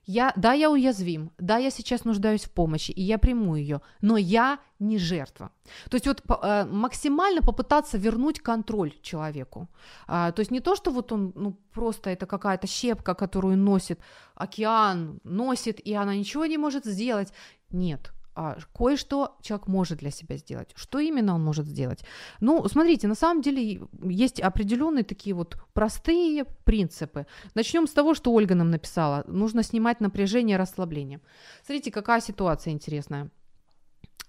Я, 0.05 0.33
да, 0.35 0.53
я 0.53 0.69
уязвим, 0.69 1.31
да, 1.37 1.57
я 1.57 1.71
сейчас 1.71 2.03
нуждаюсь 2.05 2.43
в 2.43 2.51
помощи, 2.51 2.91
и 2.91 3.01
я 3.01 3.17
приму 3.17 3.55
ее, 3.55 3.81
но 4.01 4.17
я 4.17 4.59
не 4.79 4.97
жертва. 4.97 5.51
То 5.89 5.95
есть 5.95 6.07
вот 6.07 6.21
э, 6.43 6.65
максимально 6.65 7.41
попытаться 7.41 7.97
вернуть 7.97 8.41
контроль 8.41 8.91
человеку. 9.01 9.69
А, 10.07 10.31
то 10.31 10.41
есть 10.41 10.51
не 10.51 10.59
то, 10.59 10.75
что 10.75 10.91
вот 10.91 11.11
он, 11.11 11.31
ну, 11.35 11.57
просто 11.73 12.09
это 12.09 12.25
какая-то 12.25 12.67
щепка, 12.67 13.13
которую 13.13 13.57
носит 13.57 13.99
океан, 14.35 15.19
носит, 15.23 15.79
и 15.79 15.93
она 15.93 16.15
ничего 16.15 16.45
не 16.45 16.57
может 16.57 16.85
сделать. 16.85 17.33
Нет, 17.69 18.11
а, 18.35 18.57
кое-что 18.75 19.37
человек 19.41 19.67
может 19.67 19.99
для 19.99 20.11
себя 20.11 20.37
сделать. 20.37 20.71
Что 20.75 20.99
именно 20.99 21.35
он 21.35 21.43
может 21.43 21.65
сделать? 21.65 22.03
Ну, 22.39 22.67
смотрите, 22.67 23.07
на 23.07 23.15
самом 23.15 23.41
деле 23.41 23.87
есть 24.03 24.39
определенные 24.39 25.03
такие 25.03 25.35
вот 25.35 25.57
простые 25.73 26.45
принципы. 26.63 27.27
Начнем 27.55 27.87
с 27.87 27.91
того, 27.91 28.13
что 28.13 28.33
Ольга 28.33 28.55
нам 28.55 28.71
написала. 28.71 29.23
Нужно 29.27 29.63
снимать 29.63 30.01
напряжение, 30.01 30.57
расслабление. 30.57 31.19
Смотрите, 31.63 31.91
какая 31.91 32.21
ситуация 32.21 32.73
интересная. 32.73 33.29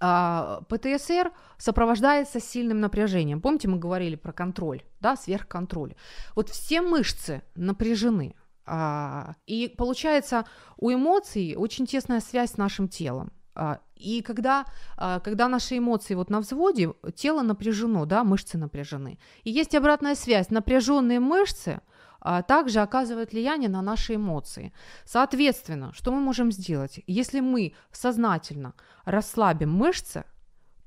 А, 0.00 0.62
ПТСР 0.68 1.32
сопровождается 1.56 2.40
сильным 2.40 2.80
напряжением. 2.80 3.40
Помните, 3.40 3.68
мы 3.68 3.78
говорили 3.78 4.16
про 4.16 4.32
контроль, 4.32 4.82
да, 5.00 5.16
сверхконтроль. 5.16 5.94
Вот 6.34 6.50
все 6.50 6.82
мышцы 6.82 7.42
напряжены, 7.54 8.34
а, 8.66 9.34
и 9.46 9.72
получается 9.76 10.46
у 10.76 10.92
эмоций 10.92 11.54
очень 11.56 11.86
тесная 11.86 12.20
связь 12.20 12.52
с 12.52 12.56
нашим 12.56 12.88
телом. 12.88 13.32
А, 13.54 13.80
и 13.96 14.22
когда, 14.22 14.66
а, 14.96 15.20
когда 15.20 15.48
наши 15.48 15.78
эмоции 15.78 16.14
вот 16.14 16.30
на 16.30 16.40
взводе, 16.40 16.92
тело 17.14 17.42
напряжено, 17.42 18.04
да, 18.04 18.24
мышцы 18.24 18.58
напряжены. 18.58 19.18
И 19.44 19.50
есть 19.50 19.74
обратная 19.74 20.14
связь. 20.14 20.50
Напряженные 20.50 21.20
мышцы 21.20 21.80
а, 22.20 22.42
также 22.42 22.80
оказывают 22.80 23.32
влияние 23.32 23.68
на 23.68 23.82
наши 23.82 24.16
эмоции. 24.16 24.72
Соответственно, 25.04 25.92
что 25.92 26.10
мы 26.10 26.20
можем 26.20 26.50
сделать? 26.50 27.00
Если 27.06 27.40
мы 27.40 27.74
сознательно 27.92 28.74
расслабим 29.04 29.70
мышцы, 29.72 30.24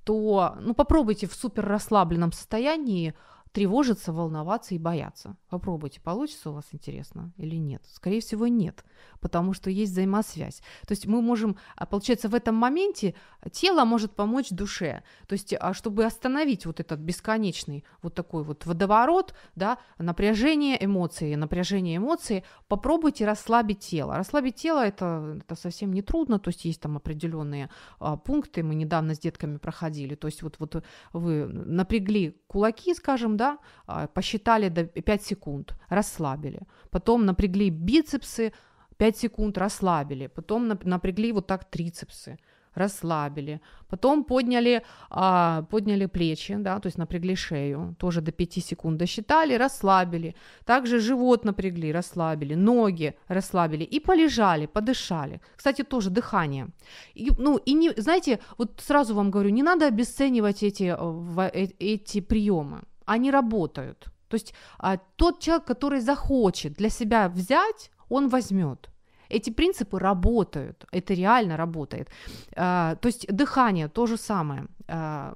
то 0.03 0.55
ну, 0.61 0.74
попробуйте 0.74 1.28
в 1.28 1.34
супер 1.34 1.65
расслабленном 1.65 2.32
состоянии 2.32 3.13
тревожиться, 3.58 4.14
волноваться 4.14 4.76
и 4.76 4.78
бояться. 4.78 5.36
Попробуйте, 5.49 5.99
получится 5.99 6.51
у 6.51 6.53
вас 6.53 6.66
интересно 6.74 7.32
или 7.38 7.55
нет. 7.55 7.82
Скорее 7.91 8.20
всего, 8.20 8.45
нет, 8.45 8.86
потому 9.20 9.53
что 9.53 9.72
есть 9.72 9.93
взаимосвязь. 9.93 10.62
То 10.88 10.91
есть 10.91 11.08
мы 11.08 11.24
можем, 11.24 11.58
а, 11.76 11.88
получается, 11.88 12.30
в 12.30 12.36
этом 12.36 12.53
моменте 12.53 13.16
тело 13.51 13.84
может 13.84 14.12
помочь 14.12 14.51
душе. 14.51 15.01
То 15.28 15.34
есть, 15.34 15.55
а 15.60 15.74
чтобы 15.74 16.05
остановить 16.05 16.68
вот 16.68 16.80
этот 16.80 16.99
бесконечный 16.99 17.84
вот 18.03 18.14
такой 18.14 18.43
вот 18.43 18.68
водоворот, 18.68 19.34
да, 19.55 19.80
напряжение 19.97 20.78
эмоций, 20.86 21.36
напряжение 21.36 21.97
эмоций, 21.97 22.43
попробуйте 22.68 23.26
расслабить 23.26 23.80
тело. 23.80 24.18
Расслабить 24.18 24.53
тело 24.53 24.86
это, 24.86 25.39
это 25.39 25.55
совсем 25.55 25.91
не 25.93 26.03
трудно, 26.03 26.38
то 26.38 26.49
есть 26.49 26.64
есть 26.66 26.82
там 26.82 26.95
определенные 26.95 27.72
а, 27.99 28.18
пункты, 28.18 28.62
мы 28.62 28.76
недавно 28.76 29.16
с 29.16 29.20
детками 29.20 29.58
проходили, 29.58 30.14
то 30.14 30.28
есть 30.28 30.43
вот, 30.43 30.60
вот 30.60 30.84
вы 31.12 31.47
напрягли 31.47 32.39
кулаки, 32.45 32.93
скажем, 32.93 33.36
да, 33.36 33.47
а, 33.86 34.08
посчитали 34.08 34.70
до 34.70 34.84
5 34.86 35.24
секунд, 35.24 35.76
расслабили. 35.89 36.60
Потом 36.89 37.26
напрягли 37.26 37.70
бицепсы, 37.70 38.52
5 38.98 39.18
секунд 39.18 39.58
расслабили. 39.58 40.28
Потом 40.28 40.68
напрягли 40.84 41.32
вот 41.32 41.48
так 41.48 41.64
трицепсы, 41.66 42.38
расслабили. 42.78 43.60
Потом 43.89 44.24
подняли, 44.24 44.82
а, 45.10 45.62
подняли 45.70 46.08
плечи, 46.08 46.56
да, 46.56 46.80
то 46.80 46.88
есть 46.88 46.98
напрягли 46.98 47.36
шею, 47.36 47.95
тоже 47.98 48.22
до 48.22 48.32
5 48.32 48.64
секунд 48.64 48.98
досчитали, 48.98 49.58
расслабили. 49.58 50.36
Также 50.66 51.00
живот 51.00 51.45
напрягли, 51.45 51.93
расслабили, 51.93 52.56
ноги 52.56 53.14
расслабили 53.28 53.84
и 53.84 54.00
полежали, 54.00 54.68
подышали. 54.68 55.39
Кстати, 55.56 55.84
тоже 55.84 56.10
дыхание. 56.10 56.68
И, 57.16 57.32
ну, 57.38 57.58
и 57.68 57.74
не, 57.74 57.93
знаете, 57.98 58.39
вот 58.58 58.82
сразу 58.82 59.16
вам 59.16 59.32
говорю, 59.32 59.50
не 59.50 59.64
надо 59.64 59.88
обесценивать 59.88 60.64
эти, 60.64 60.95
э, 60.98 61.68
эти 61.80 62.22
приемы 62.22 62.82
они 63.08 63.32
работают. 63.32 64.08
То 64.28 64.36
есть 64.36 64.53
а, 64.78 64.97
тот 65.16 65.39
человек, 65.39 65.66
который 65.66 66.01
захочет 66.01 66.74
для 66.74 66.89
себя 66.89 67.30
взять, 67.30 67.91
он 68.10 68.30
возьмет. 68.30 68.89
Эти 69.30 69.49
принципы 69.49 69.99
работают, 69.99 70.86
это 70.91 71.14
реально 71.14 71.58
работает. 71.58 72.10
А, 72.55 72.95
то 72.95 73.08
есть 73.08 73.28
дыхание 73.28 73.88
то 73.88 74.08
же 74.08 74.18
самое. 74.18 74.68
А, 74.88 75.34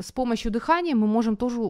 с 0.00 0.12
помощью 0.12 0.50
дыхания 0.50 0.94
мы 0.94 1.06
можем 1.06 1.36
тоже 1.36 1.60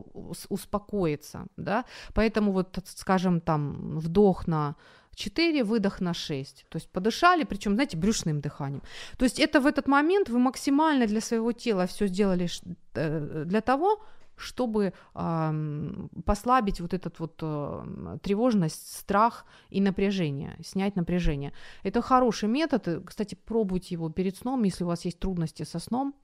успокоиться, 0.49 1.47
да. 1.57 1.84
Поэтому 2.14 2.53
вот, 2.53 2.78
скажем, 2.84 3.40
там 3.40 3.99
вдох 3.99 4.47
на 4.47 4.74
4, 5.14 5.64
выдох 5.64 6.01
на 6.01 6.14
6. 6.14 6.66
То 6.68 6.76
есть 6.76 6.88
подышали, 6.90 7.44
причем, 7.44 7.74
знаете, 7.74 7.97
брюшным 7.97 8.40
дыханием. 8.40 8.82
То 9.18 9.24
есть 9.24 9.40
это 9.40 9.61
в 9.61 9.66
этот 9.66 9.88
момент 9.88 10.28
вы 10.28 10.38
максимально 10.38 11.07
для 11.07 11.20
своего 11.20 11.53
тела 11.53 11.86
все 11.86 12.07
сделали 12.07 12.49
э, 12.94 13.44
для 13.47 13.61
того, 13.61 13.99
чтобы 14.37 14.93
э, 15.14 16.07
послабить 16.24 16.80
вот 16.80 16.95
этот 16.95 17.18
вот 17.20 17.39
э, 17.43 18.18
тревожность, 18.22 18.97
страх 18.99 19.45
и 19.70 19.80
напряжение, 19.80 20.57
снять 20.62 20.97
напряжение. 20.97 21.53
Это 21.82 22.03
хороший 22.03 22.49
метод, 22.49 23.03
кстати, 23.05 23.34
пробуйте 23.34 23.95
его 23.95 24.11
перед 24.11 24.37
сном, 24.37 24.64
если 24.64 24.84
у 24.84 24.89
вас 24.89 25.05
есть 25.05 25.18
трудности 25.18 25.64
со 25.64 25.78
сном, 25.78 26.14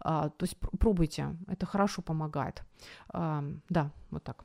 э, 0.00 0.02
то 0.04 0.42
есть 0.42 0.56
пробуйте, 0.78 1.36
это 1.48 1.66
хорошо 1.66 2.02
помогает. 2.02 2.62
Э, 3.12 3.42
да, 3.68 3.90
вот 4.10 4.22
так. 4.22 4.44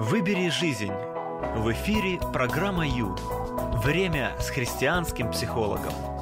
Выбери 0.00 0.48
жизнь. 0.50 0.92
В 1.56 1.70
эфире 1.72 2.18
программа 2.32 2.86
Ю. 2.86 3.14
Время 3.84 4.36
с 4.40 4.50
христианским 4.50 5.30
психологом. 5.30 6.13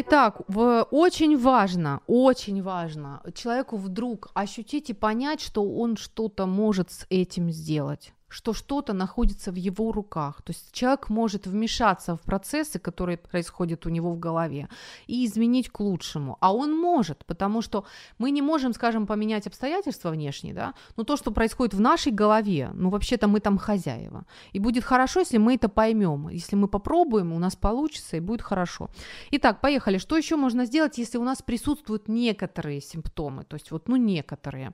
Итак, 0.00 0.42
в, 0.48 0.86
очень 0.90 1.36
важно, 1.36 2.00
очень 2.06 2.62
важно 2.62 3.20
человеку 3.34 3.76
вдруг 3.76 4.28
ощутить 4.34 4.90
и 4.90 4.94
понять, 4.94 5.40
что 5.40 5.64
он 5.64 5.96
что-то 5.96 6.46
может 6.46 6.90
с 6.90 7.06
этим 7.10 7.50
сделать. 7.50 8.12
Что 8.28 8.52
что-то 8.52 8.92
находится 8.92 9.50
в 9.50 9.56
его 9.56 9.92
руках. 9.92 10.42
То 10.42 10.52
есть 10.52 10.72
человек 10.72 11.08
может 11.08 11.46
вмешаться 11.46 12.16
в 12.16 12.20
процессы, 12.20 12.78
которые 12.78 13.16
происходят 13.16 13.86
у 13.86 13.88
него 13.88 14.12
в 14.12 14.18
голове, 14.18 14.68
и 15.06 15.24
изменить 15.24 15.70
к 15.70 15.80
лучшему. 15.80 16.36
А 16.40 16.54
он 16.54 16.76
может, 16.76 17.24
потому 17.26 17.62
что 17.62 17.84
мы 18.18 18.30
не 18.30 18.42
можем, 18.42 18.74
скажем, 18.74 19.06
поменять 19.06 19.46
обстоятельства 19.46 20.10
внешние, 20.10 20.54
да, 20.54 20.74
но 20.96 21.04
то, 21.04 21.16
что 21.16 21.30
происходит 21.30 21.74
в 21.74 21.80
нашей 21.80 22.12
голове, 22.12 22.70
ну, 22.74 22.90
вообще-то 22.90 23.28
мы 23.28 23.40
там 23.40 23.58
хозяева. 23.58 24.24
И 24.52 24.58
будет 24.58 24.84
хорошо, 24.84 25.20
если 25.20 25.38
мы 25.38 25.54
это 25.54 25.68
поймем. 25.68 26.28
Если 26.28 26.56
мы 26.56 26.68
попробуем, 26.68 27.32
у 27.32 27.38
нас 27.38 27.56
получится, 27.56 28.16
и 28.16 28.20
будет 28.20 28.42
хорошо. 28.42 28.88
Итак, 29.30 29.60
поехали. 29.60 29.98
Что 29.98 30.16
еще 30.16 30.36
можно 30.36 30.66
сделать, 30.66 30.98
если 30.98 31.18
у 31.18 31.24
нас 31.24 31.42
присутствуют 31.42 32.08
некоторые 32.08 32.80
симптомы? 32.80 33.44
То 33.44 33.56
есть 33.56 33.70
вот, 33.70 33.88
ну, 33.88 33.96
некоторые 33.96 34.72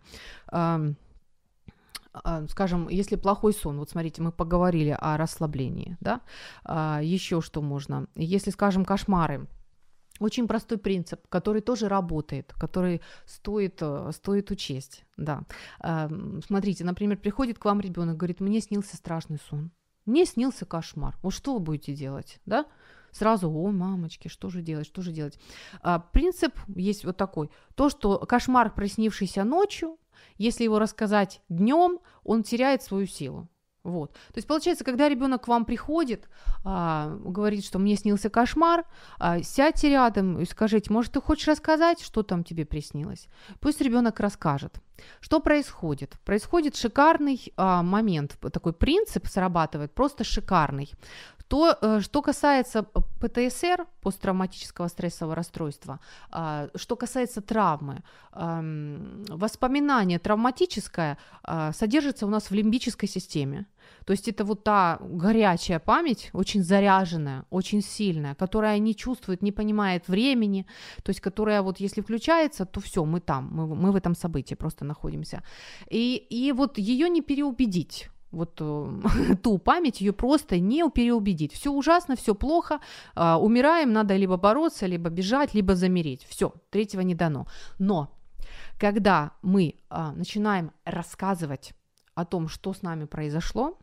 а, 0.49 0.81
скажем, 2.49 2.89
если 2.89 3.17
плохой 3.17 3.53
сон, 3.53 3.79
вот 3.79 3.91
смотрите, 3.91 4.23
мы 4.23 4.31
поговорили 4.33 4.97
о 4.99 5.17
расслаблении, 5.17 5.97
да, 6.01 6.21
а, 6.65 7.01
еще 7.03 7.41
что 7.41 7.61
можно, 7.63 8.07
если, 8.15 8.51
скажем, 8.51 8.85
кошмары, 8.85 9.49
очень 10.21 10.47
простой 10.47 10.79
принцип, 10.79 11.27
который 11.29 11.61
тоже 11.61 11.89
работает, 11.89 12.55
который 12.55 13.01
стоит, 13.27 13.79
э, 13.81 14.13
стоит 14.15 14.51
учесть, 14.53 15.05
да. 15.17 15.43
А, 15.81 16.09
смотрите, 16.47 16.85
например, 16.85 17.19
приходит 17.19 17.59
к 17.59 17.65
вам 17.65 17.81
ребенок, 17.81 18.17
говорит, 18.17 18.39
мне 18.39 18.61
снился 18.61 18.97
страшный 18.97 19.39
сон, 19.49 19.73
мне 20.07 20.25
снился 20.25 20.67
кошмар, 20.67 21.19
вот 21.23 21.33
что 21.33 21.55
вы 21.55 21.61
будете 21.61 21.95
делать, 21.95 22.41
да? 22.47 22.67
Сразу, 23.11 23.49
о, 23.51 23.71
мамочки, 23.71 24.27
что 24.29 24.51
же 24.51 24.61
делать, 24.61 24.87
что 24.87 25.01
же 25.01 25.13
делать? 25.13 25.39
принцип 26.13 26.53
есть 26.67 27.05
вот 27.05 27.17
такой, 27.17 27.49
то, 27.77 27.89
что 27.89 28.19
кошмар, 28.19 28.73
приснившийся 28.75 29.45
ночью, 29.45 29.99
если 30.37 30.65
его 30.65 30.79
рассказать 30.79 31.41
днем, 31.49 32.01
он 32.23 32.43
теряет 32.43 32.83
свою 32.83 33.07
силу. 33.07 33.49
Вот. 33.85 34.13
То 34.13 34.37
есть 34.37 34.49
получается, 34.49 34.83
когда 34.83 35.11
ребенок 35.11 35.45
к 35.45 35.49
вам 35.49 35.67
приходит, 35.67 36.27
а, 36.65 37.19
говорит, 37.23 37.67
что 37.67 37.79
мне 37.79 37.97
снился 37.97 38.31
кошмар, 38.31 38.87
а, 39.19 39.43
сядьте 39.43 39.91
рядом 39.91 40.41
и 40.41 40.47
скажите, 40.47 40.91
может, 40.91 41.13
ты 41.13 41.21
хочешь 41.21 41.47
рассказать, 41.49 42.01
что 42.01 42.23
там 42.23 42.45
тебе 42.45 42.65
приснилось? 42.65 43.29
Пусть 43.61 43.83
ребенок 43.83 44.21
расскажет. 44.21 44.81
Что 45.21 45.39
происходит? 45.39 46.15
Происходит 46.25 46.77
шикарный 46.77 47.53
а, 47.57 47.83
момент, 47.83 48.39
такой 48.41 48.73
принцип 48.73 49.27
срабатывает, 49.27 49.93
просто 49.93 50.25
шикарный. 50.25 50.91
То, 51.55 51.79
э, 51.81 52.01
что 52.01 52.21
касается 52.21 52.83
ПТСР, 53.21 53.87
посттравматического 54.01 54.89
стрессового 54.89 55.37
расстройства, 55.37 56.01
а, 56.31 56.69
что 56.75 56.97
касается 56.97 57.41
травмы, 57.41 58.03
воспоминание 58.33 60.19
травматическое 60.19 61.17
а, 61.45 61.73
содержится 61.73 62.27
у 62.27 62.31
нас 62.31 62.51
в 62.51 62.55
лимбической 62.55 63.09
системе. 63.09 63.67
То 64.05 64.13
есть 64.13 64.29
это 64.29 64.45
вот 64.45 64.65
та 64.65 64.99
горячая 65.01 65.79
память, 65.79 66.31
очень 66.33 66.65
заряженная, 66.65 67.45
очень 67.51 67.83
сильная, 67.83 68.35
которая 68.35 68.81
не 68.81 68.95
чувствует, 68.95 69.43
не 69.43 69.53
понимает 69.53 70.09
времени, 70.09 70.67
то 71.05 71.11
есть 71.11 71.21
которая 71.21 71.63
вот 71.63 71.81
если 71.81 72.03
включается, 72.03 72.65
то 72.65 72.81
все, 72.81 73.05
мы 73.05 73.21
там, 73.21 73.49
мы, 73.53 73.67
мы 73.67 73.93
в 73.93 73.97
этом 73.97 74.17
событии 74.17 74.57
просто 74.57 74.85
находимся. 74.85 75.43
И, 75.93 76.17
и 76.17 76.53
вот 76.53 76.79
ее 76.79 77.09
не 77.09 77.23
переубедить 77.23 78.11
вот 78.35 78.59
э, 78.61 79.35
ту 79.43 79.59
память, 79.59 80.01
ее 80.01 80.13
просто 80.13 80.59
не 80.59 80.89
переубедить. 80.91 81.53
Все 81.53 81.71
ужасно, 81.71 82.17
все 82.17 82.35
плохо, 82.35 82.81
э, 83.17 83.35
умираем, 83.35 83.93
надо 83.93 84.17
либо 84.17 84.37
бороться, 84.37 84.87
либо 84.87 85.11
бежать, 85.11 85.55
либо 85.55 85.75
замереть. 85.75 86.27
Все, 86.29 86.53
третьего 86.71 87.01
не 87.03 87.15
дано. 87.15 87.47
Но 87.79 88.11
когда 88.79 89.33
мы 89.43 89.75
э, 89.91 90.11
начинаем 90.17 90.73
рассказывать 90.85 91.73
о 92.15 92.25
том, 92.25 92.49
что 92.49 92.73
с 92.73 92.83
нами 92.83 93.07
произошло, 93.07 93.79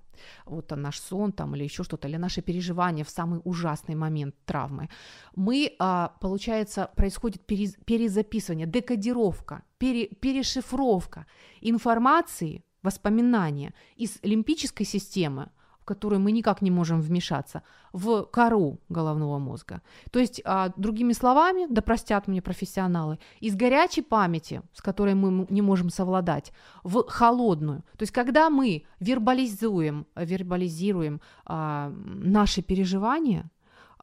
вот 0.45 0.71
наш 0.71 0.99
сон 0.99 1.31
там 1.31 1.55
или 1.55 1.63
еще 1.63 1.83
что-то, 1.83 2.07
или 2.07 2.17
наши 2.17 2.41
переживания 2.41 3.03
в 3.03 3.09
самый 3.09 3.41
ужасный 3.43 3.95
момент 3.95 4.35
травмы, 4.45 4.89
мы, 5.35 5.75
а, 5.79 6.13
получается, 6.19 6.89
происходит 6.95 7.45
перезаписывание, 7.45 8.67
декодировка, 8.67 9.63
пере, 9.77 10.07
перешифровка 10.07 11.25
информации, 11.61 12.63
воспоминания 12.83 13.73
из 13.95 14.19
лимпической 14.23 14.85
системы, 14.85 15.49
в 15.81 15.85
которую 15.85 16.19
мы 16.19 16.31
никак 16.31 16.61
не 16.61 16.71
можем 16.71 17.01
вмешаться, 17.01 17.63
в 17.91 18.23
кору 18.23 18.79
головного 18.89 19.39
мозга. 19.39 19.81
То 20.11 20.19
есть, 20.19 20.41
а, 20.45 20.71
другими 20.77 21.13
словами, 21.13 21.65
да 21.69 21.81
простят 21.81 22.27
мне 22.27 22.41
профессионалы, 22.41 23.17
из 23.39 23.55
горячей 23.55 24.03
памяти, 24.03 24.61
с 24.73 24.81
которой 24.81 25.15
мы 25.15 25.47
не 25.49 25.61
можем 25.61 25.89
совладать, 25.89 26.53
в 26.83 27.03
холодную. 27.07 27.81
То 27.97 28.03
есть, 28.03 28.13
когда 28.13 28.49
мы 28.49 28.83
вербализуем, 28.99 30.05
вербализируем 30.15 31.19
а, 31.45 31.91
наши 32.05 32.61
переживания, 32.61 33.49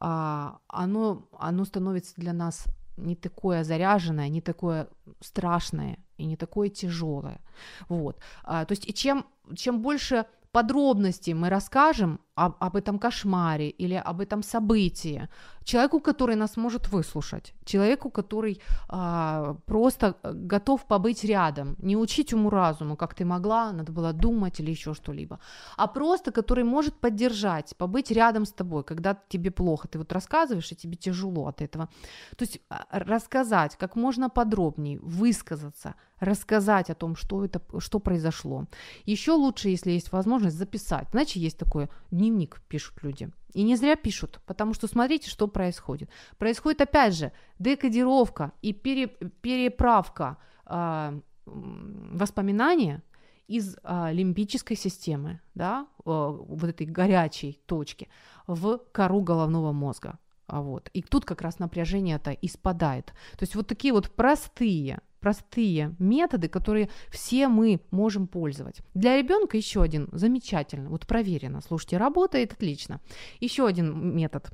а, 0.00 0.58
оно, 0.66 1.28
оно 1.38 1.64
становится 1.64 2.14
для 2.16 2.32
нас 2.32 2.64
не 2.98 3.16
такое 3.16 3.64
заряженное, 3.64 4.28
не 4.28 4.40
такое 4.40 4.88
страшное 5.20 5.98
и 6.16 6.26
не 6.26 6.36
такое 6.36 6.68
тяжелое. 6.68 7.40
Вот. 7.88 8.20
А, 8.44 8.64
то 8.64 8.72
есть 8.72 8.88
и 8.88 8.94
чем, 8.94 9.26
чем 9.54 9.80
больше 9.82 10.26
подробностей 10.52 11.34
мы 11.34 11.48
расскажем 11.48 12.20
об, 12.38 12.56
об 12.60 12.76
этом 12.76 12.98
кошмаре 12.98 13.68
или 13.68 13.94
об 13.94 14.20
этом 14.20 14.42
событии 14.42 15.28
человеку, 15.68 16.00
который 16.00 16.36
нас 16.36 16.56
может 16.56 16.88
выслушать, 16.88 17.54
человеку, 17.64 18.10
который 18.10 18.60
а, 18.88 19.56
просто 19.66 20.14
готов 20.22 20.86
побыть 20.86 21.24
рядом, 21.24 21.76
не 21.82 21.96
учить 21.96 22.32
уму 22.32 22.50
разуму, 22.50 22.96
как 22.96 23.14
ты 23.14 23.24
могла, 23.24 23.72
надо 23.72 23.92
было 23.92 24.12
думать 24.12 24.60
или 24.60 24.70
еще 24.70 24.94
что-либо, 24.94 25.38
а 25.76 25.86
просто 25.86 26.32
который 26.32 26.64
может 26.64 26.94
поддержать, 26.94 27.74
побыть 27.76 28.10
рядом 28.10 28.44
с 28.44 28.52
тобой, 28.52 28.82
когда 28.82 29.14
тебе 29.28 29.50
плохо, 29.50 29.88
ты 29.88 29.98
вот 29.98 30.12
рассказываешь, 30.12 30.72
и 30.72 30.76
тебе 30.76 30.96
тяжело 30.96 31.46
от 31.46 31.60
этого. 31.60 31.88
То 32.36 32.44
есть 32.44 32.60
а, 32.70 32.86
рассказать 32.90 33.76
как 33.76 33.96
можно 33.96 34.30
подробнее, 34.30 34.98
высказаться, 35.00 35.94
рассказать 36.20 36.90
о 36.90 36.94
том, 36.94 37.14
что 37.14 37.44
это, 37.44 37.60
что 37.78 37.98
произошло. 37.98 38.66
Еще 39.04 39.32
лучше, 39.32 39.68
если 39.68 39.92
есть 39.92 40.12
возможность, 40.12 40.56
записать. 40.56 41.08
Знаете, 41.10 41.40
есть 41.40 41.58
такое 41.58 41.88
дневник 42.28 42.60
пишут 42.68 43.02
люди. 43.02 43.30
И 43.54 43.62
не 43.62 43.76
зря 43.76 43.96
пишут, 43.96 44.40
потому 44.46 44.74
что 44.74 44.86
смотрите, 44.86 45.30
что 45.30 45.48
происходит. 45.48 46.10
Происходит 46.38 46.80
опять 46.80 47.14
же 47.14 47.32
декодировка 47.58 48.52
и 48.62 48.72
пере, 48.72 49.06
переправка 49.06 50.36
э, 50.66 51.20
воспоминания 51.46 53.02
из 53.48 53.76
э, 53.82 54.12
лимбической 54.12 54.76
системы, 54.76 55.40
да, 55.54 55.86
э, 55.98 56.02
вот 56.04 56.64
этой 56.64 56.86
горячей 56.86 57.58
точки, 57.66 58.08
в 58.46 58.78
кору 58.92 59.22
головного 59.22 59.72
мозга. 59.72 60.18
Вот. 60.46 60.88
И 60.94 61.02
тут 61.02 61.24
как 61.24 61.42
раз 61.42 61.58
напряжение-то 61.58 62.30
и 62.32 62.48
спадает. 62.48 63.06
То 63.32 63.42
есть 63.42 63.54
вот 63.54 63.66
такие 63.66 63.92
вот 63.92 64.10
простые 64.10 65.00
простые 65.20 65.94
методы, 65.98 66.48
которые 66.48 66.88
все 67.10 67.48
мы 67.48 67.80
можем 67.90 68.26
пользовать. 68.26 68.80
Для 68.94 69.16
ребенка 69.16 69.56
еще 69.56 69.82
один 69.82 70.08
замечательно, 70.12 70.90
вот 70.90 71.06
проверено, 71.06 71.60
слушайте, 71.60 71.96
работает 71.96 72.52
отлично. 72.52 73.00
Еще 73.40 73.66
один 73.66 74.16
метод. 74.16 74.50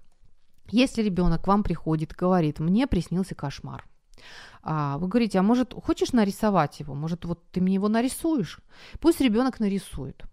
Если 0.71 1.03
ребенок 1.03 1.45
к 1.45 1.47
вам 1.47 1.63
приходит, 1.63 2.15
говорит, 2.15 2.59
мне 2.59 2.87
приснился 2.87 3.35
кошмар, 3.35 3.85
а 4.63 4.97
вы 4.99 5.09
говорите, 5.09 5.39
а 5.39 5.43
может, 5.43 5.75
хочешь 5.75 6.13
нарисовать 6.13 6.81
его? 6.81 6.95
Может, 6.95 7.27
вот 7.27 7.43
ты 7.51 7.61
мне 7.61 7.75
его 7.75 7.89
нарисуешь? 7.89 8.61
Пусть 9.01 9.21
ребенок 9.21 9.61
нарисует 9.61 10.25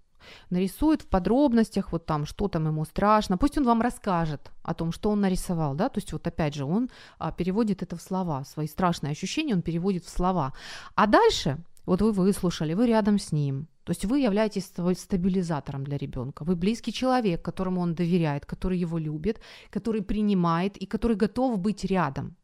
нарисует 0.50 1.02
в 1.02 1.08
подробностях, 1.08 1.92
вот 1.92 2.06
там, 2.06 2.26
что 2.26 2.48
там 2.48 2.68
ему 2.68 2.86
страшно, 2.86 3.38
пусть 3.38 3.58
он 3.58 3.64
вам 3.64 3.82
расскажет 3.82 4.52
о 4.64 4.74
том, 4.74 4.92
что 4.92 5.10
он 5.10 5.22
нарисовал, 5.22 5.76
да, 5.76 5.90
то 5.90 6.00
есть 6.00 6.14
вот 6.14 6.28
опять 6.28 6.56
же 6.56 6.66
он 6.66 6.90
а, 7.20 7.32
переводит 7.32 7.84
это 7.84 7.96
в 7.96 8.02
слова, 8.02 8.44
свои 8.44 8.68
страшные 8.68 9.12
ощущения 9.12 9.54
он 9.54 9.62
переводит 9.62 10.06
в 10.06 10.10
слова, 10.10 10.54
а 10.96 11.08
дальше 11.08 11.58
вот 11.86 12.02
вы 12.02 12.12
выслушали, 12.12 12.74
вы 12.74 12.88
рядом 12.88 13.18
с 13.18 13.32
ним, 13.32 13.68
то 13.84 13.92
есть 13.92 14.06
вы 14.06 14.20
являетесь 14.20 14.66
стабилизатором 14.66 15.84
для 15.84 15.98
ребенка. 15.98 16.44
Вы 16.44 16.56
близкий 16.56 16.94
человек, 16.94 17.42
которому 17.42 17.82
он 17.82 17.96
доверяет, 17.96 18.46
который 18.46 18.78
его 18.78 19.00
любит, 19.00 19.42
который 19.72 20.02
принимает 20.02 20.78
и 20.78 20.86
который 20.86 21.18
готов 21.18 21.60
быть 21.60 21.84
рядом. 21.84 22.36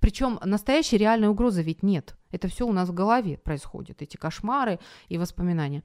Причем 0.00 0.38
настоящей 0.44 0.96
реальной 0.96 1.28
угрозы 1.28 1.62
ведь 1.62 1.82
нет. 1.82 2.16
Это 2.30 2.48
все 2.48 2.66
у 2.66 2.72
нас 2.72 2.88
в 2.88 2.94
голове 2.94 3.36
происходит, 3.36 4.02
эти 4.02 4.16
кошмары 4.16 4.78
и 5.08 5.18
воспоминания. 5.18 5.82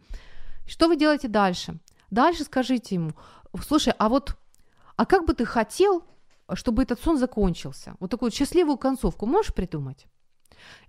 Что 0.68 0.88
вы 0.88 0.96
делаете 0.96 1.28
дальше? 1.28 1.80
Дальше 2.10 2.44
скажите 2.44 2.96
ему, 2.96 3.12
слушай, 3.66 3.94
а 3.98 4.10
вот, 4.10 4.38
а 4.96 5.06
как 5.06 5.26
бы 5.26 5.34
ты 5.34 5.46
хотел, 5.46 6.04
чтобы 6.54 6.84
этот 6.84 7.00
сон 7.02 7.18
закончился? 7.18 7.96
Вот 8.00 8.12
такую 8.12 8.32
счастливую 8.32 8.78
концовку 8.78 9.26
можешь 9.26 9.54
придумать? 9.54 10.08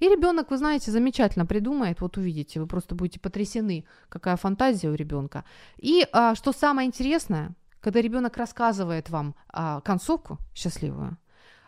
И 0.01 0.09
ребенок, 0.09 0.51
вы 0.51 0.59
знаете, 0.59 0.91
замечательно 0.91 1.47
придумает, 1.47 2.01
вот 2.01 2.16
увидите, 2.16 2.61
вы 2.61 2.66
просто 2.66 2.95
будете 2.95 3.20
потрясены, 3.20 3.85
какая 4.09 4.37
фантазия 4.37 4.91
у 4.91 4.95
ребенка. 4.95 5.45
И 5.79 6.07
а, 6.12 6.35
что 6.35 6.53
самое 6.53 6.87
интересное, 6.87 7.55
когда 7.81 8.01
ребенок 8.01 8.37
рассказывает 8.37 9.11
вам 9.11 9.35
а, 9.49 9.81
концовку 9.81 10.39
счастливую, 10.55 11.16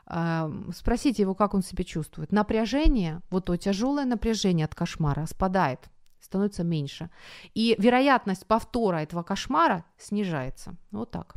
а, 0.06 0.50
спросите 0.74 1.22
его, 1.22 1.34
как 1.34 1.54
он 1.54 1.62
себя 1.62 1.84
чувствует. 1.84 2.32
Напряжение, 2.32 3.20
вот 3.30 3.46
то 3.46 3.56
тяжелое 3.56 4.04
напряжение 4.04 4.66
от 4.66 4.74
кошмара 4.74 5.26
спадает 5.26 5.80
становится 6.24 6.64
меньше. 6.64 7.10
И 7.54 7.76
вероятность 7.78 8.46
повтора 8.46 9.02
этого 9.02 9.22
кошмара 9.22 9.84
снижается. 9.98 10.76
Вот 10.90 11.10
так. 11.10 11.36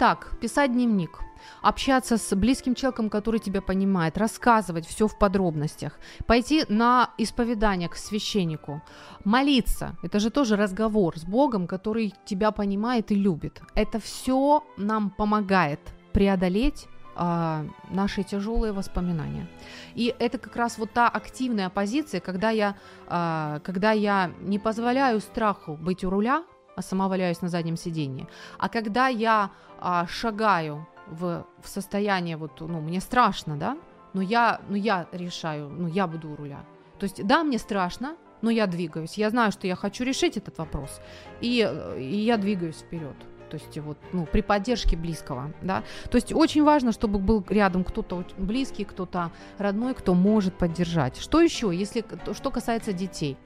Итак, 0.00 0.32
писать 0.40 0.72
дневник, 0.72 1.20
общаться 1.60 2.16
с 2.16 2.34
близким 2.34 2.74
человеком, 2.74 3.10
который 3.10 3.38
тебя 3.38 3.60
понимает, 3.60 4.16
рассказывать 4.16 4.86
все 4.86 5.06
в 5.06 5.18
подробностях, 5.18 5.98
пойти 6.26 6.64
на 6.70 7.10
исповедание 7.18 7.90
к 7.90 7.96
священнику, 7.96 8.80
молиться. 9.24 9.98
Это 10.02 10.18
же 10.18 10.30
тоже 10.30 10.56
разговор 10.56 11.18
с 11.18 11.24
Богом, 11.24 11.66
который 11.66 12.14
тебя 12.24 12.50
понимает 12.50 13.12
и 13.12 13.14
любит. 13.14 13.60
Это 13.74 14.00
все 14.00 14.64
нам 14.78 15.10
помогает 15.10 15.80
преодолеть 16.14 16.88
а, 17.14 17.66
наши 17.90 18.22
тяжелые 18.22 18.72
воспоминания. 18.72 19.46
И 19.94 20.14
это 20.18 20.38
как 20.38 20.56
раз 20.56 20.78
вот 20.78 20.92
та 20.92 21.10
активная 21.10 21.68
позиция, 21.68 22.22
когда 22.22 22.48
я, 22.48 22.74
а, 23.06 23.60
когда 23.64 23.92
я 23.92 24.30
не 24.40 24.58
позволяю 24.58 25.20
страху 25.20 25.74
быть 25.74 26.04
у 26.04 26.08
руля, 26.08 26.42
сама 26.82 27.08
валяюсь 27.08 27.42
на 27.42 27.48
заднем 27.48 27.76
сиденье. 27.76 28.26
А 28.58 28.68
когда 28.68 29.08
я 29.08 29.50
а, 29.78 30.06
шагаю 30.06 30.86
в, 31.06 31.46
в 31.62 31.68
состояние, 31.68 32.36
вот, 32.36 32.60
ну, 32.60 32.80
мне 32.80 33.00
страшно, 33.00 33.56
да, 33.56 33.76
но 34.12 34.22
я, 34.22 34.60
ну, 34.68 34.76
я 34.76 35.06
решаю, 35.12 35.68
ну, 35.68 35.88
я 35.88 36.06
буду 36.06 36.30
у 36.30 36.36
руля. 36.36 36.64
То 36.98 37.04
есть, 37.04 37.26
да, 37.26 37.42
мне 37.44 37.58
страшно, 37.58 38.16
но 38.42 38.50
я 38.50 38.66
двигаюсь. 38.66 39.18
Я 39.18 39.30
знаю, 39.30 39.52
что 39.52 39.66
я 39.66 39.76
хочу 39.76 40.04
решить 40.04 40.36
этот 40.36 40.58
вопрос, 40.58 41.00
и, 41.40 41.66
и 41.98 42.16
я 42.16 42.36
двигаюсь 42.36 42.76
вперед 42.76 43.16
то 43.50 43.56
есть 43.56 43.78
вот, 43.78 43.98
ну, 44.12 44.26
при 44.26 44.40
поддержке 44.40 44.96
близкого, 44.96 45.52
да, 45.62 45.82
то 46.10 46.16
есть 46.16 46.32
очень 46.32 46.62
важно, 46.62 46.92
чтобы 46.92 47.18
был 47.18 47.44
рядом 47.48 47.84
кто-то 47.84 48.24
близкий, 48.38 48.84
кто-то 48.84 49.30
родной, 49.58 49.94
кто 49.94 50.14
может 50.14 50.54
поддержать. 50.54 51.18
Что 51.18 51.40
еще, 51.40 51.70
если, 51.74 52.04
что 52.32 52.50
касается 52.50 52.92
детей, 52.92 53.36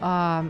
а, 0.00 0.46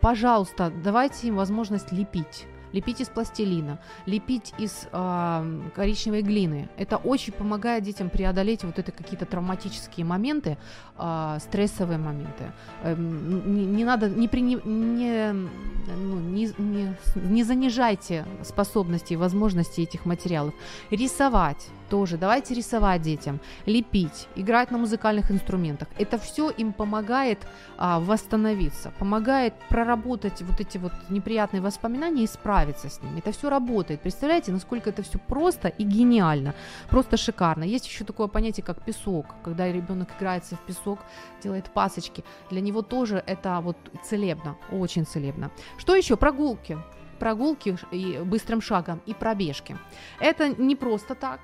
пожалуйста, 0.00 0.72
давайте 0.82 1.28
им 1.28 1.36
возможность 1.36 1.92
лепить, 1.92 2.46
лепить 2.72 3.00
из 3.00 3.08
пластилина, 3.08 3.78
лепить 4.06 4.52
из 4.58 4.88
э, 4.92 5.60
коричневой 5.74 6.22
глины. 6.22 6.68
Это 6.76 6.96
очень 6.96 7.32
помогает 7.32 7.84
детям 7.84 8.10
преодолеть 8.10 8.64
вот 8.64 8.78
это 8.78 8.92
какие-то 8.92 9.26
травматические 9.26 10.04
моменты, 10.04 10.58
э, 10.98 11.38
стрессовые 11.40 11.98
моменты. 11.98 12.52
Э, 12.82 12.94
не, 12.96 13.64
не 13.66 13.84
надо, 13.84 14.08
не, 14.08 14.28
при, 14.28 14.40
не, 14.40 14.56
ну, 14.56 16.18
не, 16.20 16.52
не, 16.58 16.96
не 17.14 17.44
занижайте 17.44 18.24
способности 18.42 19.14
и 19.14 19.16
возможности 19.16 19.80
этих 19.80 20.06
материалов. 20.06 20.54
Рисовать 20.90 21.68
тоже. 21.88 22.16
Давайте 22.18 22.54
рисовать 22.54 23.02
детям, 23.02 23.40
лепить, 23.66 24.28
играть 24.36 24.70
на 24.70 24.78
музыкальных 24.78 25.30
инструментах. 25.30 25.88
Это 25.98 26.18
все 26.18 26.50
им 26.50 26.72
помогает 26.72 27.38
а, 27.78 28.00
восстановиться, 28.00 28.92
помогает 28.98 29.54
проработать 29.68 30.42
вот 30.42 30.60
эти 30.60 30.78
вот 30.78 30.92
неприятные 31.08 31.62
воспоминания 31.62 32.24
и 32.24 32.26
справиться 32.26 32.55
с 32.64 33.02
ними. 33.02 33.18
Это 33.18 33.32
все 33.32 33.50
работает. 33.50 34.00
Представляете, 34.00 34.52
насколько 34.52 34.90
это 34.90 35.02
все 35.02 35.18
просто 35.18 35.68
и 35.68 35.84
гениально, 35.84 36.54
просто 36.90 37.16
шикарно. 37.16 37.64
Есть 37.64 37.86
еще 37.86 38.04
такое 38.04 38.28
понятие, 38.28 38.64
как 38.64 38.84
песок, 38.84 39.26
когда 39.44 39.70
ребенок 39.70 40.08
играется 40.18 40.56
в 40.56 40.60
песок, 40.60 40.98
делает 41.42 41.70
пасочки. 41.70 42.24
Для 42.50 42.60
него 42.60 42.82
тоже 42.82 43.22
это 43.26 43.60
вот 43.60 43.76
целебно, 44.04 44.56
очень 44.72 45.04
целебно. 45.04 45.50
Что 45.78 45.94
еще? 45.96 46.16
Прогулки 46.16 46.78
прогулки 47.18 47.76
и 47.90 48.18
быстрым 48.24 48.60
шагом 48.60 49.00
и 49.06 49.14
пробежки. 49.14 49.76
Это 50.20 50.48
не 50.48 50.76
просто 50.76 51.14
так. 51.14 51.40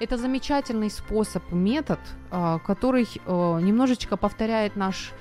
Это 0.00 0.16
замечательный 0.16 0.90
способ, 0.90 1.42
метод, 1.52 1.98
а, 2.30 2.58
который 2.58 3.04
э, 3.04 3.60
немножечко 3.62 4.16
повторяет 4.16 4.76
наш 4.76 5.12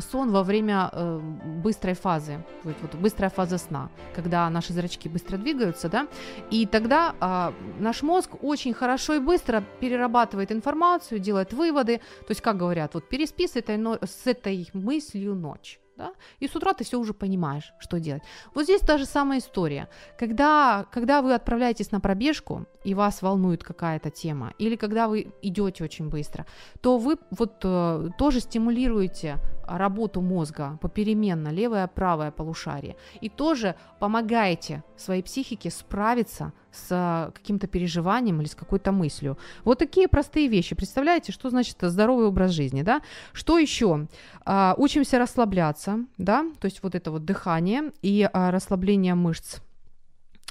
сон 0.00 0.30
во 0.30 0.42
время 0.42 0.90
э, 0.92 1.20
быстрой 1.62 1.94
фазы, 1.94 2.38
вот, 2.64 2.74
вот 2.82 2.94
быстрая 2.94 3.30
фаза 3.30 3.58
сна, 3.58 3.90
когда 4.14 4.50
наши 4.50 4.72
зрачки 4.72 5.08
быстро 5.08 5.36
двигаются, 5.36 5.88
да, 5.88 6.06
и 6.50 6.66
тогда 6.66 7.14
а, 7.20 7.52
наш 7.78 8.02
мозг 8.02 8.30
очень 8.42 8.74
хорошо 8.74 9.14
и 9.14 9.18
быстро 9.18 9.62
перерабатывает 9.80 10.52
информацию, 10.52 11.20
делает 11.20 11.52
выводы, 11.52 11.98
то 11.98 12.30
есть, 12.30 12.40
как 12.40 12.56
говорят, 12.56 12.94
вот 12.94 13.08
переспи 13.08 13.46
с 13.46 13.56
этой, 13.56 13.78
с 14.02 14.26
этой 14.26 14.68
мыслью 14.72 15.34
ночь 15.34 15.80
да, 15.96 16.12
и 16.40 16.48
с 16.48 16.56
утра 16.56 16.72
ты 16.72 16.84
все 16.84 16.98
уже 16.98 17.14
понимаешь, 17.14 17.72
что 17.78 18.00
делать. 18.00 18.22
Вот 18.54 18.64
здесь 18.64 18.80
та 18.80 18.98
же 18.98 19.06
самая 19.06 19.38
история. 19.38 19.88
Когда, 20.18 20.86
когда 20.92 21.22
вы 21.22 21.34
отправляетесь 21.34 21.92
на 21.92 22.00
пробежку, 22.00 22.66
и 22.84 22.94
вас 22.94 23.22
волнует 23.22 23.62
какая-то 23.64 24.10
тема, 24.10 24.52
или 24.58 24.76
когда 24.76 25.08
вы 25.08 25.32
идете 25.42 25.84
очень 25.84 26.08
быстро, 26.08 26.46
то 26.80 26.98
вы 26.98 27.16
вот 27.30 27.60
э, 27.64 28.08
тоже 28.18 28.40
стимулируете 28.40 29.38
работу 29.68 30.20
мозга 30.20 30.78
попеременно, 30.80 31.48
левое, 31.48 31.86
правое 31.86 32.30
полушарие, 32.30 32.96
и 33.20 33.28
тоже 33.28 33.74
помогаете 33.98 34.82
своей 34.96 35.22
психике 35.22 35.70
справиться 35.70 36.52
с 36.74 36.88
э, 36.90 37.32
каким-то 37.32 37.66
переживанием 37.66 38.40
или 38.40 38.48
с 38.48 38.54
какой-то 38.54 38.92
мыслью. 38.92 39.38
Вот 39.64 39.78
такие 39.78 40.08
простые 40.08 40.48
вещи. 40.48 40.74
Представляете, 40.74 41.32
что 41.32 41.50
значит 41.50 41.76
здоровый 41.80 42.26
образ 42.26 42.50
жизни, 42.50 42.82
да? 42.82 43.00
Что 43.32 43.58
еще? 43.58 44.06
А, 44.44 44.74
учимся 44.76 45.18
расслабляться, 45.18 46.04
да, 46.18 46.44
то 46.60 46.66
есть 46.66 46.82
вот 46.82 46.94
это 46.94 47.10
вот 47.10 47.24
дыхание 47.24 47.92
и 48.02 48.28
а, 48.32 48.50
расслабление 48.50 49.14
мышц. 49.14 49.58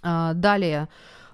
А, 0.01 0.33
далее, 0.33 0.89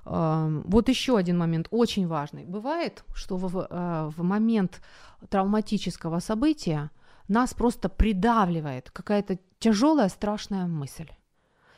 вот 0.06 0.90
еще 0.90 1.18
один 1.18 1.38
момент, 1.38 1.68
очень 1.70 2.08
важный. 2.08 2.44
Бывает, 2.44 3.04
что 3.14 3.38
в, 3.38 4.12
в 4.16 4.24
момент 4.24 4.82
травматического 5.30 6.20
события 6.20 6.90
нас 7.30 7.54
просто 7.54 7.90
придавливает 7.90 8.90
какая-то 8.92 9.38
тяжелая, 9.60 10.10
страшная 10.10 10.68
мысль. 10.68 11.10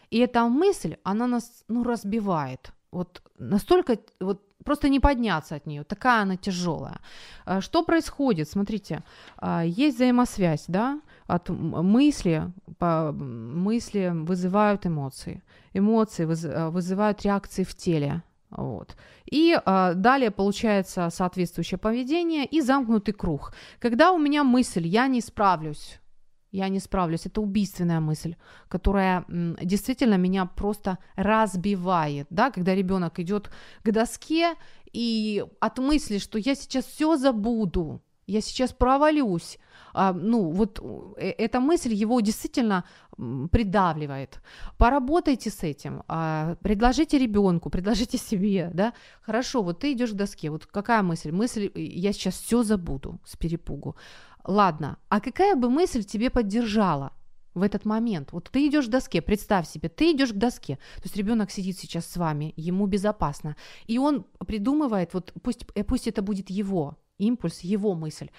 И 0.09 0.17
эта 0.17 0.47
мысль, 0.47 0.95
она 1.03 1.27
нас, 1.27 1.63
ну, 1.67 1.83
разбивает. 1.83 2.73
Вот 2.91 3.21
настолько, 3.37 3.97
вот 4.19 4.41
просто 4.63 4.89
не 4.89 4.99
подняться 4.99 5.55
от 5.55 5.65
нее, 5.65 5.83
такая 5.83 6.23
она 6.23 6.37
тяжелая. 6.37 6.99
А 7.45 7.61
что 7.61 7.83
происходит? 7.83 8.49
Смотрите, 8.49 9.03
а, 9.37 9.63
есть 9.63 9.95
взаимосвязь, 9.95 10.65
да, 10.67 11.01
от 11.27 11.49
мысли, 11.49 12.51
по, 12.77 13.11
мысли 13.13 14.11
вызывают 14.13 14.85
эмоции, 14.85 15.41
эмоции 15.73 16.25
вызывают 16.25 17.21
реакции 17.23 17.63
в 17.63 17.73
теле, 17.75 18.21
вот. 18.51 18.95
И 19.25 19.53
э, 19.53 19.93
далее 19.95 20.31
получается 20.31 21.09
соответствующее 21.09 21.77
поведение 21.77 22.45
и 22.45 22.61
замкнутый 22.61 23.13
круг. 23.13 23.53
Когда 23.79 24.11
у 24.11 24.19
меня 24.19 24.43
мысль 24.43 24.85
«я 24.85 25.07
не 25.07 25.21
справлюсь», 25.21 25.99
я 26.51 26.67
не 26.67 26.79
справлюсь. 26.79 27.25
Это 27.25 27.39
убийственная 27.39 28.01
мысль, 28.01 28.35
которая 28.67 29.23
м, 29.29 29.57
действительно 29.61 30.15
меня 30.15 30.45
просто 30.45 30.97
разбивает, 31.15 32.27
да, 32.29 32.51
когда 32.51 32.75
ребенок 32.75 33.19
идет 33.19 33.49
к 33.83 33.91
доске 33.91 34.55
и 34.91 35.45
от 35.61 35.79
мысли, 35.79 36.17
что 36.17 36.37
я 36.37 36.55
сейчас 36.55 36.85
все 36.85 37.15
забуду, 37.15 38.01
я 38.31 38.41
сейчас 38.41 38.73
провалюсь, 38.73 39.59
а, 39.93 40.13
ну, 40.13 40.51
вот 40.51 40.79
э, 41.17 41.33
эта 41.37 41.59
мысль 41.59 41.93
его 41.93 42.21
действительно 42.21 42.85
придавливает. 43.51 44.41
Поработайте 44.77 45.49
с 45.49 45.63
этим, 45.63 46.03
а, 46.07 46.55
предложите 46.61 47.17
ребенку, 47.17 47.69
предложите 47.69 48.17
себе, 48.17 48.71
да, 48.73 48.93
хорошо, 49.21 49.61
вот 49.61 49.79
ты 49.79 49.91
идешь 49.93 50.11
к 50.11 50.15
доске, 50.15 50.49
вот 50.49 50.65
какая 50.65 51.03
мысль? 51.03 51.31
Мысль, 51.31 51.69
э, 51.75 51.81
я 51.81 52.13
сейчас 52.13 52.35
все 52.35 52.63
забуду 52.63 53.19
с 53.25 53.35
перепугу. 53.35 53.95
Ладно, 54.45 54.97
а 55.09 55.19
какая 55.19 55.55
бы 55.55 55.69
мысль 55.69 56.03
тебе 56.03 56.29
поддержала? 56.29 57.11
в 57.53 57.63
этот 57.63 57.85
момент. 57.85 58.31
Вот 58.31 58.49
ты 58.49 58.67
идешь 58.67 58.87
к 58.87 58.89
доске, 58.89 59.21
представь 59.21 59.67
себе, 59.67 59.89
ты 59.89 60.11
идешь 60.11 60.31
к 60.31 60.37
доске, 60.37 60.75
то 60.95 61.03
есть 61.03 61.17
ребенок 61.17 61.51
сидит 61.51 61.77
сейчас 61.77 62.05
с 62.05 62.17
вами, 62.17 62.53
ему 62.55 62.87
безопасно, 62.87 63.55
и 63.87 63.97
он 63.97 64.25
придумывает, 64.47 65.13
вот 65.13 65.33
пусть, 65.43 65.65
э, 65.75 65.83
пусть 65.83 66.07
это 66.07 66.21
будет 66.21 66.49
его 66.49 66.97
импульс, 67.21 67.61
его 67.61 67.93
мысль 67.95 68.29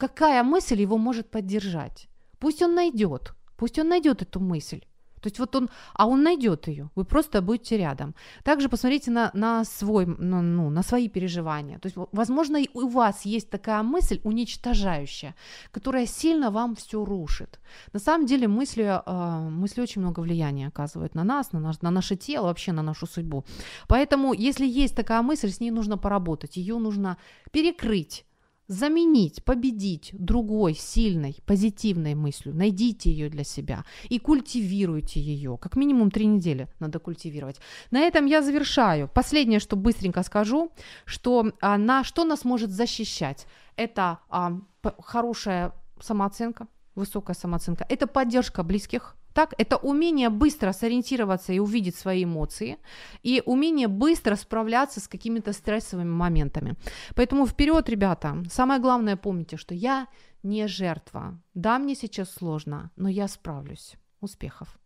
какая 0.00 0.42
мысль 0.42 0.80
его 0.80 0.96
может 0.96 1.30
поддержать. 1.30 2.08
Пусть 2.38 2.62
он 2.62 2.74
найдет, 2.74 3.34
пусть 3.56 3.78
он 3.78 3.88
найдет 3.88 4.22
эту 4.22 4.40
мысль. 4.40 4.80
То 5.20 5.28
есть 5.28 5.38
вот 5.38 5.54
он, 5.56 5.70
а 5.94 6.06
он 6.06 6.22
найдет 6.22 6.68
ее, 6.68 6.90
вы 6.94 7.04
просто 7.04 7.42
будете 7.42 7.76
рядом. 7.76 8.14
Также 8.44 8.68
посмотрите 8.68 9.10
на, 9.10 9.30
на 9.34 9.64
свой, 9.64 10.06
на, 10.06 10.42
ну, 10.42 10.70
на 10.70 10.82
свои 10.82 11.08
переживания. 11.08 11.78
То 11.78 11.86
есть, 11.86 11.96
возможно, 12.12 12.56
и 12.56 12.68
у 12.74 12.88
вас 12.88 13.26
есть 13.26 13.50
такая 13.50 13.82
мысль 13.82 14.20
уничтожающая, 14.24 15.34
которая 15.72 16.06
сильно 16.06 16.50
вам 16.50 16.74
все 16.74 17.04
рушит. 17.04 17.60
На 17.92 18.00
самом 18.00 18.26
деле 18.26 18.48
мысли, 18.48 18.84
э, 18.84 19.50
мысли 19.50 19.82
очень 19.82 20.02
много 20.02 20.20
влияния 20.20 20.68
оказывают 20.68 21.14
на 21.14 21.24
нас, 21.24 21.52
на, 21.52 21.60
наш, 21.60 21.82
на 21.82 21.90
наше 21.90 22.16
тело, 22.16 22.46
вообще 22.46 22.72
на 22.72 22.82
нашу 22.82 23.06
судьбу. 23.06 23.44
Поэтому, 23.88 24.32
если 24.32 24.66
есть 24.66 24.96
такая 24.96 25.22
мысль, 25.22 25.50
с 25.50 25.60
ней 25.60 25.70
нужно 25.70 25.98
поработать, 25.98 26.56
ее 26.56 26.78
нужно 26.78 27.16
перекрыть 27.52 28.24
заменить, 28.70 29.44
победить 29.44 30.10
другой 30.12 30.74
сильной, 30.74 31.36
позитивной 31.44 32.14
мыслью. 32.14 32.54
Найдите 32.54 33.10
ее 33.10 33.28
для 33.28 33.42
себя 33.42 33.84
и 34.08 34.20
культивируйте 34.20 35.20
ее. 35.20 35.58
Как 35.60 35.74
минимум 35.74 36.12
три 36.12 36.26
недели 36.26 36.68
надо 36.78 37.00
культивировать. 37.00 37.60
На 37.90 37.98
этом 37.98 38.26
я 38.26 38.42
завершаю. 38.42 39.08
Последнее, 39.08 39.58
что 39.58 39.74
быстренько 39.74 40.22
скажу, 40.22 40.70
что 41.04 41.52
а, 41.60 41.78
на 41.78 42.04
что 42.04 42.24
нас 42.24 42.44
может 42.44 42.70
защищать, 42.70 43.48
это 43.74 44.20
а, 44.28 44.60
хорошая 45.00 45.72
самооценка, 46.00 46.68
высокая 46.94 47.34
самооценка, 47.34 47.84
это 47.88 48.06
поддержка 48.06 48.62
близких, 48.62 49.16
так, 49.32 49.54
это 49.58 49.76
умение 49.76 50.28
быстро 50.28 50.72
сориентироваться 50.72 51.52
и 51.52 51.58
увидеть 51.58 51.96
свои 51.96 52.24
эмоции, 52.24 52.78
и 53.22 53.42
умение 53.46 53.88
быстро 53.88 54.36
справляться 54.36 55.00
с 55.00 55.08
какими-то 55.08 55.52
стрессовыми 55.52 56.10
моментами. 56.10 56.76
Поэтому 57.14 57.46
вперед, 57.46 57.88
ребята. 57.88 58.42
Самое 58.50 58.80
главное 58.80 59.16
помните, 59.16 59.56
что 59.56 59.74
я 59.74 60.08
не 60.42 60.66
жертва. 60.66 61.40
Да, 61.54 61.78
мне 61.78 61.94
сейчас 61.94 62.32
сложно, 62.32 62.90
но 62.96 63.08
я 63.08 63.28
справлюсь. 63.28 63.94
Успехов. 64.20 64.78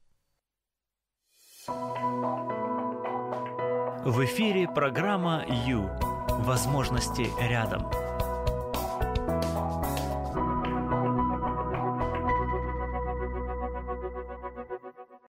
В 4.07 4.25
эфире 4.25 4.69
программа 4.69 5.45
Ю. 5.67 5.89
Возможности 6.45 7.27
рядом. 7.41 8.04